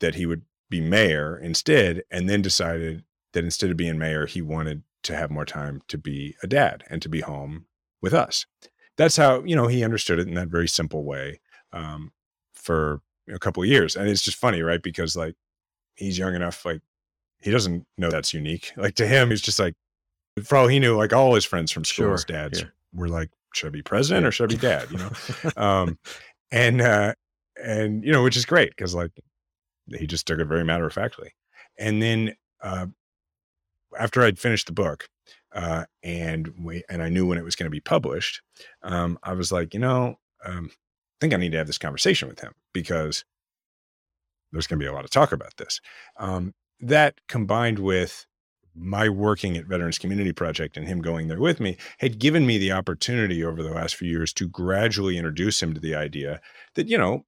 that 0.00 0.14
he 0.14 0.26
would 0.26 0.42
be 0.68 0.80
mayor 0.80 1.36
instead, 1.36 2.02
and 2.10 2.28
then 2.28 2.42
decided 2.42 3.04
that 3.32 3.44
instead 3.44 3.70
of 3.70 3.76
being 3.76 3.98
mayor, 3.98 4.26
he 4.26 4.40
wanted 4.40 4.82
to 5.02 5.16
have 5.16 5.30
more 5.30 5.44
time 5.44 5.82
to 5.88 5.98
be 5.98 6.36
a 6.42 6.46
dad 6.46 6.84
and 6.88 7.02
to 7.02 7.08
be 7.08 7.20
home 7.20 7.66
with 8.00 8.14
us. 8.14 8.46
That's 8.96 9.16
how, 9.16 9.42
you 9.44 9.56
know, 9.56 9.66
he 9.66 9.82
understood 9.82 10.18
it 10.18 10.28
in 10.28 10.34
that 10.34 10.48
very 10.48 10.68
simple 10.68 11.04
way 11.04 11.40
um, 11.72 12.12
for 12.54 13.00
a 13.32 13.38
couple 13.38 13.62
of 13.62 13.68
years. 13.68 13.96
And 13.96 14.08
it's 14.08 14.22
just 14.22 14.36
funny, 14.36 14.62
right? 14.62 14.82
Because 14.82 15.16
like 15.16 15.34
he's 15.94 16.18
young 16.18 16.34
enough, 16.34 16.64
like 16.64 16.82
he 17.38 17.50
doesn't 17.50 17.86
know 17.96 18.10
that's 18.10 18.34
unique. 18.34 18.72
Like 18.76 18.94
to 18.96 19.06
him, 19.06 19.30
he's 19.30 19.40
just 19.40 19.58
like, 19.58 19.74
for 20.44 20.56
all 20.56 20.68
he 20.68 20.78
knew, 20.78 20.96
like 20.96 21.12
all 21.12 21.34
his 21.34 21.44
friends 21.44 21.72
from 21.72 21.84
school, 21.84 22.06
Sure, 22.06 22.12
his 22.12 22.24
dads 22.24 22.60
yeah. 22.60 22.68
were 22.92 23.08
like, 23.08 23.30
should 23.54 23.68
I 23.68 23.70
be 23.70 23.82
president 23.82 24.24
Yeah. 24.24 24.28
or 24.28 24.32
should 24.32 24.50
I 24.50 24.54
be 24.54 24.60
dad? 24.60 24.90
You 24.90 24.98
know? 24.98 25.10
um, 25.56 25.98
and 26.50 26.80
uh, 26.80 27.14
and 27.62 28.04
you 28.04 28.12
know, 28.12 28.22
which 28.22 28.36
is 28.36 28.44
great 28.46 28.70
because 28.70 28.94
like 28.94 29.10
he 29.98 30.06
just 30.06 30.26
took 30.26 30.38
it 30.38 30.44
very 30.46 30.64
matter 30.64 30.86
of 30.86 30.92
factly. 30.92 31.32
And 31.78 32.02
then 32.02 32.34
uh, 32.62 32.86
after 33.98 34.22
I'd 34.22 34.38
finished 34.38 34.66
the 34.66 34.72
book, 34.72 35.08
uh, 35.52 35.84
and 36.02 36.52
we 36.62 36.82
and 36.88 37.02
I 37.02 37.08
knew 37.08 37.26
when 37.26 37.38
it 37.38 37.44
was 37.44 37.56
going 37.56 37.66
to 37.66 37.70
be 37.70 37.80
published, 37.80 38.40
um, 38.82 39.18
I 39.22 39.32
was 39.32 39.50
like, 39.50 39.74
you 39.74 39.80
know, 39.80 40.16
um, 40.44 40.70
I 40.72 41.16
think 41.20 41.34
I 41.34 41.36
need 41.38 41.52
to 41.52 41.58
have 41.58 41.66
this 41.66 41.78
conversation 41.78 42.28
with 42.28 42.40
him 42.40 42.52
because 42.72 43.24
there's 44.52 44.66
going 44.66 44.78
to 44.78 44.84
be 44.84 44.88
a 44.88 44.92
lot 44.92 45.04
of 45.04 45.10
talk 45.10 45.32
about 45.32 45.56
this. 45.56 45.80
Um, 46.16 46.54
that 46.80 47.20
combined 47.28 47.78
with 47.78 48.26
my 48.74 49.08
working 49.08 49.56
at 49.56 49.66
Veterans 49.66 49.98
Community 49.98 50.32
Project 50.32 50.76
and 50.76 50.86
him 50.86 51.00
going 51.00 51.28
there 51.28 51.40
with 51.40 51.60
me 51.60 51.76
had 51.98 52.18
given 52.18 52.46
me 52.46 52.58
the 52.58 52.72
opportunity 52.72 53.44
over 53.44 53.62
the 53.62 53.70
last 53.70 53.96
few 53.96 54.08
years 54.08 54.32
to 54.34 54.48
gradually 54.48 55.16
introduce 55.16 55.62
him 55.62 55.74
to 55.74 55.80
the 55.80 55.94
idea 55.94 56.40
that, 56.74 56.88
you 56.88 56.96
know, 56.96 57.24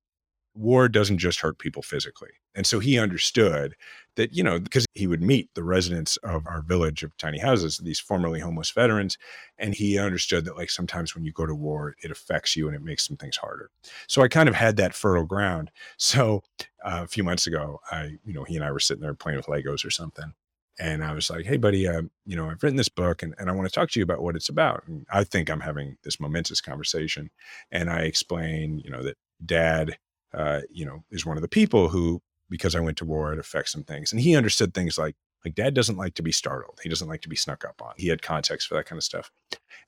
war 0.54 0.88
doesn't 0.88 1.18
just 1.18 1.40
hurt 1.40 1.58
people 1.58 1.82
physically. 1.82 2.28
And 2.54 2.66
so 2.66 2.78
he 2.78 2.98
understood 2.98 3.74
that, 4.16 4.34
you 4.34 4.42
know, 4.42 4.58
because 4.58 4.84
he 4.92 5.06
would 5.06 5.22
meet 5.22 5.48
the 5.54 5.64
residents 5.64 6.18
of 6.18 6.46
our 6.46 6.60
village 6.60 7.02
of 7.02 7.16
tiny 7.16 7.38
houses, 7.38 7.78
these 7.78 7.98
formerly 7.98 8.40
homeless 8.40 8.70
veterans, 8.70 9.16
and 9.56 9.74
he 9.74 9.98
understood 9.98 10.44
that, 10.44 10.58
like, 10.58 10.68
sometimes 10.68 11.14
when 11.14 11.24
you 11.24 11.32
go 11.32 11.46
to 11.46 11.54
war, 11.54 11.96
it 12.02 12.10
affects 12.10 12.54
you 12.54 12.66
and 12.66 12.76
it 12.76 12.82
makes 12.82 13.06
some 13.08 13.16
things 13.16 13.38
harder. 13.38 13.70
So 14.06 14.20
I 14.20 14.28
kind 14.28 14.50
of 14.50 14.54
had 14.54 14.76
that 14.76 14.92
fertile 14.92 15.24
ground. 15.24 15.70
So 15.96 16.42
uh, 16.84 17.00
a 17.02 17.08
few 17.08 17.24
months 17.24 17.46
ago, 17.46 17.80
I, 17.90 18.18
you 18.22 18.34
know, 18.34 18.44
he 18.44 18.56
and 18.56 18.64
I 18.64 18.70
were 18.70 18.80
sitting 18.80 19.00
there 19.00 19.14
playing 19.14 19.38
with 19.38 19.46
Legos 19.46 19.86
or 19.86 19.90
something. 19.90 20.34
And 20.78 21.04
I 21.04 21.12
was 21.12 21.28
like, 21.28 21.44
hey, 21.44 21.58
buddy, 21.58 21.86
uh, 21.86 22.02
you 22.24 22.36
know, 22.36 22.48
I've 22.48 22.62
written 22.62 22.76
this 22.76 22.88
book 22.88 23.22
and, 23.22 23.34
and 23.38 23.50
I 23.50 23.52
want 23.52 23.68
to 23.68 23.74
talk 23.74 23.90
to 23.90 24.00
you 24.00 24.04
about 24.04 24.22
what 24.22 24.36
it's 24.36 24.48
about. 24.48 24.84
And 24.86 25.06
I 25.12 25.24
think 25.24 25.50
I'm 25.50 25.60
having 25.60 25.96
this 26.02 26.18
momentous 26.18 26.60
conversation. 26.60 27.30
And 27.70 27.90
I 27.90 28.00
explain, 28.00 28.78
you 28.78 28.90
know, 28.90 29.02
that 29.02 29.18
dad, 29.44 29.98
uh, 30.32 30.60
you 30.70 30.86
know, 30.86 31.04
is 31.10 31.26
one 31.26 31.36
of 31.36 31.42
the 31.42 31.48
people 31.48 31.88
who, 31.88 32.22
because 32.48 32.74
I 32.74 32.80
went 32.80 32.96
to 32.98 33.04
war, 33.04 33.32
it 33.32 33.38
affects 33.38 33.72
some 33.72 33.84
things. 33.84 34.12
And 34.12 34.20
he 34.20 34.34
understood 34.34 34.72
things 34.72 34.96
like, 34.98 35.14
like 35.44 35.54
dad 35.54 35.74
doesn't 35.74 35.98
like 35.98 36.14
to 36.14 36.22
be 36.22 36.32
startled. 36.32 36.78
He 36.82 36.88
doesn't 36.88 37.08
like 37.08 37.20
to 37.22 37.28
be 37.28 37.36
snuck 37.36 37.64
up 37.64 37.82
on. 37.82 37.92
He 37.96 38.08
had 38.08 38.22
context 38.22 38.68
for 38.68 38.74
that 38.74 38.86
kind 38.86 38.98
of 38.98 39.04
stuff. 39.04 39.30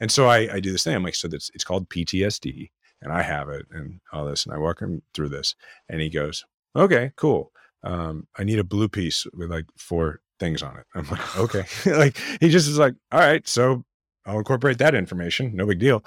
And 0.00 0.10
so 0.10 0.26
I, 0.26 0.54
I 0.54 0.60
do 0.60 0.72
this 0.72 0.84
thing. 0.84 0.94
I'm 0.94 1.02
like, 1.02 1.14
so 1.14 1.28
that's, 1.28 1.50
it's 1.54 1.64
called 1.64 1.88
PTSD 1.88 2.70
and 3.00 3.12
I 3.12 3.22
have 3.22 3.48
it 3.48 3.66
and 3.70 4.00
all 4.12 4.24
this. 4.24 4.44
And 4.44 4.54
I 4.54 4.58
walk 4.58 4.80
him 4.80 5.02
through 5.14 5.28
this 5.28 5.54
and 5.88 6.00
he 6.00 6.10
goes, 6.10 6.44
okay, 6.76 7.12
cool. 7.16 7.52
Um, 7.82 8.26
I 8.36 8.44
need 8.44 8.58
a 8.58 8.64
blue 8.64 8.88
piece 8.88 9.26
with 9.34 9.50
like 9.50 9.66
four 9.76 10.20
things 10.38 10.62
on 10.62 10.76
it. 10.76 10.86
I'm 10.94 11.08
like, 11.08 11.38
okay. 11.38 11.64
like 11.86 12.16
he 12.40 12.48
just 12.48 12.68
is 12.68 12.78
like, 12.78 12.94
all 13.12 13.20
right, 13.20 13.46
so 13.46 13.84
I'll 14.26 14.38
incorporate 14.38 14.78
that 14.78 14.94
information. 14.94 15.54
No 15.54 15.66
big 15.66 15.78
deal. 15.78 16.04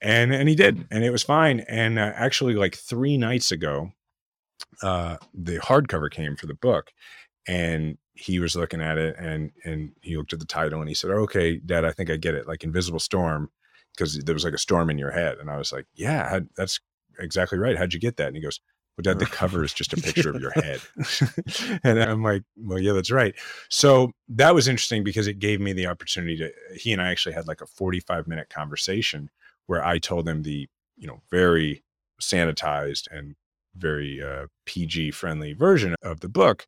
And 0.00 0.32
and 0.32 0.48
he 0.48 0.54
did, 0.54 0.86
and 0.90 1.04
it 1.04 1.10
was 1.10 1.22
fine. 1.22 1.60
And 1.60 1.98
uh, 1.98 2.12
actually, 2.14 2.54
like 2.54 2.74
three 2.76 3.16
nights 3.18 3.52
ago, 3.52 3.92
uh, 4.82 5.16
the 5.34 5.58
hardcover 5.58 6.10
came 6.10 6.36
for 6.36 6.46
the 6.46 6.54
book, 6.54 6.92
and 7.46 7.98
he 8.14 8.40
was 8.40 8.56
looking 8.56 8.80
at 8.80 8.98
it, 8.98 9.16
and 9.18 9.52
and 9.64 9.92
he 10.02 10.16
looked 10.16 10.32
at 10.32 10.40
the 10.40 10.46
title, 10.46 10.80
and 10.80 10.88
he 10.88 10.94
said, 10.94 11.10
"Okay, 11.10 11.58
Dad, 11.58 11.84
I 11.84 11.92
think 11.92 12.10
I 12.10 12.16
get 12.16 12.34
it. 12.34 12.48
Like 12.48 12.64
Invisible 12.64 13.00
Storm, 13.00 13.50
because 13.94 14.18
there 14.18 14.34
was 14.34 14.44
like 14.44 14.54
a 14.54 14.58
storm 14.58 14.90
in 14.90 14.98
your 14.98 15.10
head." 15.10 15.38
And 15.38 15.50
I 15.50 15.58
was 15.58 15.72
like, 15.72 15.86
"Yeah, 15.94 16.40
that's 16.56 16.80
exactly 17.18 17.58
right. 17.58 17.76
How'd 17.76 17.92
you 17.92 18.00
get 18.00 18.16
that?" 18.16 18.28
And 18.28 18.36
he 18.36 18.42
goes, 18.42 18.60
"Well, 18.98 19.14
Dad, 19.14 19.20
the 19.20 19.26
cover 19.30 19.64
is 19.64 19.72
just 19.72 19.92
a 19.92 19.96
picture 19.96 20.30
of 20.30 20.40
your 20.40 20.50
head." 20.50 20.80
and 21.84 22.02
I'm 22.02 22.22
like, 22.22 22.42
"Well, 22.56 22.78
yeah, 22.78 22.92
that's 22.92 23.10
right." 23.10 23.34
So 23.68 24.12
that 24.28 24.54
was 24.54 24.68
interesting 24.68 25.04
because 25.04 25.26
it 25.28 25.38
gave 25.38 25.60
me 25.60 25.72
the 25.72 25.86
opportunity 25.86 26.36
to. 26.38 26.52
He 26.76 26.92
and 26.92 27.00
I 27.00 27.10
actually 27.10 27.34
had 27.34 27.46
like 27.46 27.60
a 27.60 27.66
45 27.66 28.26
minute 28.26 28.50
conversation 28.50 29.30
where 29.66 29.84
I 29.84 29.98
told 29.98 30.28
him 30.28 30.42
the 30.42 30.68
you 30.96 31.06
know 31.06 31.20
very 31.30 31.84
sanitized 32.20 33.06
and 33.10 33.36
very 33.76 34.20
uh, 34.22 34.46
PG 34.66 35.12
friendly 35.12 35.52
version 35.52 35.94
of 36.02 36.20
the 36.20 36.28
book, 36.28 36.66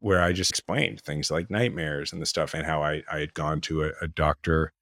where 0.00 0.20
I 0.20 0.32
just 0.32 0.50
explained 0.50 1.00
things 1.00 1.30
like 1.30 1.50
nightmares 1.50 2.12
and 2.12 2.20
the 2.20 2.26
stuff, 2.26 2.54
and 2.54 2.66
how 2.66 2.82
I 2.82 3.02
I 3.10 3.20
had 3.20 3.34
gone 3.34 3.60
to 3.62 3.84
a, 3.84 3.90
a 4.02 4.08
doctor 4.08 4.72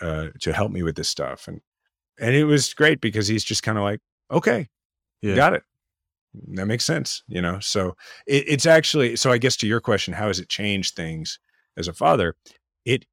uh, 0.00 0.28
to 0.40 0.52
help 0.52 0.70
me 0.70 0.82
with 0.82 0.96
this 0.96 1.08
stuff, 1.08 1.48
and 1.48 1.60
and 2.18 2.34
it 2.34 2.44
was 2.44 2.74
great 2.74 3.00
because 3.00 3.28
he's 3.28 3.44
just 3.44 3.62
kind 3.62 3.78
of 3.78 3.84
like, 3.84 4.00
okay, 4.30 4.68
Yeah. 5.22 5.36
got 5.36 5.54
it. 5.54 5.62
That 6.54 6.66
makes 6.66 6.84
sense, 6.84 7.22
you 7.28 7.40
know. 7.40 7.60
So 7.60 7.96
it, 8.26 8.44
it's 8.48 8.66
actually 8.66 9.16
so. 9.16 9.30
I 9.30 9.38
guess 9.38 9.56
to 9.58 9.66
your 9.66 9.80
question, 9.80 10.14
how 10.14 10.28
has 10.28 10.40
it 10.40 10.48
changed 10.48 10.96
things 10.96 11.38
as 11.76 11.88
a 11.88 11.92
father? 11.92 12.34
it 12.84 13.06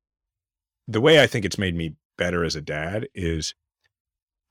the 0.88 1.02
way 1.02 1.22
I 1.22 1.28
think 1.28 1.46
it's 1.46 1.58
made 1.58 1.76
me 1.76 1.96
better 2.18 2.44
as 2.44 2.56
a 2.56 2.62
dad 2.62 3.08
is 3.14 3.54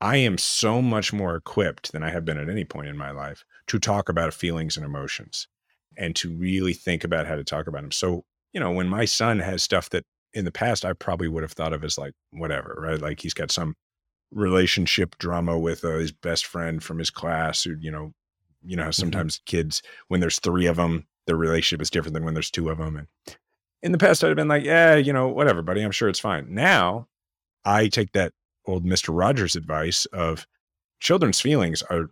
I 0.00 0.16
am 0.16 0.38
so 0.38 0.80
much 0.80 1.12
more 1.12 1.36
equipped 1.36 1.92
than 1.92 2.02
I 2.02 2.10
have 2.10 2.24
been 2.24 2.38
at 2.38 2.48
any 2.48 2.64
point 2.64 2.88
in 2.88 2.96
my 2.96 3.10
life 3.10 3.44
to 3.66 3.78
talk 3.78 4.08
about 4.08 4.32
feelings 4.32 4.76
and 4.76 4.86
emotions 4.86 5.46
and 5.98 6.16
to 6.16 6.34
really 6.34 6.72
think 6.72 7.04
about 7.04 7.26
how 7.26 7.36
to 7.36 7.44
talk 7.44 7.66
about 7.66 7.82
them. 7.82 7.92
So, 7.92 8.24
you 8.52 8.60
know, 8.60 8.72
when 8.72 8.88
my 8.88 9.04
son 9.04 9.40
has 9.40 9.62
stuff 9.62 9.90
that 9.90 10.04
in 10.32 10.44
the 10.44 10.52
past 10.52 10.84
I 10.84 10.94
probably 10.94 11.28
would 11.28 11.42
have 11.42 11.52
thought 11.52 11.72
of 11.72 11.84
as 11.84 11.98
like 11.98 12.14
whatever, 12.30 12.78
right? 12.78 13.00
Like 13.00 13.20
he's 13.20 13.34
got 13.34 13.50
some 13.50 13.74
relationship 14.30 15.18
drama 15.18 15.58
with 15.58 15.84
uh, 15.84 15.98
his 15.98 16.12
best 16.12 16.46
friend 16.46 16.82
from 16.82 16.98
his 16.98 17.10
class 17.10 17.64
who, 17.64 17.76
you 17.78 17.90
know, 17.90 18.12
you 18.64 18.76
know, 18.76 18.84
Mm-hmm. 18.84 18.90
sometimes 18.92 19.40
kids 19.46 19.82
when 20.08 20.20
there's 20.20 20.38
3 20.40 20.66
of 20.66 20.76
them, 20.76 21.06
their 21.26 21.36
relationship 21.36 21.82
is 21.82 21.90
different 21.90 22.14
than 22.14 22.24
when 22.24 22.34
there's 22.34 22.50
2 22.50 22.68
of 22.70 22.78
them 22.78 22.96
and 22.96 23.06
in 23.82 23.92
the 23.92 23.98
past 23.98 24.22
I'd 24.22 24.28
have 24.28 24.36
been 24.36 24.48
like, 24.48 24.64
"Yeah, 24.64 24.96
you 24.96 25.12
know, 25.12 25.28
whatever, 25.28 25.62
buddy. 25.62 25.80
I'm 25.82 25.90
sure 25.90 26.08
it's 26.10 26.18
fine." 26.20 26.52
Now, 26.54 27.08
I 27.64 27.88
take 27.88 28.12
that 28.12 28.32
old 28.66 28.84
Mr. 28.84 29.08
Rogers 29.16 29.56
advice 29.56 30.04
of 30.06 30.46
children's 31.00 31.40
feelings 31.40 31.82
are 31.84 32.10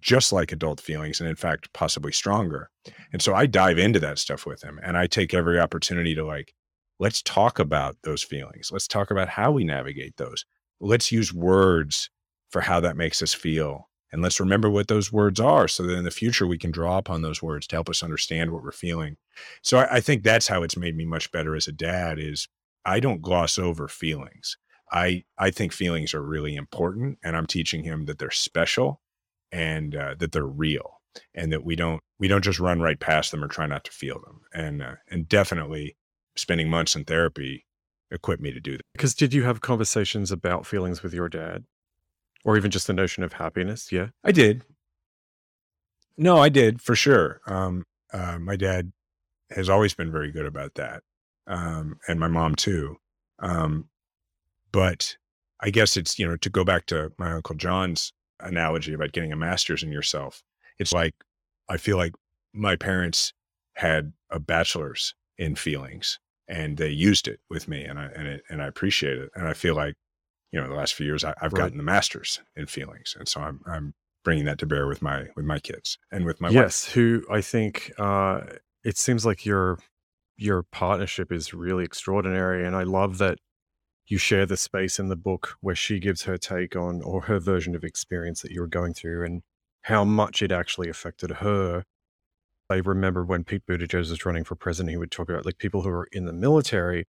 just 0.00 0.32
like 0.32 0.52
adult 0.52 0.80
feelings 0.80 1.20
and 1.20 1.28
in 1.28 1.34
fact 1.36 1.72
possibly 1.72 2.12
stronger. 2.12 2.70
And 3.12 3.20
so 3.20 3.34
I 3.34 3.46
dive 3.46 3.78
into 3.78 3.98
that 4.00 4.18
stuff 4.18 4.46
with 4.46 4.62
him 4.62 4.78
and 4.84 4.96
I 4.96 5.08
take 5.08 5.34
every 5.34 5.58
opportunity 5.58 6.14
to 6.14 6.24
like 6.24 6.54
let's 7.00 7.20
talk 7.22 7.58
about 7.58 7.96
those 8.04 8.22
feelings. 8.22 8.70
Let's 8.72 8.86
talk 8.88 9.10
about 9.10 9.28
how 9.28 9.50
we 9.50 9.64
navigate 9.64 10.16
those. 10.18 10.44
Let's 10.80 11.10
use 11.10 11.32
words 11.34 12.10
for 12.50 12.60
how 12.60 12.78
that 12.80 12.96
makes 12.96 13.22
us 13.22 13.34
feel. 13.34 13.87
And 14.10 14.22
let's 14.22 14.40
remember 14.40 14.70
what 14.70 14.88
those 14.88 15.12
words 15.12 15.38
are 15.38 15.68
so 15.68 15.82
that 15.82 15.96
in 15.96 16.04
the 16.04 16.10
future 16.10 16.46
we 16.46 16.58
can 16.58 16.70
draw 16.70 16.98
upon 16.98 17.22
those 17.22 17.42
words 17.42 17.66
to 17.68 17.76
help 17.76 17.88
us 17.88 18.02
understand 18.02 18.52
what 18.52 18.62
we're 18.62 18.72
feeling. 18.72 19.16
So 19.62 19.78
I, 19.78 19.96
I 19.96 20.00
think 20.00 20.22
that's 20.22 20.48
how 20.48 20.62
it's 20.62 20.76
made 20.76 20.96
me 20.96 21.04
much 21.04 21.30
better 21.30 21.54
as 21.54 21.68
a 21.68 21.72
dad 21.72 22.18
is 22.18 22.48
I 22.84 23.00
don't 23.00 23.20
gloss 23.20 23.58
over 23.58 23.86
feelings. 23.86 24.56
I 24.90 25.24
I 25.36 25.50
think 25.50 25.72
feelings 25.72 26.14
are 26.14 26.22
really 26.22 26.56
important, 26.56 27.18
and 27.22 27.36
I'm 27.36 27.46
teaching 27.46 27.84
him 27.84 28.06
that 28.06 28.18
they're 28.18 28.30
special 28.30 29.02
and 29.52 29.94
uh, 29.94 30.14
that 30.18 30.32
they're 30.32 30.46
real, 30.46 31.02
and 31.34 31.52
that 31.52 31.64
we 31.64 31.76
don't 31.76 32.02
we 32.18 32.28
don't 32.28 32.44
just 32.44 32.58
run 32.58 32.80
right 32.80 32.98
past 32.98 33.30
them 33.30 33.44
or 33.44 33.48
try 33.48 33.66
not 33.66 33.84
to 33.84 33.90
feel 33.90 34.20
them. 34.20 34.40
And 34.54 34.82
uh, 34.82 34.94
and 35.10 35.28
definitely 35.28 35.96
spending 36.36 36.70
months 36.70 36.96
in 36.96 37.04
therapy 37.04 37.66
equipped 38.10 38.42
me 38.42 38.52
to 38.52 38.60
do 38.60 38.76
that. 38.78 38.86
Because 38.92 39.14
did 39.14 39.34
you 39.34 39.42
have 39.42 39.60
conversations 39.60 40.32
about 40.32 40.66
feelings 40.66 41.02
with 41.02 41.12
your 41.12 41.28
dad? 41.28 41.64
Or 42.48 42.56
even 42.56 42.70
just 42.70 42.86
the 42.86 42.94
notion 42.94 43.22
of 43.22 43.34
happiness? 43.34 43.92
Yeah. 43.92 44.06
I 44.24 44.32
did. 44.32 44.64
No, 46.16 46.38
I 46.38 46.48
did 46.48 46.80
for 46.80 46.94
sure. 46.94 47.42
Um, 47.46 47.84
uh, 48.10 48.38
my 48.38 48.56
dad 48.56 48.90
has 49.50 49.68
always 49.68 49.92
been 49.92 50.10
very 50.10 50.32
good 50.32 50.46
about 50.46 50.72
that, 50.76 51.02
um, 51.46 51.98
and 52.08 52.18
my 52.18 52.26
mom 52.26 52.54
too. 52.54 52.96
Um, 53.38 53.90
but 54.72 55.18
I 55.60 55.68
guess 55.68 55.98
it's 55.98 56.18
you 56.18 56.26
know 56.26 56.38
to 56.38 56.48
go 56.48 56.64
back 56.64 56.86
to 56.86 57.12
my 57.18 57.32
uncle 57.32 57.54
John's 57.54 58.14
analogy 58.40 58.94
about 58.94 59.12
getting 59.12 59.30
a 59.30 59.36
master's 59.36 59.82
in 59.82 59.92
yourself. 59.92 60.42
It's 60.78 60.94
like 60.94 61.14
I 61.68 61.76
feel 61.76 61.98
like 61.98 62.14
my 62.54 62.76
parents 62.76 63.34
had 63.74 64.14
a 64.30 64.40
bachelor's 64.40 65.14
in 65.36 65.54
feelings, 65.54 66.18
and 66.48 66.78
they 66.78 66.88
used 66.88 67.28
it 67.28 67.40
with 67.50 67.68
me, 67.68 67.84
and 67.84 67.98
I 67.98 68.06
and 68.06 68.26
it, 68.26 68.42
and 68.48 68.62
I 68.62 68.68
appreciate 68.68 69.18
it, 69.18 69.28
and 69.34 69.46
I 69.46 69.52
feel 69.52 69.74
like 69.74 69.96
you 70.52 70.60
know 70.60 70.68
the 70.68 70.74
last 70.74 70.94
few 70.94 71.06
years 71.06 71.24
I, 71.24 71.34
I've 71.40 71.52
Right. 71.52 71.62
gotten 71.62 71.76
the 71.78 71.84
master's 71.84 72.40
in 72.56 72.66
feelings, 72.66 73.16
and 73.18 73.28
so 73.28 73.40
I'm 73.40 73.60
I'm 73.66 73.94
bringing 74.24 74.44
that 74.46 74.58
to 74.58 74.66
bear 74.66 74.86
with 74.86 75.02
my 75.02 75.26
with 75.36 75.44
my 75.44 75.58
kids 75.58 75.98
and 76.12 76.24
with 76.24 76.40
my 76.40 76.50
wife. 76.50 76.64
yes, 76.64 76.84
who 76.92 77.24
I 77.30 77.40
think 77.40 77.92
uh, 77.98 78.40
it 78.84 78.96
seems 78.96 79.24
like 79.26 79.44
your 79.46 79.78
your 80.36 80.62
partnership 80.62 81.32
is 81.32 81.52
really 81.54 81.84
extraordinary, 81.84 82.66
and 82.66 82.76
I 82.76 82.84
love 82.84 83.18
that 83.18 83.38
you 84.06 84.18
share 84.18 84.46
the 84.46 84.56
space 84.56 84.98
in 84.98 85.08
the 85.08 85.16
book 85.16 85.56
where 85.60 85.74
she 85.76 85.98
gives 86.00 86.22
her 86.24 86.38
take 86.38 86.74
on 86.76 87.02
or 87.02 87.22
her 87.22 87.38
version 87.40 87.74
of 87.76 87.84
experience 87.84 88.42
that 88.42 88.52
you 88.52 88.60
were 88.60 88.68
going 88.68 88.94
through, 88.94 89.24
and 89.24 89.42
how 89.82 90.04
much 90.04 90.42
it 90.42 90.52
actually 90.52 90.88
affected 90.88 91.30
her. 91.30 91.84
I 92.70 92.76
remember 92.76 93.24
when 93.24 93.44
Pete 93.44 93.66
Buttigieg 93.66 93.94
was 94.10 94.26
running 94.26 94.44
for 94.44 94.54
president, 94.54 94.90
he 94.90 94.96
would 94.98 95.10
talk 95.10 95.28
about 95.30 95.46
like 95.46 95.58
people 95.58 95.82
who 95.82 95.90
are 95.90 96.08
in 96.12 96.26
the 96.26 96.32
military. 96.32 97.06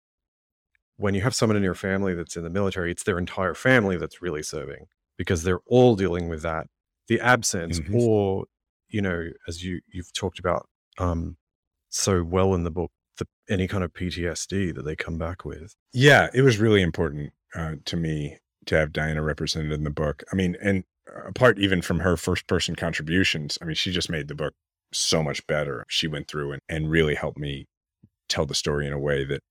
When 0.99 1.15
you 1.15 1.21
have 1.21 1.33
someone 1.33 1.55
in 1.55 1.63
your 1.63 1.75
family 1.75 2.13
that's 2.13 2.35
in 2.35 2.43
the 2.43 2.49
military, 2.49 2.91
it's 2.91 3.03
their 3.03 3.17
entire 3.17 3.53
family 3.53 3.95
that's 3.97 4.21
really 4.21 4.43
serving 4.43 4.87
because 5.17 5.43
they're 5.43 5.61
all 5.65 5.95
dealing 5.95 6.27
with 6.29 6.41
that 6.43 6.67
the 7.07 7.19
absence 7.21 7.79
Mhm. 7.79 7.95
or 7.95 8.45
you 8.89 9.01
know 9.01 9.29
as 9.47 9.63
you 9.63 9.81
you've 9.87 10.13
talked 10.13 10.39
about 10.39 10.67
um 10.99 11.37
so 11.89 12.23
well 12.23 12.53
in 12.53 12.63
the 12.63 12.71
book 12.71 12.91
the 13.17 13.25
any 13.49 13.67
kind 13.67 13.83
of 13.83 13.91
ptsd 13.93 14.73
that 14.75 14.83
they 14.83 14.95
come 14.95 15.17
back 15.17 15.43
with 15.45 15.75
Yeah, 15.91 16.29
it 16.33 16.41
was 16.43 16.57
really 16.59 16.81
important 16.81 17.33
uh, 17.55 17.75
to 17.85 17.97
me 17.97 18.37
to 18.67 18.75
have 18.77 18.91
Diana 18.93 19.23
represented 19.23 19.71
in 19.71 19.83
the 19.83 19.89
book. 19.89 20.23
I 20.31 20.35
mean, 20.35 20.55
and 20.61 20.83
apart 21.25 21.57
even 21.57 21.81
from 21.81 21.99
her 22.01 22.15
first 22.15 22.45
person 22.45 22.75
contributions, 22.75 23.57
I 23.61 23.65
mean, 23.65 23.75
she 23.75 23.91
just 23.91 24.09
made 24.11 24.27
the 24.27 24.35
book 24.35 24.53
so 24.93 25.23
much 25.23 25.45
better. 25.47 25.85
She 25.89 26.07
went 26.07 26.27
through 26.27 26.51
and, 26.51 26.61
and 26.69 26.91
really 26.91 27.15
helped 27.15 27.39
me 27.39 27.65
tell 28.27 28.45
the 28.45 28.53
story 28.53 28.85
in 28.85 28.93
a 28.93 28.99
way 28.99 29.23
that 29.25 29.41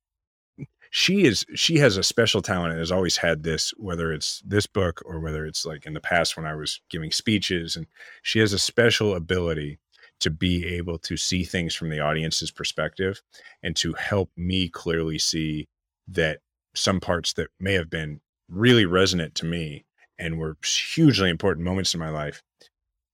she 0.90 1.24
is 1.24 1.44
she 1.54 1.76
has 1.78 1.96
a 1.96 2.02
special 2.02 2.40
talent 2.42 2.70
and 2.72 2.78
has 2.78 2.92
always 2.92 3.16
had 3.16 3.42
this 3.42 3.72
whether 3.76 4.12
it's 4.12 4.42
this 4.46 4.66
book 4.66 5.02
or 5.04 5.20
whether 5.20 5.44
it's 5.46 5.64
like 5.66 5.86
in 5.86 5.94
the 5.94 6.00
past 6.00 6.36
when 6.36 6.46
I 6.46 6.54
was 6.54 6.80
giving 6.90 7.10
speeches 7.12 7.76
and 7.76 7.86
she 8.22 8.38
has 8.38 8.52
a 8.52 8.58
special 8.58 9.14
ability 9.14 9.78
to 10.20 10.30
be 10.30 10.66
able 10.66 10.98
to 10.98 11.16
see 11.16 11.44
things 11.44 11.74
from 11.74 11.90
the 11.90 12.00
audience's 12.00 12.50
perspective 12.50 13.20
and 13.62 13.76
to 13.76 13.92
help 13.94 14.30
me 14.36 14.68
clearly 14.68 15.18
see 15.18 15.68
that 16.08 16.40
some 16.74 17.00
parts 17.00 17.34
that 17.34 17.48
may 17.60 17.74
have 17.74 17.90
been 17.90 18.20
really 18.48 18.84
resonant 18.86 19.34
to 19.36 19.44
me 19.46 19.84
and 20.18 20.38
were 20.38 20.56
hugely 20.64 21.30
important 21.30 21.64
moments 21.64 21.94
in 21.94 22.00
my 22.00 22.08
life 22.08 22.42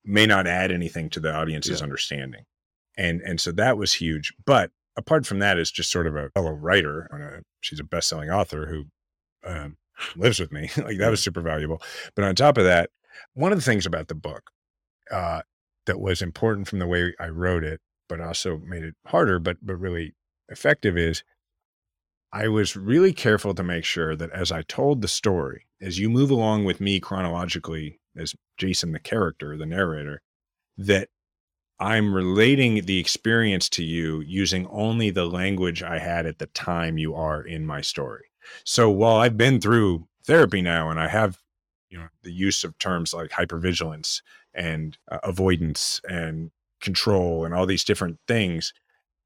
may 0.04 0.26
not 0.26 0.46
add 0.46 0.70
anything 0.70 1.10
to 1.10 1.20
the 1.20 1.34
audience's 1.34 1.80
Yeah. 1.80 1.84
understanding 1.84 2.44
and 2.96 3.20
and 3.22 3.40
so 3.40 3.50
that 3.52 3.76
was 3.76 3.92
huge 3.94 4.32
but 4.46 4.70
apart 4.97 5.26
from 5.26 5.38
that 5.40 5.59
is 5.59 5.70
just 5.70 5.90
sort 5.90 6.07
of 6.07 6.16
a 6.16 6.30
fellow 6.30 6.53
writer 6.53 7.09
and 7.11 7.22
a- 7.22 7.42
she's 7.61 7.80
a 7.80 7.84
best-selling 7.84 8.30
author 8.30 8.66
who 8.66 8.84
um, 9.45 9.76
lives 10.16 10.40
with 10.40 10.53
me 10.53 10.70
like 10.76 10.99
that 10.99 11.11
was 11.11 11.22
super 11.22 11.40
valuable. 11.40 11.80
But 12.14 12.24
on 12.24 12.34
top 12.34 12.59
of 12.59 12.64
that 12.64 12.90
one 13.34 13.53
of 13.53 13.59
the 13.59 13.64
things 13.64 13.86
about 13.86 14.09
the 14.09 14.14
book 14.14 14.51
uh, 15.11 15.42
that 15.86 16.01
was 16.01 16.22
important 16.22 16.66
from 16.68 16.78
the 16.80 16.86
way 16.86 17.14
i 17.20 17.28
wrote 17.28 17.62
it 17.64 17.80
but 18.09 18.20
also 18.20 18.59
made 18.59 18.82
it 18.82 18.95
harder 19.07 19.38
but 19.38 19.57
but 19.62 19.76
really 19.76 20.14
effective 20.49 20.97
is 20.97 21.22
I 22.32 22.49
was 22.49 22.74
really 22.76 23.12
careful 23.12 23.55
to 23.55 23.62
make 23.62 23.84
sure 23.84 24.16
that 24.16 24.30
as 24.30 24.51
I 24.51 24.62
told 24.62 25.01
the 25.03 25.09
story, 25.09 25.66
as 25.80 26.01
you 26.01 26.11
move 26.11 26.32
along 26.32 26.64
with 26.64 26.80
me 26.80 26.99
chronologically 26.99 28.01
as 28.16 28.34
Jason, 28.57 28.90
the 28.90 28.99
character, 28.99 29.57
the 29.57 29.66
narrator, 29.66 30.20
that 30.76 31.09
I'm 31.80 32.14
relating 32.14 32.84
the 32.86 32.98
experience 32.98 33.68
to 33.70 33.84
you 33.84 34.20
using 34.20 34.66
only 34.68 35.10
the 35.10 35.26
language 35.26 35.82
I 35.82 35.98
had 35.98 36.26
at 36.26 36.38
the 36.38 36.46
time 36.46 36.98
you 36.98 37.14
are 37.14 37.42
in 37.42 37.66
my 37.66 37.80
story. 37.80 38.26
So 38.64 38.90
while 38.90 39.16
I've 39.16 39.36
been 39.36 39.60
through 39.60 40.06
therapy 40.26 40.62
now 40.62 40.90
and 40.90 41.00
I 41.00 41.08
have, 41.08 41.38
you 41.90 41.98
know, 41.98 42.08
the 42.22 42.32
use 42.32 42.64
of 42.64 42.78
terms 42.78 43.12
like 43.12 43.30
hypervigilance 43.30 44.22
and 44.54 44.96
uh, 45.10 45.18
avoidance 45.24 46.00
and 46.08 46.50
control 46.80 47.44
and 47.44 47.54
all 47.54 47.66
these 47.66 47.84
different 47.84 48.18
things, 48.28 48.72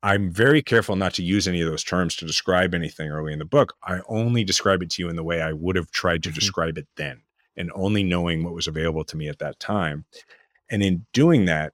I'm 0.02 0.32
very 0.32 0.62
careful 0.62 0.96
not 0.96 1.12
to 1.14 1.24
use 1.24 1.48
any 1.48 1.60
of 1.60 1.68
those 1.68 1.84
terms 1.84 2.14
to 2.16 2.26
describe 2.26 2.74
anything 2.74 3.10
early 3.10 3.32
in 3.32 3.40
the 3.40 3.44
book. 3.44 3.74
I 3.82 4.00
only 4.08 4.44
describe 4.44 4.82
it 4.82 4.90
to 4.90 5.02
you 5.02 5.08
in 5.08 5.16
the 5.16 5.24
way 5.24 5.42
I 5.42 5.52
would 5.52 5.76
have 5.76 5.90
tried 5.90 6.22
to 6.22 6.30
Mhm. 6.30 6.34
describe 6.34 6.78
it 6.78 6.86
then, 6.96 7.22
and 7.56 7.72
only 7.74 8.04
knowing 8.04 8.44
what 8.44 8.54
was 8.54 8.68
available 8.68 9.04
to 9.04 9.16
me 9.16 9.28
at 9.28 9.40
that 9.40 9.58
time. 9.58 10.04
And 10.70 10.82
in 10.82 11.06
doing 11.12 11.46
that, 11.46 11.72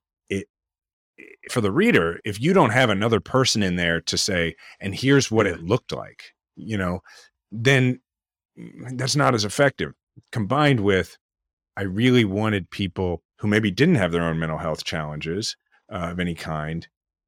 for 1.50 1.60
the 1.60 1.72
reader, 1.72 2.20
if 2.24 2.40
you 2.40 2.52
don't 2.52 2.70
have 2.70 2.90
another 2.90 3.20
person 3.20 3.62
in 3.62 3.76
there 3.76 4.00
to 4.02 4.18
say, 4.18 4.56
and 4.80 4.94
here's 4.94 5.30
what 5.30 5.46
it 5.46 5.62
looked 5.62 5.92
like, 5.92 6.34
you 6.56 6.76
know, 6.76 7.00
then 7.52 8.00
mm, 8.58 8.98
that's 8.98 9.16
not 9.16 9.34
as 9.34 9.44
effective. 9.44 9.92
Combined 10.32 10.80
with, 10.80 11.16
I 11.76 11.82
really 11.82 12.24
wanted 12.24 12.70
people 12.70 13.22
who 13.38 13.48
maybe 13.48 13.70
didn't 13.70 13.96
have 13.96 14.12
their 14.12 14.22
own 14.24 14.38
mental 14.38 14.58
health 14.58 14.84
challenges 14.84 15.56
uh, 15.92 16.10
of 16.12 16.20
any 16.20 16.34
kind, 16.34 16.86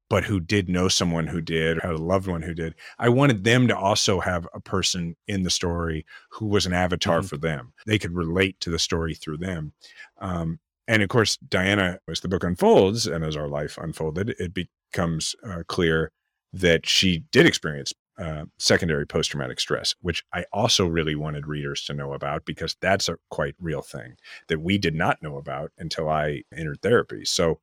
but 0.09 0.23
who 0.23 0.39
did 0.39 0.69
know 0.69 0.87
someone 0.87 1.27
who 1.27 1.41
did, 1.41 1.77
or 1.77 1.81
had 1.81 1.91
a 1.95 1.97
loved 1.97 2.27
one 2.27 2.41
who 2.41 2.53
did. 2.53 2.75
I 2.97 3.09
wanted 3.09 3.43
them 3.43 3.67
to 3.67 3.77
also 3.77 4.19
have 4.21 4.47
a 4.53 4.59
person 4.61 5.15
in 5.27 5.43
the 5.43 5.49
story 5.49 6.05
who 6.31 6.45
was 6.47 6.65
an 6.65 6.73
avatar 6.73 7.19
Mhm. 7.21 7.29
for 7.29 7.37
them. 7.37 7.73
They 7.85 7.99
could 7.99 8.13
relate 8.15 8.59
to 8.61 8.69
the 8.69 8.79
story 8.79 9.13
through 9.15 9.37
them. 9.37 9.73
Um, 10.19 10.59
and 10.87 11.03
of 11.03 11.09
course, 11.09 11.37
Diana, 11.37 11.99
as 12.09 12.21
the 12.21 12.29
book 12.29 12.43
unfolds 12.43 13.07
and 13.07 13.23
as 13.23 13.35
our 13.35 13.47
life 13.47 13.77
unfolded, 13.77 14.35
it 14.39 14.53
becomes 14.53 15.35
uh, 15.43 15.63
clear 15.67 16.11
that 16.53 16.85
she 16.85 17.23
did 17.31 17.45
experience 17.45 17.93
uh, 18.17 18.45
secondary 18.57 19.05
post 19.05 19.29
traumatic 19.29 19.59
stress, 19.59 19.93
which 20.01 20.23
I 20.33 20.45
also 20.51 20.87
really 20.87 21.15
wanted 21.15 21.45
readers 21.45 21.83
to 21.83 21.93
know 21.93 22.13
about 22.13 22.45
because 22.45 22.75
that's 22.81 23.09
a 23.09 23.17
quite 23.29 23.55
real 23.59 23.81
thing 23.81 24.15
that 24.47 24.61
we 24.61 24.77
did 24.77 24.95
not 24.95 25.21
know 25.21 25.37
about 25.37 25.71
until 25.77 26.09
I 26.09 26.41
entered 26.55 26.81
therapy. 26.81 27.25
So, 27.25 27.59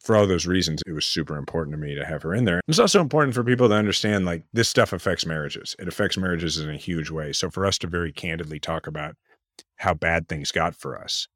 for 0.00 0.16
all 0.16 0.26
those 0.26 0.48
reasons, 0.48 0.82
it 0.84 0.92
was 0.92 1.06
super 1.06 1.36
important 1.36 1.74
to 1.74 1.78
me 1.78 1.94
to 1.94 2.04
have 2.04 2.22
her 2.22 2.34
in 2.34 2.44
there. 2.44 2.60
It's 2.66 2.80
also 2.80 3.00
important 3.00 3.34
for 3.34 3.44
people 3.44 3.68
to 3.68 3.76
understand 3.76 4.26
like 4.26 4.44
this 4.52 4.68
stuff 4.68 4.92
affects 4.92 5.24
marriages. 5.24 5.76
It 5.78 5.86
affects 5.86 6.16
marriages 6.18 6.58
in 6.58 6.68
a 6.68 6.76
huge 6.76 7.10
way. 7.10 7.32
So, 7.32 7.50
for 7.50 7.64
us 7.64 7.78
to 7.78 7.86
very 7.86 8.12
candidly 8.12 8.58
talk 8.58 8.88
about 8.88 9.14
how 9.76 9.94
bad 9.94 10.28
things 10.28 10.50
got 10.50 10.74
for 10.74 11.00
us, 11.00 11.28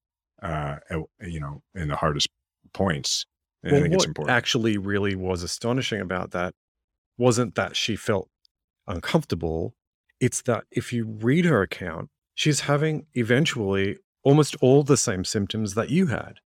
uh, 0.43 0.77
you 1.23 1.41
know, 1.41 1.63
in 1.75 1.89
the 1.89 1.97
hardest 1.97 2.29
points, 2.73 3.27
I 3.65 3.69
Well, 3.71 3.83
think 3.83 3.95
it's 3.95 4.07
important. 4.07 4.37
actually 4.37 4.79
really 4.79 5.15
was 5.15 5.43
astonishing 5.43 6.01
about 6.01 6.31
that 6.33 6.55
wasn't 7.19 7.55
that 7.57 7.77
she 7.77 7.97
felt 7.97 8.29
uncomfortable. 8.87 9.75
It's 10.21 10.43
that 10.43 10.65
if 10.71 10.93
you 10.93 11.07
read 11.07 11.45
her 11.47 11.63
account, 11.63 12.11
she's 12.35 12.61
having 12.61 13.07
eventually 13.15 13.99
almost 14.23 14.57
all 14.61 14.83
the 14.83 14.97
same 14.97 15.25
symptoms 15.25 15.75
that 15.75 15.91
you 15.91 16.07
had. 16.09 16.41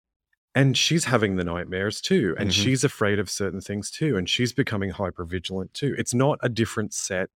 And 0.56 0.78
she's 0.78 1.06
having 1.06 1.36
the 1.36 1.44
nightmares 1.44 2.02
too. 2.02 2.36
And 2.40 2.50
Mhm. 2.50 2.54
she's 2.54 2.84
afraid 2.84 3.20
of 3.20 3.30
certain 3.30 3.62
things 3.62 3.92
too. 3.92 4.18
And 4.18 4.30
she's 4.30 4.54
becoming 4.54 4.92
hypervigilant 4.92 5.74
too. 5.74 5.96
It's 5.98 6.14
not 6.14 6.40
a 6.42 6.50
different 6.50 6.94
set 6.94 7.30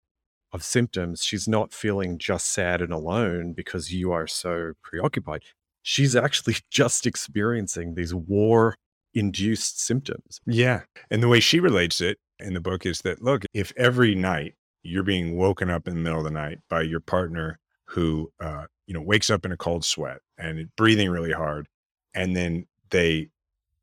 of 0.54 0.64
symptoms. 0.64 1.24
She's 1.24 1.48
not 1.48 1.74
feeling 1.74 2.18
just 2.18 2.48
sad 2.48 2.82
and 2.82 2.94
alone 2.94 3.54
because 3.54 3.94
you 3.94 4.12
are 4.12 4.28
so 4.28 4.74
preoccupied. 4.84 5.44
She's 5.82 6.16
actually 6.16 6.58
just 6.72 7.06
experiencing 7.06 7.96
these 7.96 8.14
war 8.14 8.76
induced 9.14 9.82
symptoms. 9.82 10.40
Yeah. 10.46 10.82
And 11.10 11.24
the 11.24 11.28
way 11.28 11.40
she 11.40 11.60
relates 11.60 12.00
it 12.02 12.18
in 12.40 12.54
the 12.54 12.62
book 12.62 12.86
is 12.86 13.00
that 13.02 13.22
look, 13.22 13.44
if 13.54 13.74
every 13.76 14.16
night 14.16 14.56
you're 14.84 15.04
being 15.04 15.36
woken 15.36 15.70
up 15.70 15.88
in 15.88 15.96
the 15.96 16.00
middle 16.00 16.20
of 16.20 16.24
the 16.26 16.32
night 16.32 16.60
by 16.70 16.82
your 16.82 17.00
partner 17.00 17.60
who, 17.86 18.32
uh, 18.40 18.66
you 18.86 18.94
know, 18.94 19.02
wakes 19.02 19.30
up 19.30 19.46
in 19.46 19.52
a 19.52 19.58
cold 19.58 19.84
sweat 19.84 20.20
and 20.38 20.70
breathing 20.76 21.10
really 21.10 21.32
hard, 21.32 21.68
and 22.14 22.36
then 22.36 22.66
they 22.92 23.30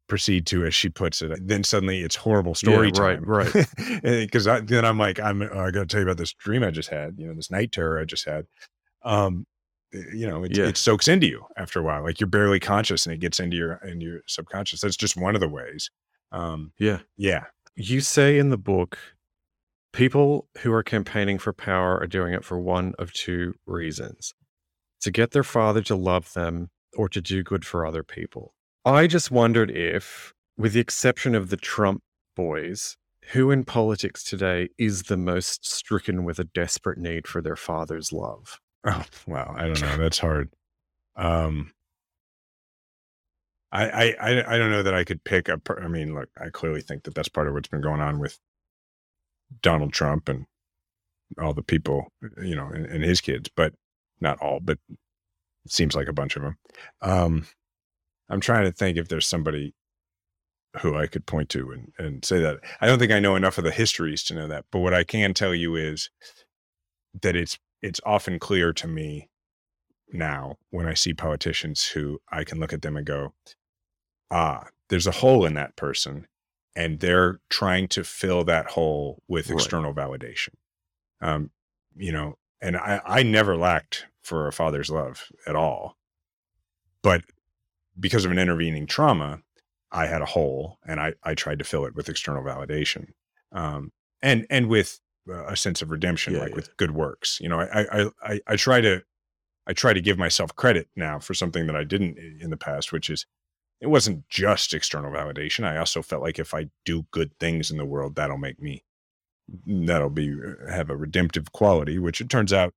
proceed 0.08 0.46
to, 0.46 0.64
as 0.64 0.74
she 0.74 0.88
puts 0.88 1.20
it, 1.22 1.46
then 1.46 1.64
suddenly 1.64 2.02
it's 2.02 2.14
horrible 2.16 2.54
story 2.54 2.92
Yeah, 2.94 3.02
right, 3.02 3.16
time. 3.16 3.24
right. 3.24 3.66
Because 4.02 4.44
then 4.44 4.84
I'm 4.84 4.98
like, 4.98 5.18
I'm, 5.18 5.42
uh, 5.42 5.46
I 5.52 5.70
got 5.72 5.80
to 5.80 5.86
tell 5.86 6.00
you 6.00 6.06
about 6.06 6.16
this 6.16 6.32
dream 6.32 6.62
I 6.62 6.70
just 6.70 6.88
had, 6.88 7.16
you 7.18 7.26
know, 7.26 7.34
this 7.34 7.50
night 7.50 7.72
terror 7.72 7.98
I 7.98 8.04
just 8.04 8.24
had. 8.24 8.46
Um, 9.02 9.46
you 9.92 10.26
know, 10.26 10.44
it, 10.44 10.56
Yeah. 10.56 10.66
it 10.66 10.76
soaks 10.76 11.08
into 11.08 11.26
you 11.26 11.44
after 11.56 11.78
a 11.80 11.82
while. 11.82 12.02
Like 12.02 12.20
you're 12.20 12.26
barely 12.28 12.60
conscious 12.60 13.06
and 13.06 13.12
it 13.14 13.18
gets 13.20 13.40
into 13.40 13.56
your 13.56 13.74
into 13.84 14.04
your 14.06 14.20
subconscious. 14.26 14.80
That's 14.80 14.96
just 14.96 15.16
one 15.16 15.34
of 15.34 15.40
the 15.40 15.48
ways. 15.48 15.90
Um, 16.32 16.72
Yeah. 16.78 17.00
yeah. 17.16 17.44
You 17.76 18.00
say 18.00 18.38
in 18.38 18.50
the 18.50 18.58
book, 18.58 18.98
people 19.92 20.48
who 20.58 20.72
are 20.72 20.82
campaigning 20.82 21.38
for 21.38 21.52
power 21.52 21.98
are 21.98 22.06
doing 22.06 22.34
it 22.34 22.44
for 22.44 22.58
one 22.58 22.94
of 22.98 23.12
two 23.12 23.54
reasons 23.66 24.34
to 25.00 25.10
get 25.10 25.30
their 25.30 25.44
father 25.44 25.82
to 25.82 25.94
love 25.96 26.32
them 26.32 26.70
or 26.96 27.08
to 27.08 27.20
do 27.20 27.42
good 27.42 27.64
for 27.64 27.86
other 27.86 28.02
people. 28.02 28.54
I 28.84 29.06
just 29.06 29.30
wondered 29.30 29.70
if, 29.70 30.32
with 30.56 30.72
the 30.72 30.80
exception 30.80 31.34
of 31.34 31.50
the 31.50 31.56
Trump 31.56 32.02
boys, 32.34 32.96
who 33.32 33.50
in 33.50 33.64
politics 33.64 34.22
today 34.22 34.68
is 34.78 35.04
the 35.04 35.16
most 35.16 35.66
stricken 35.66 36.24
with 36.24 36.38
a 36.38 36.44
desperate 36.44 36.98
need 36.98 37.26
for 37.26 37.42
their 37.42 37.56
father's 37.56 38.12
love? 38.12 38.58
Oh 38.86 39.04
wow, 39.26 39.54
I 39.56 39.66
don't 39.66 39.80
know. 39.82 39.96
That's 39.96 40.18
hard. 40.18 40.50
Um, 41.16 41.72
I, 43.72 43.88
I 43.88 44.14
I 44.20 44.54
I 44.54 44.58
don't 44.58 44.70
know 44.70 44.82
that 44.84 44.94
I 44.94 45.04
could 45.04 45.24
pick 45.24 45.48
a. 45.48 45.58
per- 45.58 45.82
I 45.82 45.88
mean, 45.88 46.14
look, 46.14 46.28
I 46.40 46.50
clearly 46.50 46.80
think 46.82 47.04
that 47.04 47.14
that's 47.14 47.28
part 47.28 47.48
of 47.48 47.54
what's 47.54 47.68
been 47.68 47.80
going 47.80 48.00
on 48.00 48.18
with 48.20 48.38
Donald 49.62 49.92
Trump 49.92 50.28
and 50.28 50.46
all 51.40 51.54
the 51.54 51.62
people, 51.62 52.08
you 52.42 52.54
know, 52.56 52.66
and, 52.68 52.86
and 52.86 53.04
his 53.04 53.20
kids, 53.20 53.50
but 53.54 53.74
not 54.20 54.38
all, 54.40 54.60
but 54.60 54.78
seems 55.68 55.94
like 55.94 56.08
a 56.08 56.12
bunch 56.12 56.36
of 56.36 56.42
them. 56.42 56.56
Um, 57.02 57.46
I'm 58.28 58.40
trying 58.40 58.64
to 58.64 58.72
think 58.72 58.96
if 58.98 59.08
there's 59.08 59.26
somebody 59.26 59.74
who 60.80 60.96
I 60.96 61.06
could 61.06 61.26
point 61.26 61.48
to 61.50 61.70
and, 61.72 61.92
and 61.98 62.24
say 62.24 62.40
that. 62.40 62.58
I 62.80 62.86
don't 62.86 62.98
think 62.98 63.12
I 63.12 63.18
know 63.20 63.36
enough 63.36 63.58
of 63.58 63.64
the 63.64 63.70
histories 63.70 64.22
to 64.24 64.34
know 64.34 64.48
that, 64.48 64.66
but 64.70 64.80
what 64.80 64.94
I 64.94 65.04
can 65.04 65.34
tell 65.34 65.54
you 65.54 65.76
is 65.76 66.10
that 67.22 67.36
it's 67.36 67.58
it's 67.82 68.00
often 68.04 68.38
clear 68.38 68.72
to 68.72 68.86
me 68.88 69.28
now 70.12 70.56
when 70.70 70.86
I 70.86 70.94
see 70.94 71.12
politicians 71.14 71.86
who 71.88 72.20
I 72.30 72.44
can 72.44 72.58
look 72.60 72.72
at 72.72 72.82
them 72.82 72.96
and 72.96 73.06
go, 73.06 73.34
ah, 74.30 74.66
there's 74.88 75.06
a 75.06 75.12
hole 75.12 75.44
in 75.44 75.54
that 75.54 75.76
person, 75.76 76.26
and 76.74 77.00
they're 77.00 77.40
trying 77.48 77.88
to 77.88 78.04
fill 78.04 78.44
that 78.44 78.66
hole 78.70 79.22
with 79.28 79.48
Right. 79.50 79.54
external 79.56 79.92
validation. 79.94 80.54
Um, 81.20 81.50
you 81.96 82.12
know, 82.12 82.38
and 82.60 82.76
I, 82.76 83.00
I 83.04 83.22
never 83.22 83.56
lacked 83.56 84.06
for 84.22 84.46
a 84.46 84.52
father's 84.52 84.90
love 84.90 85.26
at 85.46 85.56
all, 85.56 85.96
but 87.02 87.22
because 87.98 88.24
of 88.24 88.30
an 88.30 88.38
intervening 88.38 88.86
trauma, 88.86 89.40
I 89.90 90.06
had 90.06 90.20
a 90.20 90.26
hole, 90.26 90.78
and 90.86 91.00
I 91.00 91.14
I 91.22 91.34
tried 91.34 91.58
to 91.60 91.64
fill 91.64 91.86
it 91.86 91.94
with 91.94 92.08
external 92.08 92.42
validation, 92.42 93.10
um, 93.52 93.92
and 94.20 94.46
and 94.50 94.68
with 94.68 95.00
a 95.28 95.56
sense 95.56 95.82
of 95.82 95.90
redemption, 95.90 96.34
Yeah, 96.34 96.40
like 96.40 96.50
yeah. 96.50 96.56
with 96.56 96.76
good 96.76 96.92
works. 96.92 97.38
You 97.40 97.48
know, 97.48 97.60
I 97.60 97.80
I 98.02 98.10
I, 98.22 98.40
I 98.46 98.56
try 98.56 98.80
to 98.80 99.02
I 99.66 99.72
try 99.72 99.92
to 99.92 100.00
give 100.00 100.18
myself 100.18 100.54
credit 100.56 100.88
now 100.96 101.18
for 101.18 101.34
something 101.34 101.66
that 101.66 101.76
I 101.76 101.84
didn't 101.84 102.18
in 102.40 102.50
the 102.50 102.56
past, 102.56 102.92
which 102.92 103.10
is 103.10 103.26
it 103.80 103.88
wasn't 103.88 104.28
just 104.28 104.72
external 104.72 105.10
validation. 105.10 105.64
I 105.64 105.76
also 105.76 106.00
felt 106.02 106.22
like 106.22 106.38
if 106.38 106.54
I 106.54 106.68
do 106.84 107.06
good 107.10 107.30
things 107.38 107.70
in 107.70 107.76
the 107.76 107.84
world, 107.84 108.14
that'll 108.14 108.38
make 108.38 108.60
me 108.60 108.84
that'll 109.66 110.10
be 110.10 110.32
uh, 110.32 110.70
have 110.72 110.90
a 110.90 110.96
redemptive 110.96 111.52
quality, 111.52 111.98
which 111.98 112.20
it 112.20 112.28
turns 112.30 112.52
out 112.52 112.72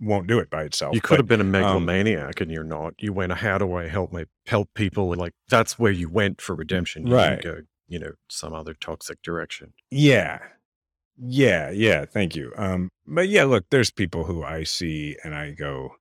won't 0.00 0.26
do 0.26 0.38
it 0.40 0.50
by 0.50 0.64
itself. 0.64 0.94
You 0.94 1.00
could 1.00 1.14
but- 1.14 1.18
have 1.20 1.28
been 1.28 1.40
a 1.40 1.44
um, 1.44 1.50
megalomaniac 1.52 2.40
and 2.40 2.50
you're 2.50 2.64
not. 2.64 2.94
You 2.98 3.12
went, 3.12 3.32
how 3.32 3.58
do 3.58 3.74
I 3.74 3.88
help 3.88 4.12
my 4.12 4.26
help 4.46 4.68
people? 4.74 5.12
And 5.12 5.20
like 5.20 5.32
that's 5.48 5.78
where 5.78 5.92
you 5.92 6.08
went 6.08 6.40
for 6.40 6.54
redemption. 6.54 7.06
You 7.06 7.14
Right. 7.14 7.40
didn't 7.40 7.44
go, 7.44 7.60
you 7.86 7.98
know, 8.00 8.12
some 8.28 8.52
other 8.52 8.74
toxic 8.74 9.22
direction. 9.22 9.72
Yeah. 9.90 10.40
Yeah, 11.16 11.70
yeah, 11.70 12.04
thank 12.06 12.34
you. 12.34 12.52
Um 12.56 12.90
but 13.06 13.28
yeah, 13.28 13.44
look, 13.44 13.64
there's 13.70 13.90
people 13.90 14.24
who 14.24 14.42
I 14.42 14.64
see 14.64 15.16
and 15.24 15.34
I 15.34 15.52
go 15.52 15.96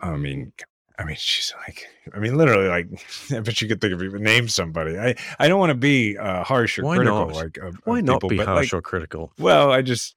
I 0.00 0.16
mean 0.16 0.52
I 0.98 1.04
mean 1.04 1.16
she's 1.18 1.52
like 1.66 1.86
I 2.14 2.18
mean 2.18 2.36
literally 2.36 2.68
like 2.68 2.88
I 3.32 3.40
bet 3.40 3.60
you 3.60 3.68
could 3.68 3.80
think 3.80 3.94
of 3.94 4.02
even 4.02 4.22
name 4.22 4.48
somebody. 4.48 4.98
I 4.98 5.14
I 5.38 5.48
don't 5.48 5.60
want 5.60 5.70
to 5.70 5.74
be 5.76 6.16
uh 6.16 6.44
harsh 6.44 6.78
or 6.78 6.84
Why 6.84 6.96
critical 6.96 7.26
not? 7.26 7.34
like 7.34 7.56
of, 7.58 7.76
Why 7.84 7.98
of 7.98 8.04
not 8.04 8.14
people, 8.16 8.28
be 8.30 8.36
but 8.38 8.46
harsh 8.46 8.72
like, 8.72 8.78
or 8.78 8.82
critical? 8.82 9.32
well, 9.38 9.70
I 9.72 9.82
just 9.82 10.16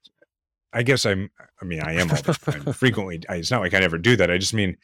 I 0.74 0.84
guess 0.84 1.06
I'm 1.06 1.30
I 1.62 1.66
mean 1.66 1.82
I 1.82 1.94
am 1.96 2.10
all 2.12 2.22
the 2.22 2.34
time. 2.34 2.68
frequently 2.74 3.22
I, 3.30 3.36
it's 3.38 3.52
not 3.52 3.62
like 3.62 3.74
I 3.74 3.80
never 3.80 3.98
do 3.98 4.16
that. 4.18 4.32
I 4.32 4.38
just 4.38 4.54
mean 4.54 4.78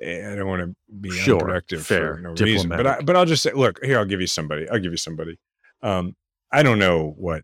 eh, 0.00 0.32
I 0.32 0.36
don't 0.36 0.48
want 0.48 0.62
to 0.62 0.74
be 1.00 1.10
Sure, 1.10 1.32
unproductive 1.32 1.86
fair, 1.86 2.16
for 2.16 2.20
no 2.22 2.30
reason. 2.30 2.74
But 2.74 2.86
I 2.86 2.90
diplomatic. 2.90 3.06
but 3.06 3.16
I'll 3.16 3.26
just 3.26 3.42
say 3.42 3.52
look, 3.52 3.84
here 3.84 3.98
I'll 3.98 4.04
give 4.06 4.20
you 4.20 4.26
somebody. 4.26 4.68
I'll 4.70 4.78
give 4.80 4.92
you 4.92 4.96
somebody. 4.98 5.38
Um 5.82 6.16
I 6.52 6.62
don't 6.62 6.78
know 6.78 7.14
what 7.16 7.42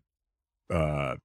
uh 0.73 1.15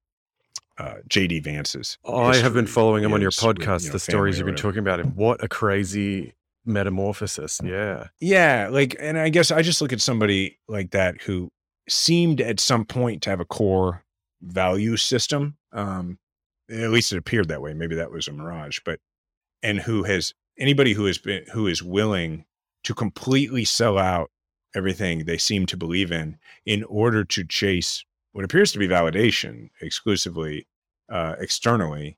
uh 0.77 0.95
JD 1.09 1.43
Vance's 1.43 1.97
I 2.07 2.35
have 2.37 2.53
been 2.53 2.67
following 2.67 3.03
him 3.03 3.13
on 3.13 3.21
your 3.21 3.29
is 3.29 3.41
with, 3.41 3.57
podcast, 3.57 3.81
you 3.81 3.87
know, 3.89 3.93
the 3.93 3.99
stories 3.99 4.37
you've 4.37 4.45
been 4.45 4.55
talking 4.55 4.79
about 4.79 4.99
him. 4.99 5.15
What 5.15 5.43
a 5.43 5.47
crazy 5.47 6.33
metamorphosis. 6.65 7.59
Yeah. 7.63 8.07
Yeah, 8.19 8.69
like, 8.71 8.95
and 8.99 9.17
I 9.17 9.29
guess 9.29 9.51
I 9.51 9.61
just 9.61 9.81
look 9.81 9.93
at 9.93 10.01
somebody 10.01 10.59
like 10.67 10.91
that 10.91 11.21
who 11.21 11.51
seemed 11.89 12.41
at 12.41 12.59
some 12.59 12.85
point 12.85 13.21
to 13.23 13.29
have 13.29 13.39
a 13.39 13.45
core 13.45 14.03
value 14.41 14.97
system. 14.97 15.57
Um, 15.71 16.19
at 16.69 16.89
least 16.89 17.11
it 17.11 17.17
appeared 17.17 17.49
that 17.49 17.61
way. 17.61 17.73
Maybe 17.73 17.95
that 17.95 18.11
was 18.11 18.27
a 18.27 18.31
mirage, 18.31 18.79
but 18.85 18.99
and 19.61 19.79
who 19.79 20.03
has 20.03 20.33
anybody 20.57 20.93
who 20.93 21.05
has 21.05 21.17
been 21.17 21.45
who 21.51 21.67
is 21.67 21.83
willing 21.83 22.45
to 22.83 22.93
completely 22.93 23.65
sell 23.65 23.97
out 23.97 24.29
everything 24.75 25.25
they 25.25 25.37
seem 25.37 25.65
to 25.67 25.77
believe 25.77 26.11
in 26.11 26.37
in 26.65 26.83
order 26.85 27.23
to 27.23 27.45
chase 27.45 28.03
what 28.33 28.45
appears 28.45 28.71
to 28.73 28.79
be 28.79 28.87
validation 28.87 29.69
exclusively 29.81 30.67
uh, 31.09 31.35
externally. 31.39 32.17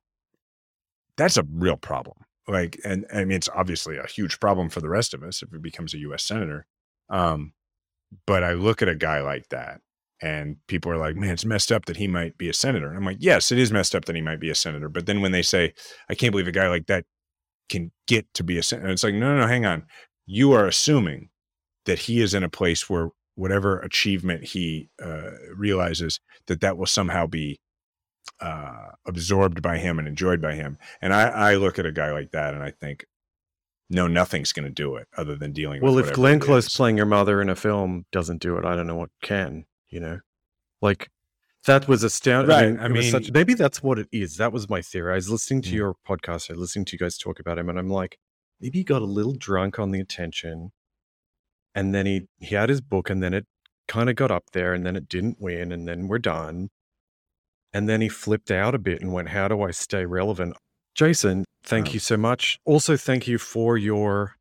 That's 1.18 1.38
a 1.38 1.46
real 1.50 1.78
problem 1.78 2.26
like 2.48 2.80
and 2.84 3.06
i 3.14 3.20
mean 3.20 3.32
it's 3.32 3.50
obviously 3.56 3.98
a 3.98 4.08
huge 4.08 4.40
problem 4.40 4.70
for 4.70 4.82
the 4.82 4.90
rest 4.90 5.14
of 5.14 5.24
us 5.24 5.42
if 5.42 5.50
he 5.52 5.58
becomes 5.58 5.94
a 5.94 5.98
us 5.98 6.24
senator 6.24 6.66
um 7.10 7.54
but 8.26 8.44
i 8.44 8.54
look 8.54 8.82
at 8.82 8.90
a 8.90 8.96
guy 8.96 9.22
like 9.22 9.48
that 9.50 9.82
and 10.22 10.58
people 10.68 10.92
are 10.92 10.98
like 10.98 11.16
man 11.16 11.32
it's 11.32 11.46
messed 11.46 11.72
up 11.72 11.86
that 11.86 11.98
he 11.98 12.08
might 12.08 12.38
be 12.38 12.50
a 12.50 12.54
senator 12.54 12.88
and 12.88 12.98
i'm 12.98 13.06
like 13.06 13.18
yes 13.20 13.52
it 13.52 13.58
is 13.58 13.72
messed 13.72 13.96
up 13.96 14.06
that 14.06 14.16
he 14.16 14.22
might 14.22 14.40
be 14.40 14.50
a 14.50 14.56
senator 14.56 14.90
but 14.90 15.06
then 15.06 15.22
when 15.22 15.32
they 15.32 15.42
say 15.42 15.74
i 16.10 16.16
can't 16.16 16.32
believe 16.32 16.48
a 16.48 16.52
guy 16.52 16.68
like 16.68 16.88
that 16.88 17.06
can 17.70 17.92
get 18.08 18.32
to 18.34 18.44
be 18.44 18.58
a 18.58 18.64
senator 18.64 18.90
it's 18.90 19.04
like 19.04 19.14
no 19.14 19.36
no 19.36 19.42
no 19.42 19.48
hang 19.48 19.66
on 19.66 19.84
you 20.26 20.52
are 20.52 20.68
assuming 20.68 21.30
that 21.86 22.00
he 22.00 22.22
is 22.22 22.34
in 22.34 22.44
a 22.44 22.50
place 22.50 22.90
where 22.90 23.10
whatever 23.36 23.80
achievement 23.80 24.44
he 24.46 24.90
uh, 25.02 25.32
realizes 25.56 26.20
that 26.48 26.62
that 26.62 26.78
will 26.78 26.86
somehow 26.86 27.28
be 27.28 27.58
uh, 28.40 28.88
absorbed 29.06 29.62
by 29.62 29.78
him 29.78 30.00
and 30.00 30.08
enjoyed 30.08 30.42
by 30.42 30.54
him 30.56 30.78
and 31.02 31.14
I, 31.14 31.28
I 31.52 31.56
look 31.56 31.78
at 31.80 31.86
a 31.86 31.92
guy 31.92 32.12
like 32.12 32.32
that 32.32 32.54
and 32.54 32.64
I 32.64 32.72
think, 32.72 33.06
no, 33.90 34.08
nothing's 34.08 34.52
going 34.52 34.66
to 34.66 34.72
do 34.74 34.96
it 34.96 35.08
other 35.16 35.36
than 35.36 35.52
dealing 35.54 35.82
with. 35.82 35.94
Well, 35.94 36.04
if 36.04 36.12
Glenn 36.12 36.40
Close 36.40 36.76
playing 36.76 36.98
your 36.98 37.06
mother 37.06 37.40
in 37.40 37.50
a 37.50 37.56
film 37.56 38.06
doesn't 38.12 38.42
do 38.42 38.58
it, 38.58 38.66
I 38.66 38.76
don't 38.76 38.88
know 38.88 38.96
what 38.96 39.12
can, 39.22 39.66
you 39.90 40.00
know? 40.00 40.20
Like, 40.82 41.10
That 41.68 41.88
was 41.88 42.04
astounding. 42.04 42.52
I 42.56 42.62
Right, 42.62 42.72
mean, 42.72 42.80
I 42.80 42.88
mean- 42.88 43.12
such, 43.12 43.32
maybe 43.32 43.54
that's 43.54 43.84
what 43.84 44.00
it 44.00 44.08
is. 44.12 44.38
That 44.38 44.52
was 44.52 44.68
my 44.70 44.82
theory. 44.82 45.12
I 45.14 45.16
was 45.16 45.30
listening 45.30 45.62
to 45.64 45.70
Mm. 45.70 45.74
your 45.74 45.96
podcast. 46.08 46.50
I 46.50 46.54
was 46.54 46.60
listening 46.62 46.86
to 46.86 46.94
you 46.94 47.00
guys 47.00 47.18
talk 47.18 47.40
about 47.40 47.60
him, 47.60 47.70
and 47.70 47.78
I'm 47.78 47.90
like, 47.90 48.18
maybe 48.60 48.80
he 48.80 48.84
got 48.84 49.02
a 49.04 49.06
little 49.06 49.34
drunk 49.34 49.78
on 49.78 49.92
the 49.92 50.00
attention, 50.00 50.72
and 51.76 51.94
then 51.94 52.06
he 52.08 52.28
he 52.40 52.56
had 52.56 52.70
his 52.70 52.82
book, 52.82 53.10
and 53.10 53.22
then 53.22 53.34
it 53.36 53.46
kind 53.88 54.10
of 54.10 54.16
got 54.16 54.32
up 54.32 54.46
there, 54.54 54.74
and 54.74 54.86
then 54.86 54.96
it 54.96 55.08
didn't 55.08 55.38
win, 55.40 55.72
and 55.72 55.88
then 55.88 56.08
we're 56.08 56.18
done, 56.18 56.70
and 57.74 57.88
then 57.88 58.02
he 58.02 58.10
flipped 58.10 58.50
out 58.50 58.74
a 58.74 58.80
bit 58.80 59.02
and 59.02 59.14
went, 59.14 59.30
"How 59.30 59.48
do 59.48 59.62
I 59.62 59.72
stay 59.72 60.06
relevant?" 60.06 60.56
Jason, 60.96 61.44
thank 61.64 61.94
you 61.94 62.00
so 62.00 62.16
much. 62.18 62.58
Also, 62.66 62.96
thank 62.98 63.28
you 63.28 63.38
for 63.38 63.78
your 63.78 64.36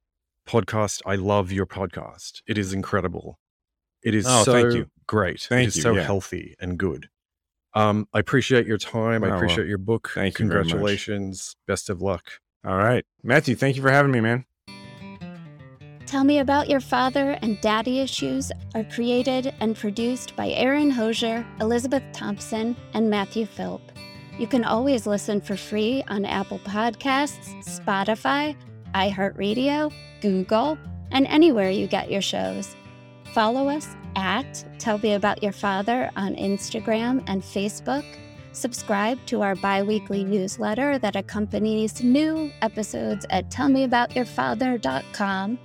podcast. 0.48 1.02
I 1.04 1.16
love 1.16 1.50
your 1.50 1.66
podcast. 1.66 2.42
It 2.46 2.56
is 2.56 2.72
incredible. 2.72 3.38
It 4.02 4.14
is 4.14 4.24
Oh, 4.28 4.44
so 4.44 4.52
thank 4.52 4.74
you. 4.74 4.86
great. 5.08 5.40
Thank 5.40 5.64
it 5.64 5.68
is 5.68 5.76
you, 5.76 5.82
so 5.82 5.94
yeah. 5.94 6.02
healthy 6.02 6.54
and 6.60 6.78
good. 6.78 7.08
Um, 7.74 8.06
I 8.12 8.20
appreciate 8.20 8.66
your 8.66 8.78
time. 8.78 9.24
Oh, 9.24 9.26
I 9.26 9.30
well, 9.30 9.36
appreciate 9.38 9.66
your 9.66 9.78
book. 9.78 10.12
thank 10.14 10.34
you. 10.34 10.36
Congratulations. 10.46 11.56
Best 11.66 11.90
of 11.90 12.00
luck. 12.00 12.38
All 12.64 12.76
right. 12.76 13.04
Matthew, 13.24 13.56
thank 13.56 13.74
you 13.74 13.82
for 13.82 13.90
having 13.90 14.12
me, 14.12 14.20
man. 14.20 14.44
Tell 16.14 16.22
Me 16.22 16.38
About 16.38 16.70
Your 16.70 16.78
Father 16.78 17.36
and 17.42 17.60
Daddy 17.60 17.98
Issues 17.98 18.52
are 18.76 18.84
created 18.84 19.52
and 19.58 19.76
produced 19.76 20.36
by 20.36 20.50
Aaron 20.50 20.88
Hosier, 20.88 21.44
Elizabeth 21.60 22.04
Thompson, 22.12 22.76
and 22.92 23.10
Matthew 23.10 23.46
Philp. 23.46 23.82
You 24.38 24.46
can 24.46 24.62
always 24.62 25.08
listen 25.08 25.40
for 25.40 25.56
free 25.56 26.04
on 26.06 26.24
Apple 26.24 26.60
Podcasts, 26.60 27.52
Spotify, 27.64 28.54
iHeartRadio, 28.94 29.92
Google, 30.20 30.78
and 31.10 31.26
anywhere 31.26 31.70
you 31.70 31.88
get 31.88 32.12
your 32.12 32.22
shows. 32.22 32.76
Follow 33.32 33.68
us 33.68 33.88
at 34.14 34.64
Tell 34.78 34.98
Me 34.98 35.14
About 35.14 35.42
Your 35.42 35.50
Father 35.50 36.12
on 36.14 36.36
Instagram 36.36 37.24
and 37.26 37.42
Facebook. 37.42 38.04
Subscribe 38.52 39.18
to 39.26 39.42
our 39.42 39.56
bi 39.56 39.82
weekly 39.82 40.22
newsletter 40.22 40.96
that 40.96 41.16
accompanies 41.16 42.04
new 42.04 42.52
episodes 42.62 43.26
at 43.30 43.50
tellmeaboutyourfather.com. 43.50 45.58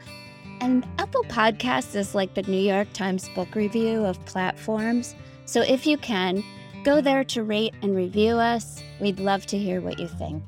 And 0.62 0.86
Apple 0.98 1.24
Podcasts 1.24 1.96
is 1.96 2.14
like 2.14 2.34
the 2.34 2.44
New 2.44 2.60
York 2.60 2.92
Times 2.94 3.30
book 3.30 3.56
review 3.56 4.04
of 4.06 4.24
platforms. 4.26 5.16
So 5.46 5.62
if 5.62 5.88
you 5.88 5.98
can, 5.98 6.44
go 6.84 7.02
there 7.02 7.24
to 7.26 7.44
rate 7.44 7.74
and 7.82 7.96
review 7.96 8.36
us. 8.36 8.84
We'd 9.00 9.20
love 9.20 9.46
to 9.48 9.58
hear 9.58 9.82
what 9.82 10.00
you 10.00 10.08
think. 10.08 10.44